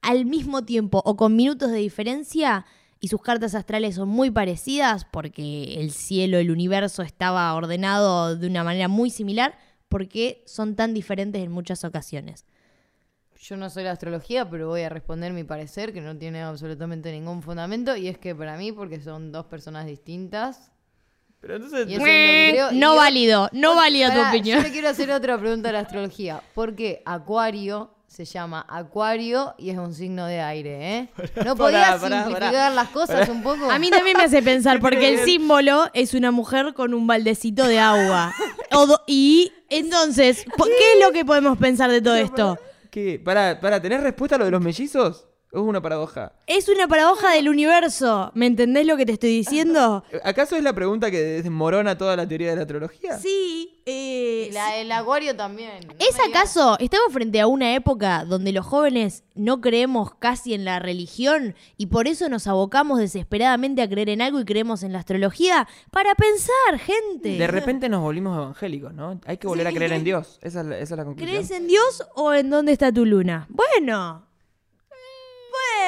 al 0.00 0.24
mismo 0.24 0.64
tiempo 0.64 1.02
o 1.04 1.16
con 1.16 1.36
minutos 1.36 1.70
de 1.70 1.78
diferencia 1.78 2.66
y 3.00 3.08
sus 3.08 3.20
cartas 3.20 3.54
astrales 3.54 3.96
son 3.96 4.08
muy 4.08 4.30
parecidas 4.30 5.04
porque 5.04 5.80
el 5.80 5.90
cielo, 5.90 6.38
el 6.38 6.50
universo 6.50 7.02
estaba 7.02 7.52
ordenado 7.54 8.36
de 8.36 8.46
una 8.46 8.64
manera 8.64 8.88
muy 8.88 9.10
similar, 9.10 9.58
¿por 9.88 10.08
qué 10.08 10.42
son 10.46 10.76
tan 10.76 10.94
diferentes 10.94 11.42
en 11.42 11.52
muchas 11.52 11.84
ocasiones? 11.84 12.46
Yo 13.40 13.56
no 13.56 13.70
soy 13.70 13.82
la 13.84 13.90
astrología, 13.90 14.48
pero 14.48 14.68
voy 14.68 14.82
a 14.82 14.88
responder 14.88 15.32
mi 15.32 15.42
parecer, 15.42 15.92
que 15.92 16.00
no 16.00 16.16
tiene 16.16 16.42
absolutamente 16.42 17.10
ningún 17.10 17.42
fundamento, 17.42 17.96
y 17.96 18.06
es 18.06 18.16
que 18.16 18.36
para 18.36 18.56
mí, 18.56 18.70
porque 18.70 19.00
son 19.00 19.32
dos 19.32 19.46
personas 19.46 19.84
distintas, 19.84 20.71
Pero 21.42 21.56
entonces... 21.56 21.86
Y 21.88 21.94
eso 21.96 22.06
es 22.06 22.06
lo 22.06 22.06
que 22.06 22.48
creo. 22.52 22.72
Y 22.72 22.78
No 22.78 22.92
yo- 22.94 22.96
válido, 22.98 23.48
no 23.52 23.74
válida 23.76 24.10
tu 24.10 24.16
Pará, 24.18 24.30
opinión. 24.30 24.58
Yo 24.58 24.62
le 24.64 24.70
quiero 24.72 24.88
hacer 24.88 25.10
otra 25.10 25.36
pregunta 25.38 25.68
a 25.68 25.72
la 25.72 25.80
astrología. 25.80 26.40
¿Por 26.54 26.74
qué 26.74 27.02
Acuario 27.04 27.90
se 28.06 28.24
llama 28.26 28.64
Acuario 28.68 29.54
y 29.58 29.70
es 29.70 29.78
un 29.78 29.92
signo 29.94 30.26
de 30.26 30.40
aire, 30.40 30.98
eh? 30.98 31.08
¿No 31.44 31.56
podías 31.56 31.98
pará, 32.00 32.24
simplificar 32.24 32.52
pará. 32.52 32.70
las 32.70 32.88
cosas 32.90 33.28
un 33.28 33.42
poco? 33.42 33.70
A 33.70 33.78
mí 33.78 33.90
también 33.90 34.16
me 34.18 34.24
hace 34.24 34.42
pensar, 34.42 34.80
porque 34.82 35.08
el 35.14 35.24
símbolo 35.24 35.86
es 35.94 36.14
una 36.14 36.30
mujer 36.30 36.74
con 36.74 36.94
un 36.94 37.06
baldecito 37.06 37.66
de 37.66 37.78
agua. 37.78 38.32
O 38.74 38.86
do- 38.86 39.02
y 39.06 39.52
entonces, 39.68 40.46
¿po- 40.56 40.64
¿qué 40.64 40.92
es 40.94 41.04
lo 41.04 41.12
que 41.12 41.24
podemos 41.26 41.58
pensar 41.58 41.90
de 41.90 42.00
todo 42.00 42.14
esto? 42.14 42.56
¿Qué? 42.90 43.20
Para, 43.22 43.60
para, 43.60 43.82
¿tenés 43.82 44.00
respuesta 44.02 44.36
a 44.36 44.38
lo 44.38 44.44
de 44.46 44.50
los 44.50 44.62
mellizos? 44.62 45.26
Es 45.52 45.60
una 45.60 45.82
paradoja. 45.82 46.32
Es 46.46 46.70
una 46.70 46.88
paradoja 46.88 47.32
del 47.34 47.50
universo. 47.50 48.30
¿Me 48.34 48.46
entendés 48.46 48.86
lo 48.86 48.96
que 48.96 49.04
te 49.04 49.12
estoy 49.12 49.28
diciendo? 49.36 50.02
¿Acaso 50.24 50.56
es 50.56 50.62
la 50.62 50.72
pregunta 50.72 51.10
que 51.10 51.20
desmorona 51.20 51.98
toda 51.98 52.16
la 52.16 52.26
teoría 52.26 52.48
de 52.50 52.56
la 52.56 52.62
astrología? 52.62 53.18
Sí. 53.18 53.82
eh, 53.84 54.46
Y 54.48 54.52
la, 54.54 54.76
el 54.78 54.90
acuario 54.90 55.36
también. 55.36 55.86
No 55.86 55.92
¿Es 55.98 56.16
acaso, 56.26 56.78
estamos 56.80 57.12
frente 57.12 57.38
a 57.38 57.48
una 57.48 57.74
época 57.74 58.24
donde 58.24 58.50
los 58.52 58.64
jóvenes 58.64 59.24
no 59.34 59.60
creemos 59.60 60.14
casi 60.14 60.54
en 60.54 60.64
la 60.64 60.78
religión 60.78 61.54
y 61.76 61.86
por 61.86 62.08
eso 62.08 62.30
nos 62.30 62.46
abocamos 62.46 62.98
desesperadamente 62.98 63.82
a 63.82 63.88
creer 63.90 64.08
en 64.08 64.22
algo 64.22 64.40
y 64.40 64.46
creemos 64.46 64.82
en 64.82 64.94
la 64.94 65.00
astrología? 65.00 65.68
Para 65.90 66.14
pensar, 66.14 66.78
gente. 66.78 67.36
De 67.36 67.46
repente 67.46 67.90
nos 67.90 68.00
volvimos 68.00 68.38
evangélicos, 68.38 68.94
¿no? 68.94 69.20
Hay 69.26 69.36
que 69.36 69.48
volver 69.48 69.66
a 69.66 69.72
creer 69.72 69.92
en 69.92 70.04
Dios. 70.04 70.38
Esa 70.40 70.60
es 70.60 70.66
la, 70.66 70.78
esa 70.78 70.94
es 70.94 70.98
la 70.98 71.04
conclusión. 71.04 71.30
¿Crees 71.44 71.50
en 71.50 71.66
Dios 71.66 72.06
o 72.14 72.32
en 72.32 72.48
dónde 72.48 72.72
está 72.72 72.90
tu 72.90 73.04
luna? 73.04 73.46
Bueno. 73.50 74.31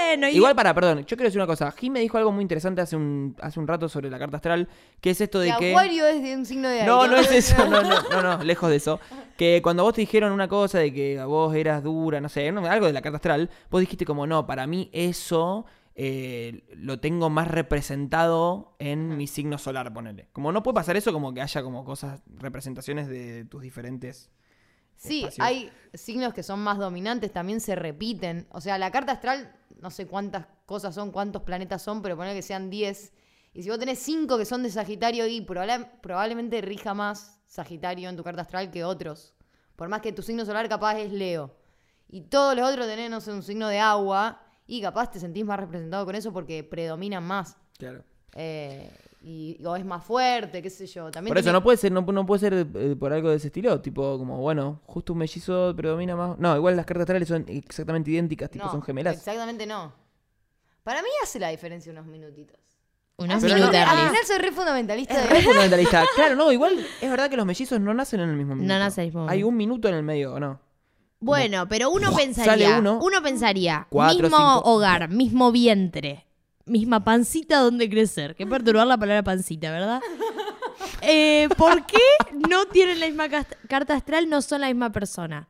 Bueno, 0.08 0.28
y- 0.28 0.36
Igual 0.36 0.54
para, 0.54 0.72
perdón, 0.74 0.98
yo 1.00 1.16
quiero 1.16 1.24
decir 1.24 1.40
una 1.40 1.46
cosa. 1.46 1.70
Jim 1.72 1.92
me 1.92 2.00
dijo 2.00 2.16
algo 2.18 2.30
muy 2.32 2.42
interesante 2.42 2.80
hace 2.80 2.94
un, 2.96 3.36
hace 3.40 3.58
un 3.58 3.66
rato 3.66 3.88
sobre 3.88 4.10
la 4.10 4.18
carta 4.18 4.36
astral, 4.36 4.68
que 5.00 5.10
es 5.10 5.20
esto 5.20 5.40
de 5.40 5.50
Que 5.52 5.56
que... 5.58 5.70
acuario 5.70 6.06
es 6.06 6.22
de 6.22 6.36
un 6.36 6.46
signo 6.46 6.68
de 6.68 6.74
aire. 6.80 6.86
No, 6.86 7.06
no 7.06 7.16
es 7.16 7.30
eso, 7.32 7.68
no, 7.68 7.82
no, 7.82 8.02
no, 8.10 8.22
no, 8.22 8.38
lejos 8.44 8.70
de 8.70 8.76
eso. 8.76 9.00
Que 9.36 9.60
cuando 9.62 9.82
vos 9.82 9.94
te 9.94 10.02
dijeron 10.02 10.32
una 10.32 10.46
cosa 10.48 10.78
de 10.78 10.92
que 10.92 11.18
a 11.18 11.26
vos 11.26 11.54
eras 11.54 11.82
dura, 11.82 12.20
no 12.20 12.28
sé, 12.28 12.48
algo 12.48 12.86
de 12.86 12.92
la 12.92 13.02
carta 13.02 13.16
astral, 13.16 13.50
vos 13.70 13.80
dijiste 13.80 14.04
como, 14.04 14.26
no, 14.26 14.46
para 14.46 14.66
mí 14.66 14.88
eso 14.92 15.64
eh, 15.96 16.62
lo 16.76 17.00
tengo 17.00 17.30
más 17.30 17.48
representado 17.48 18.74
en 18.78 19.16
mi 19.16 19.26
signo 19.26 19.58
solar, 19.58 19.92
ponele. 19.92 20.28
Como 20.32 20.52
no 20.52 20.62
puede 20.62 20.74
pasar 20.74 20.96
eso, 20.96 21.12
como 21.12 21.32
que 21.34 21.40
haya 21.40 21.62
como 21.62 21.84
cosas, 21.84 22.22
representaciones 22.38 23.08
de 23.08 23.44
tus 23.46 23.62
diferentes... 23.62 24.30
Sí, 24.96 25.20
espacios. 25.20 25.46
hay 25.46 25.72
signos 25.92 26.32
que 26.34 26.42
son 26.42 26.60
más 26.60 26.78
dominantes, 26.78 27.32
también 27.32 27.60
se 27.60 27.74
repiten. 27.74 28.46
O 28.50 28.60
sea, 28.60 28.78
la 28.78 28.90
carta 28.90 29.12
astral, 29.12 29.54
no 29.80 29.90
sé 29.90 30.06
cuántas 30.06 30.46
cosas 30.66 30.94
son, 30.94 31.10
cuántos 31.10 31.42
planetas 31.42 31.82
son, 31.82 32.02
pero 32.02 32.16
poner 32.16 32.34
que 32.34 32.42
sean 32.42 32.70
10. 32.70 33.12
Y 33.52 33.62
si 33.62 33.70
vos 33.70 33.78
tenés 33.78 33.98
5 34.00 34.36
que 34.38 34.44
son 34.44 34.62
de 34.62 34.70
Sagitario, 34.70 35.26
y 35.26 35.40
probable- 35.42 35.88
probablemente 36.00 36.60
rija 36.60 36.94
más 36.94 37.40
Sagitario 37.46 38.08
en 38.08 38.16
tu 38.16 38.24
carta 38.24 38.42
astral 38.42 38.70
que 38.70 38.82
otros. 38.84 39.34
Por 39.76 39.88
más 39.88 40.00
que 40.00 40.12
tu 40.12 40.22
signo 40.22 40.44
solar 40.44 40.68
capaz 40.68 40.98
es 40.98 41.12
Leo. 41.12 41.54
Y 42.08 42.22
todos 42.22 42.56
los 42.56 42.68
otros 42.68 42.86
tenés, 42.86 43.10
no 43.10 43.20
sé, 43.20 43.32
un 43.32 43.42
signo 43.42 43.68
de 43.68 43.78
agua. 43.78 44.40
Y 44.66 44.80
capaz 44.80 45.10
te 45.10 45.20
sentís 45.20 45.44
más 45.44 45.60
representado 45.60 46.04
con 46.06 46.14
eso 46.14 46.32
porque 46.32 46.64
predominan 46.64 47.22
más. 47.24 47.56
Claro. 47.78 48.02
Eh, 48.34 48.90
y, 49.26 49.58
o 49.64 49.74
es 49.74 49.84
más 49.84 50.04
fuerte, 50.04 50.60
qué 50.60 50.68
sé 50.68 50.86
yo. 50.86 51.10
También 51.10 51.30
Por 51.30 51.38
eso 51.38 51.44
tiene- 51.46 51.58
no 51.58 51.62
puede 51.62 51.78
ser, 51.78 51.90
no, 51.92 52.02
no 52.02 52.26
puede 52.26 52.40
ser 52.40 52.66
eh, 52.74 52.94
por 52.98 53.12
algo 53.12 53.30
de 53.30 53.36
ese 53.36 53.46
estilo, 53.48 53.80
tipo 53.80 54.18
como, 54.18 54.38
bueno, 54.38 54.80
justo 54.84 55.14
un 55.14 55.20
mellizo 55.20 55.72
predomina 55.74 56.14
más. 56.14 56.38
No, 56.38 56.54
igual 56.56 56.76
las 56.76 56.84
cartas 56.84 57.02
astrales 57.04 57.28
son 57.28 57.44
exactamente 57.48 58.10
idénticas, 58.10 58.50
tipo 58.50 58.66
No, 58.66 58.70
son 58.70 58.82
gemelas. 58.82 59.16
Exactamente 59.16 59.66
no. 59.66 59.92
Para 60.82 61.00
mí 61.02 61.08
hace 61.22 61.38
la 61.40 61.48
diferencia 61.48 61.90
unos 61.90 62.04
minutitos. 62.06 62.58
unos 63.16 63.40
Pero 63.42 63.54
no- 63.56 63.60
minutos. 63.70 63.80
Al 63.88 64.08
final 64.08 64.24
soy 64.26 64.38
re 64.38 64.52
fundamentalista 64.52 65.14
Es 65.14 65.22
de 65.22 65.28
re 65.34 65.42
fundamentalista. 65.42 66.04
Claro, 66.16 66.34
no, 66.36 66.52
igual 66.52 66.78
es 67.00 67.10
verdad 67.10 67.30
que 67.30 67.36
los 67.38 67.46
mellizos 67.46 67.80
no 67.80 67.94
nacen 67.94 68.20
en 68.20 68.28
el 68.28 68.36
mismo 68.36 68.54
minuto. 68.56 68.78
nacen 68.78 69.04
en 69.04 69.08
el 69.08 69.14
mismo 69.14 69.28
Hay 69.30 69.42
un 69.42 69.56
minuto 69.56 69.88
en 69.88 69.94
el 69.94 70.02
medio, 70.02 70.34
¿o 70.34 70.40
no? 70.40 70.60
Bueno, 71.20 71.66
pero 71.68 71.88
uno 71.90 72.10
Sale 72.10 72.16
pensaría, 72.24 72.78
uno. 72.78 72.98
uno, 73.02 73.22
pensaría, 73.22 73.86
Cuatro, 73.88 74.24
mismo 74.24 74.36
cinco. 74.36 74.70
hogar, 74.70 75.08
mismo 75.08 75.52
vientre, 75.52 76.26
misma 76.66 77.04
pancita 77.04 77.58
donde 77.60 77.88
crecer. 77.88 78.34
Qué 78.34 78.46
perturbar 78.46 78.86
la 78.86 78.98
palabra 78.98 79.22
pancita, 79.22 79.70
¿verdad? 79.70 80.00
Eh, 81.02 81.48
¿Por 81.56 81.84
qué 81.86 81.98
no 82.48 82.66
tienen 82.66 82.98
la 82.98 83.06
misma 83.06 83.28
carta 83.68 83.94
astral, 83.94 84.28
no 84.28 84.40
son 84.40 84.62
la 84.62 84.68
misma 84.68 84.90
persona? 84.90 85.48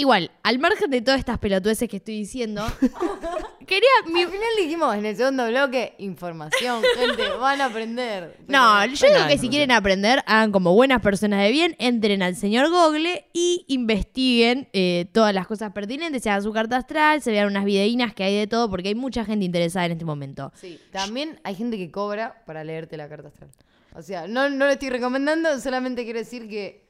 Igual, 0.00 0.30
al 0.42 0.58
margen 0.58 0.90
de 0.90 1.02
todas 1.02 1.18
estas 1.20 1.38
pelotudeces 1.38 1.86
que 1.86 1.98
estoy 1.98 2.16
diciendo, 2.20 2.64
quería... 3.66 3.88
mi- 4.06 4.22
Al 4.22 4.28
final 4.30 4.48
dijimos 4.58 4.94
en 4.96 5.04
el 5.04 5.14
segundo 5.16 5.46
bloque, 5.48 5.94
información, 5.98 6.82
gente, 6.98 7.28
van 7.38 7.60
a 7.60 7.66
aprender. 7.66 8.36
No, 8.48 8.78
Pero- 8.80 8.94
yo 8.94 9.06
digo 9.08 9.28
que 9.28 9.36
si 9.38 9.46
no 9.46 9.50
quieren 9.50 9.70
aprender, 9.72 10.22
hagan 10.26 10.52
como 10.52 10.74
buenas 10.74 11.02
personas 11.02 11.42
de 11.42 11.50
bien, 11.50 11.76
entren 11.78 12.22
al 12.22 12.34
señor 12.36 12.70
Google 12.70 13.26
y 13.32 13.64
investiguen 13.68 14.68
eh, 14.72 15.06
todas 15.12 15.34
las 15.34 15.46
cosas 15.46 15.72
pertinentes, 15.72 16.22
se 16.22 16.30
hagan 16.30 16.42
su 16.42 16.52
carta 16.52 16.76
astral, 16.78 17.20
se 17.20 17.30
vean 17.30 17.48
unas 17.48 17.64
videínas 17.64 18.14
que 18.14 18.24
hay 18.24 18.36
de 18.36 18.46
todo, 18.46 18.70
porque 18.70 18.88
hay 18.88 18.94
mucha 18.94 19.24
gente 19.24 19.44
interesada 19.44 19.86
en 19.86 19.92
este 19.92 20.04
momento. 20.06 20.50
Sí, 20.58 20.80
también 20.92 21.38
hay 21.44 21.54
gente 21.54 21.76
que 21.76 21.90
cobra 21.90 22.42
para 22.46 22.64
leerte 22.64 22.96
la 22.96 23.08
carta 23.08 23.28
astral. 23.28 23.50
O 23.94 24.02
sea, 24.02 24.26
no, 24.28 24.48
no 24.48 24.64
lo 24.66 24.70
estoy 24.70 24.88
recomendando, 24.88 25.60
solamente 25.60 26.04
quiero 26.04 26.20
decir 26.20 26.48
que 26.48 26.88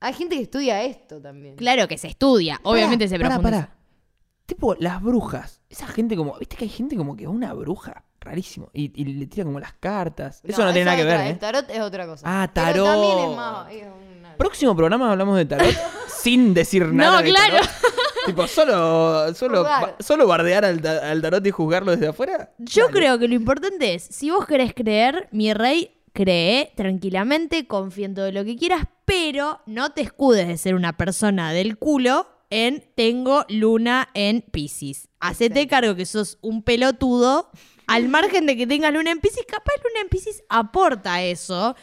hay 0.00 0.12
gente 0.14 0.36
que 0.36 0.42
estudia 0.42 0.82
esto 0.84 1.20
también. 1.20 1.56
Claro 1.56 1.88
que 1.88 1.98
se 1.98 2.08
estudia, 2.08 2.60
obviamente 2.62 3.08
se 3.08 3.16
Pará, 3.18 3.36
profundiza. 3.36 3.62
pará. 3.66 3.76
Tipo, 4.46 4.76
las 4.78 5.02
brujas. 5.02 5.60
Esa 5.68 5.86
gente 5.88 6.16
como. 6.16 6.38
¿Viste 6.38 6.56
que 6.56 6.64
hay 6.64 6.70
gente 6.70 6.96
como 6.96 7.16
que 7.16 7.26
va 7.26 7.32
a 7.32 7.34
una 7.34 7.52
bruja? 7.52 8.04
Rarísimo. 8.20 8.70
Y, 8.72 8.92
y 9.00 9.04
le 9.04 9.26
tira 9.26 9.44
como 9.44 9.58
las 9.60 9.72
cartas. 9.74 10.40
eso 10.44 10.64
no 10.64 10.72
tiene 10.72 10.84
nada 10.86 10.96
que 10.96 11.02
es 11.02 11.08
ver, 11.08 11.20
¿eh? 11.20 11.30
El 11.30 11.38
tarot 11.38 11.70
es 11.70 11.80
otra 11.80 12.06
cosa. 12.06 12.22
Ah, 12.26 12.50
Pero 12.52 12.84
tarot. 12.84 12.86
también 12.86 13.30
es 13.30 13.36
más. 13.36 13.70
es 13.72 13.82
una- 14.18 14.36
Próximo 14.36 14.76
programa 14.76 15.10
hablamos 15.12 15.36
de 15.36 15.46
tarot 15.46 15.74
sin 16.08 16.52
decir 16.54 16.86
nada. 16.92 17.22
de 17.22 17.30
claro. 17.30 17.54
tarot. 17.56 17.70
tipo, 18.26 18.46
solo, 18.46 19.34
solo, 19.34 19.58
Jugar. 19.58 19.82
ba- 19.82 19.96
solo 20.00 20.26
bardear 20.26 20.64
al, 20.64 20.80
ta- 20.82 21.10
al 21.10 21.22
tarot 21.22 21.44
y 21.46 21.50
juzgarlo 21.50 21.92
desde 21.92 22.08
afuera. 22.08 22.52
Yo 22.58 22.86
Dale. 22.86 22.98
creo 22.98 23.18
que 23.18 23.28
lo 23.28 23.34
importante 23.34 23.94
es, 23.94 24.02
si 24.04 24.30
vos 24.30 24.46
querés 24.46 24.74
creer, 24.74 25.28
mi 25.32 25.52
rey, 25.54 25.95
cree 26.16 26.72
tranquilamente, 26.76 27.66
confía 27.66 28.06
en 28.06 28.14
todo 28.14 28.32
lo 28.32 28.42
que 28.44 28.56
quieras, 28.56 28.86
pero 29.04 29.60
no 29.66 29.90
te 29.92 30.00
escudes 30.00 30.48
de 30.48 30.56
ser 30.56 30.74
una 30.74 30.96
persona 30.96 31.52
del 31.52 31.76
culo 31.76 32.26
en 32.48 32.82
tengo 32.94 33.44
luna 33.50 34.08
en 34.14 34.40
Pisces. 34.40 35.08
Hacete 35.20 35.66
cargo 35.66 35.94
que 35.94 36.06
sos 36.06 36.38
un 36.40 36.62
pelotudo. 36.62 37.50
Al 37.86 38.08
margen 38.16 38.46
de 38.46 38.56
que 38.56 38.66
tengas 38.66 38.94
luna 38.94 39.10
en 39.10 39.20
Pisces, 39.20 39.44
capaz 39.46 39.74
luna 39.84 40.00
en 40.02 40.08
Pisces 40.08 40.42
aporta 40.48 41.22
eso. 41.22 41.76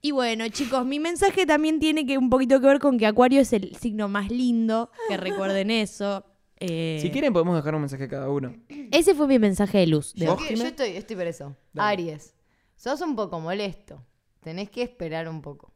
Y 0.00 0.10
bueno, 0.10 0.48
chicos, 0.48 0.84
mi 0.84 0.98
mensaje 0.98 1.46
también 1.46 1.78
tiene 1.78 2.04
que 2.04 2.18
un 2.18 2.30
poquito 2.30 2.60
que 2.60 2.66
ver 2.66 2.80
con 2.80 2.98
que 2.98 3.06
Acuario 3.06 3.40
es 3.40 3.52
el 3.52 3.76
signo 3.76 4.08
más 4.08 4.28
lindo, 4.28 4.90
que 5.08 5.16
recuerden 5.16 5.70
eso. 5.70 6.24
Eh, 6.58 6.98
Si 7.00 7.10
quieren, 7.10 7.32
podemos 7.32 7.54
dejar 7.54 7.76
un 7.76 7.82
mensaje 7.82 8.04
a 8.04 8.08
cada 8.08 8.28
uno. 8.28 8.56
Ese 8.90 9.14
fue 9.14 9.28
mi 9.28 9.38
mensaje 9.38 9.78
de 9.78 9.86
luz. 9.86 10.14
de 10.14 10.26
yo 10.26 10.36
estoy, 10.64 10.90
estoy 10.96 11.16
por 11.16 11.26
eso. 11.28 11.56
Dale. 11.72 11.92
Aries. 11.92 12.34
Sos 12.82 13.00
un 13.00 13.14
poco 13.14 13.38
molesto. 13.38 14.04
Tenés 14.40 14.68
que 14.68 14.82
esperar 14.82 15.28
un 15.28 15.40
poco. 15.40 15.72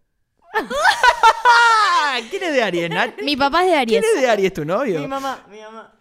¡Ah! 0.53 2.19
¿Quién 2.31 2.43
es 2.43 2.53
de 2.53 2.63
Aries, 2.65 2.91
Nat? 2.91 3.21
Mi 3.23 3.37
papá 3.37 3.65
es 3.65 3.71
de 3.71 3.77
Aries. 3.77 4.01
¿Quién 4.03 4.17
es 4.17 4.23
de 4.23 4.29
Aries, 4.29 4.53
tu 4.53 4.65
novio? 4.65 5.01
Mi 5.03 5.07
mamá, 5.07 5.47
mi 5.49 5.61
mamá. 5.61 5.95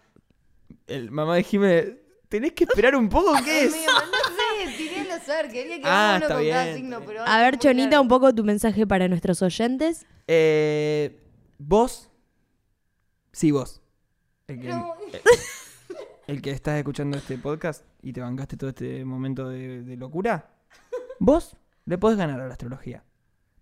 El 0.88 1.12
mamá 1.12 1.36
de 1.36 1.44
Jimé. 1.44 1.98
¿Tenés 2.28 2.54
que 2.54 2.64
esperar 2.64 2.96
un 2.96 3.08
poco? 3.08 3.32
¿Qué 3.44 3.66
es? 3.66 3.70
Mamá, 3.86 4.02
no 4.10 4.70
sé, 4.70 4.76
tiré 4.76 5.00
al 5.02 5.10
azar. 5.12 5.48
Quería 5.48 5.76
que 5.76 5.82
Ah, 5.84 6.14
uno 6.16 6.24
está 6.26 6.34
con 6.38 6.48
cada 6.48 6.64
bien, 6.64 6.76
signo, 6.76 6.96
está 6.96 7.06
pero. 7.06 7.24
A 7.24 7.38
ver, 7.40 7.58
Chonita, 7.58 8.00
un 8.00 8.08
poco 8.08 8.34
tu 8.34 8.42
mensaje 8.42 8.84
para 8.84 9.06
nuestros 9.06 9.40
oyentes. 9.42 10.06
Eh, 10.26 11.20
¿Vos? 11.58 12.10
Sí, 13.30 13.52
vos. 13.52 13.80
El 14.48 14.60
que, 14.60 14.66
No. 14.68 14.94
el, 15.12 15.20
el 16.36 16.42
que 16.42 16.50
estás 16.50 16.78
escuchando 16.78 17.16
este 17.16 17.38
podcast 17.38 17.84
y 18.02 18.12
te 18.12 18.20
bancaste 18.20 18.56
todo 18.56 18.70
este 18.70 19.04
momento 19.04 19.48
de, 19.48 19.82
de 19.84 19.96
locura. 19.96 20.50
Vos 21.18 21.56
le 21.84 21.98
podés 21.98 22.18
ganar 22.18 22.40
a 22.40 22.46
la 22.46 22.52
astrología. 22.52 23.04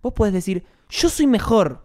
Vos 0.02 0.12
podés 0.12 0.32
decir, 0.34 0.64
yo 0.88 1.08
soy 1.08 1.26
mejor 1.26 1.84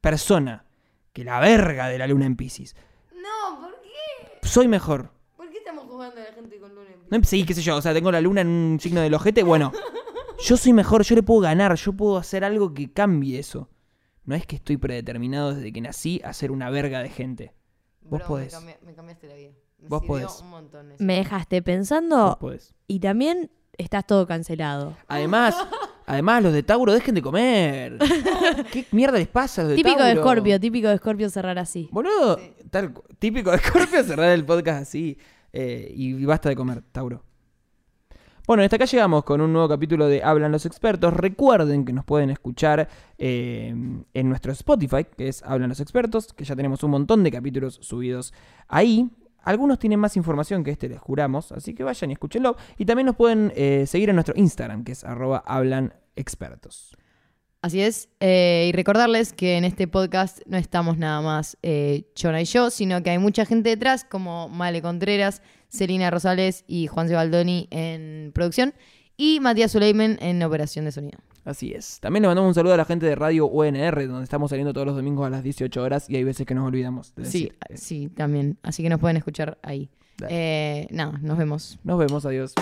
persona 0.00 0.64
que 1.12 1.24
la 1.24 1.40
verga 1.40 1.88
de 1.88 1.98
la 1.98 2.06
luna 2.06 2.26
en 2.26 2.36
Pisces. 2.36 2.76
No, 3.14 3.60
¿por 3.60 3.80
qué? 3.82 4.46
Soy 4.48 4.68
mejor. 4.68 5.10
¿Por 5.36 5.50
qué 5.50 5.58
estamos 5.58 5.84
jugando 5.86 6.20
a 6.20 6.24
la 6.24 6.32
gente 6.32 6.58
con 6.60 6.74
luna 6.74 6.90
en 6.90 7.20
No, 7.20 7.24
Sí, 7.26 7.44
qué 7.44 7.54
sé 7.54 7.62
yo, 7.62 7.76
o 7.76 7.82
sea, 7.82 7.92
tengo 7.94 8.12
la 8.12 8.20
luna 8.20 8.42
en 8.42 8.48
un 8.48 8.80
signo 8.80 9.00
del 9.00 9.14
ojete. 9.14 9.42
Bueno, 9.42 9.72
yo 10.44 10.56
soy 10.56 10.72
mejor, 10.72 11.02
yo 11.02 11.14
le 11.14 11.22
puedo 11.22 11.40
ganar, 11.40 11.74
yo 11.76 11.92
puedo 11.92 12.16
hacer 12.18 12.44
algo 12.44 12.74
que 12.74 12.92
cambie 12.92 13.38
eso. 13.38 13.68
No 14.24 14.34
es 14.34 14.46
que 14.46 14.56
estoy 14.56 14.76
predeterminado 14.76 15.54
desde 15.54 15.72
que 15.72 15.80
nací 15.80 16.20
a 16.24 16.32
ser 16.32 16.50
una 16.50 16.68
verga 16.70 17.00
de 17.02 17.08
gente. 17.10 17.54
Vos 18.02 18.18
Bro, 18.20 18.28
podés. 18.28 18.60
Me, 18.62 18.72
cambi- 18.74 18.80
me 18.82 18.94
cambiaste 18.94 19.26
la 19.28 19.34
vida. 19.34 19.50
Me 19.78 19.88
Vos 19.88 20.02
podés. 20.04 20.40
un 20.40 20.50
montón 20.50 20.92
eso. 20.92 21.04
Me 21.04 21.16
dejaste 21.16 21.60
Vos 21.60 21.64
pensando 21.64 22.36
podés. 22.40 22.74
y 22.88 22.98
también 23.00 23.50
estás 23.78 24.06
todo 24.06 24.26
cancelado. 24.26 24.96
Además, 25.08 25.56
además 26.06 26.42
los 26.42 26.52
de 26.52 26.62
Tauro 26.62 26.92
dejen 26.92 27.14
de 27.14 27.22
comer. 27.22 27.98
¿Qué 28.72 28.86
mierda 28.92 29.18
les 29.18 29.28
pasa 29.28 29.62
a 29.62 29.64
los 29.64 29.70
de 29.70 29.76
Típico 29.76 30.02
de? 30.02 30.16
Scorpio, 30.16 30.60
típico 30.60 30.88
de 30.88 30.98
Scorpio 30.98 31.30
cerrar 31.30 31.58
así. 31.58 31.88
Boludo, 31.92 32.38
tal 32.70 32.92
típico 33.18 33.50
de 33.50 33.58
Scorpio 33.58 34.02
cerrar 34.04 34.30
el 34.32 34.44
podcast 34.44 34.82
así. 34.82 35.18
eh, 35.52 35.92
y 35.94 36.24
basta 36.24 36.48
de 36.48 36.56
comer, 36.56 36.82
Tauro. 36.92 37.22
Bueno, 38.46 38.62
hasta 38.62 38.76
acá 38.76 38.84
llegamos 38.84 39.24
con 39.24 39.40
un 39.40 39.52
nuevo 39.52 39.68
capítulo 39.68 40.06
de 40.06 40.22
Hablan 40.22 40.52
los 40.52 40.66
expertos. 40.66 41.12
Recuerden 41.12 41.84
que 41.84 41.92
nos 41.92 42.04
pueden 42.04 42.30
escuchar 42.30 42.88
eh, 43.18 43.74
en 44.14 44.28
nuestro 44.28 44.52
Spotify, 44.52 45.04
que 45.16 45.26
es 45.26 45.42
Hablan 45.42 45.68
los 45.70 45.80
expertos, 45.80 46.32
que 46.32 46.44
ya 46.44 46.54
tenemos 46.54 46.84
un 46.84 46.92
montón 46.92 47.24
de 47.24 47.32
capítulos 47.32 47.80
subidos 47.82 48.32
ahí. 48.68 49.10
Algunos 49.46 49.78
tienen 49.78 50.00
más 50.00 50.16
información 50.16 50.64
que 50.64 50.72
este, 50.72 50.88
les 50.88 50.98
juramos, 50.98 51.52
así 51.52 51.72
que 51.72 51.84
vayan 51.84 52.10
y 52.10 52.14
escúchenlo. 52.14 52.56
Y 52.78 52.84
también 52.84 53.06
nos 53.06 53.14
pueden 53.14 53.52
eh, 53.54 53.84
seguir 53.86 54.10
en 54.10 54.16
nuestro 54.16 54.34
Instagram, 54.36 54.82
que 54.82 54.90
es 54.90 55.04
arroba 55.04 55.38
hablan 55.46 55.94
expertos. 56.16 56.96
Así 57.62 57.80
es. 57.80 58.08
Eh, 58.18 58.66
y 58.68 58.72
recordarles 58.72 59.32
que 59.32 59.56
en 59.56 59.64
este 59.64 59.86
podcast 59.86 60.40
no 60.46 60.56
estamos 60.56 60.98
nada 60.98 61.20
más 61.20 61.56
eh, 61.62 62.10
Chona 62.16 62.42
y 62.42 62.44
yo, 62.44 62.70
sino 62.70 63.04
que 63.04 63.10
hay 63.10 63.18
mucha 63.18 63.46
gente 63.46 63.68
detrás, 63.68 64.04
como 64.04 64.48
Male 64.48 64.82
Contreras, 64.82 65.42
Celina 65.68 66.10
Rosales 66.10 66.64
y 66.66 66.88
Juan 66.88 67.06
Sebaldoni 67.06 67.68
en 67.70 68.32
producción, 68.34 68.74
y 69.16 69.38
Matías 69.38 69.70
Suleiman 69.70 70.18
en 70.20 70.42
operación 70.42 70.86
de 70.86 70.92
sonido. 70.92 71.20
Así 71.46 71.72
es. 71.72 72.00
También 72.00 72.22
le 72.22 72.28
mandamos 72.28 72.48
un 72.48 72.54
saludo 72.54 72.74
a 72.74 72.76
la 72.76 72.84
gente 72.84 73.06
de 73.06 73.14
Radio 73.14 73.46
UNR, 73.46 74.06
donde 74.08 74.24
estamos 74.24 74.50
saliendo 74.50 74.72
todos 74.74 74.86
los 74.86 74.96
domingos 74.96 75.26
a 75.26 75.30
las 75.30 75.42
18 75.44 75.80
horas 75.82 76.10
y 76.10 76.16
hay 76.16 76.24
veces 76.24 76.44
que 76.46 76.54
nos 76.54 76.66
olvidamos 76.66 77.14
de 77.14 77.24
Sí, 77.24 77.52
decir. 77.68 77.78
Sí, 77.78 78.08
también. 78.08 78.58
Así 78.62 78.82
que 78.82 78.88
nos 78.90 78.98
pueden 79.00 79.16
escuchar 79.16 79.56
ahí. 79.62 79.88
Eh, 80.28 80.86
nada, 80.90 81.18
nos 81.22 81.38
vemos. 81.38 81.78
Nos 81.84 81.98
vemos, 81.98 82.26
adiós. 82.26 82.52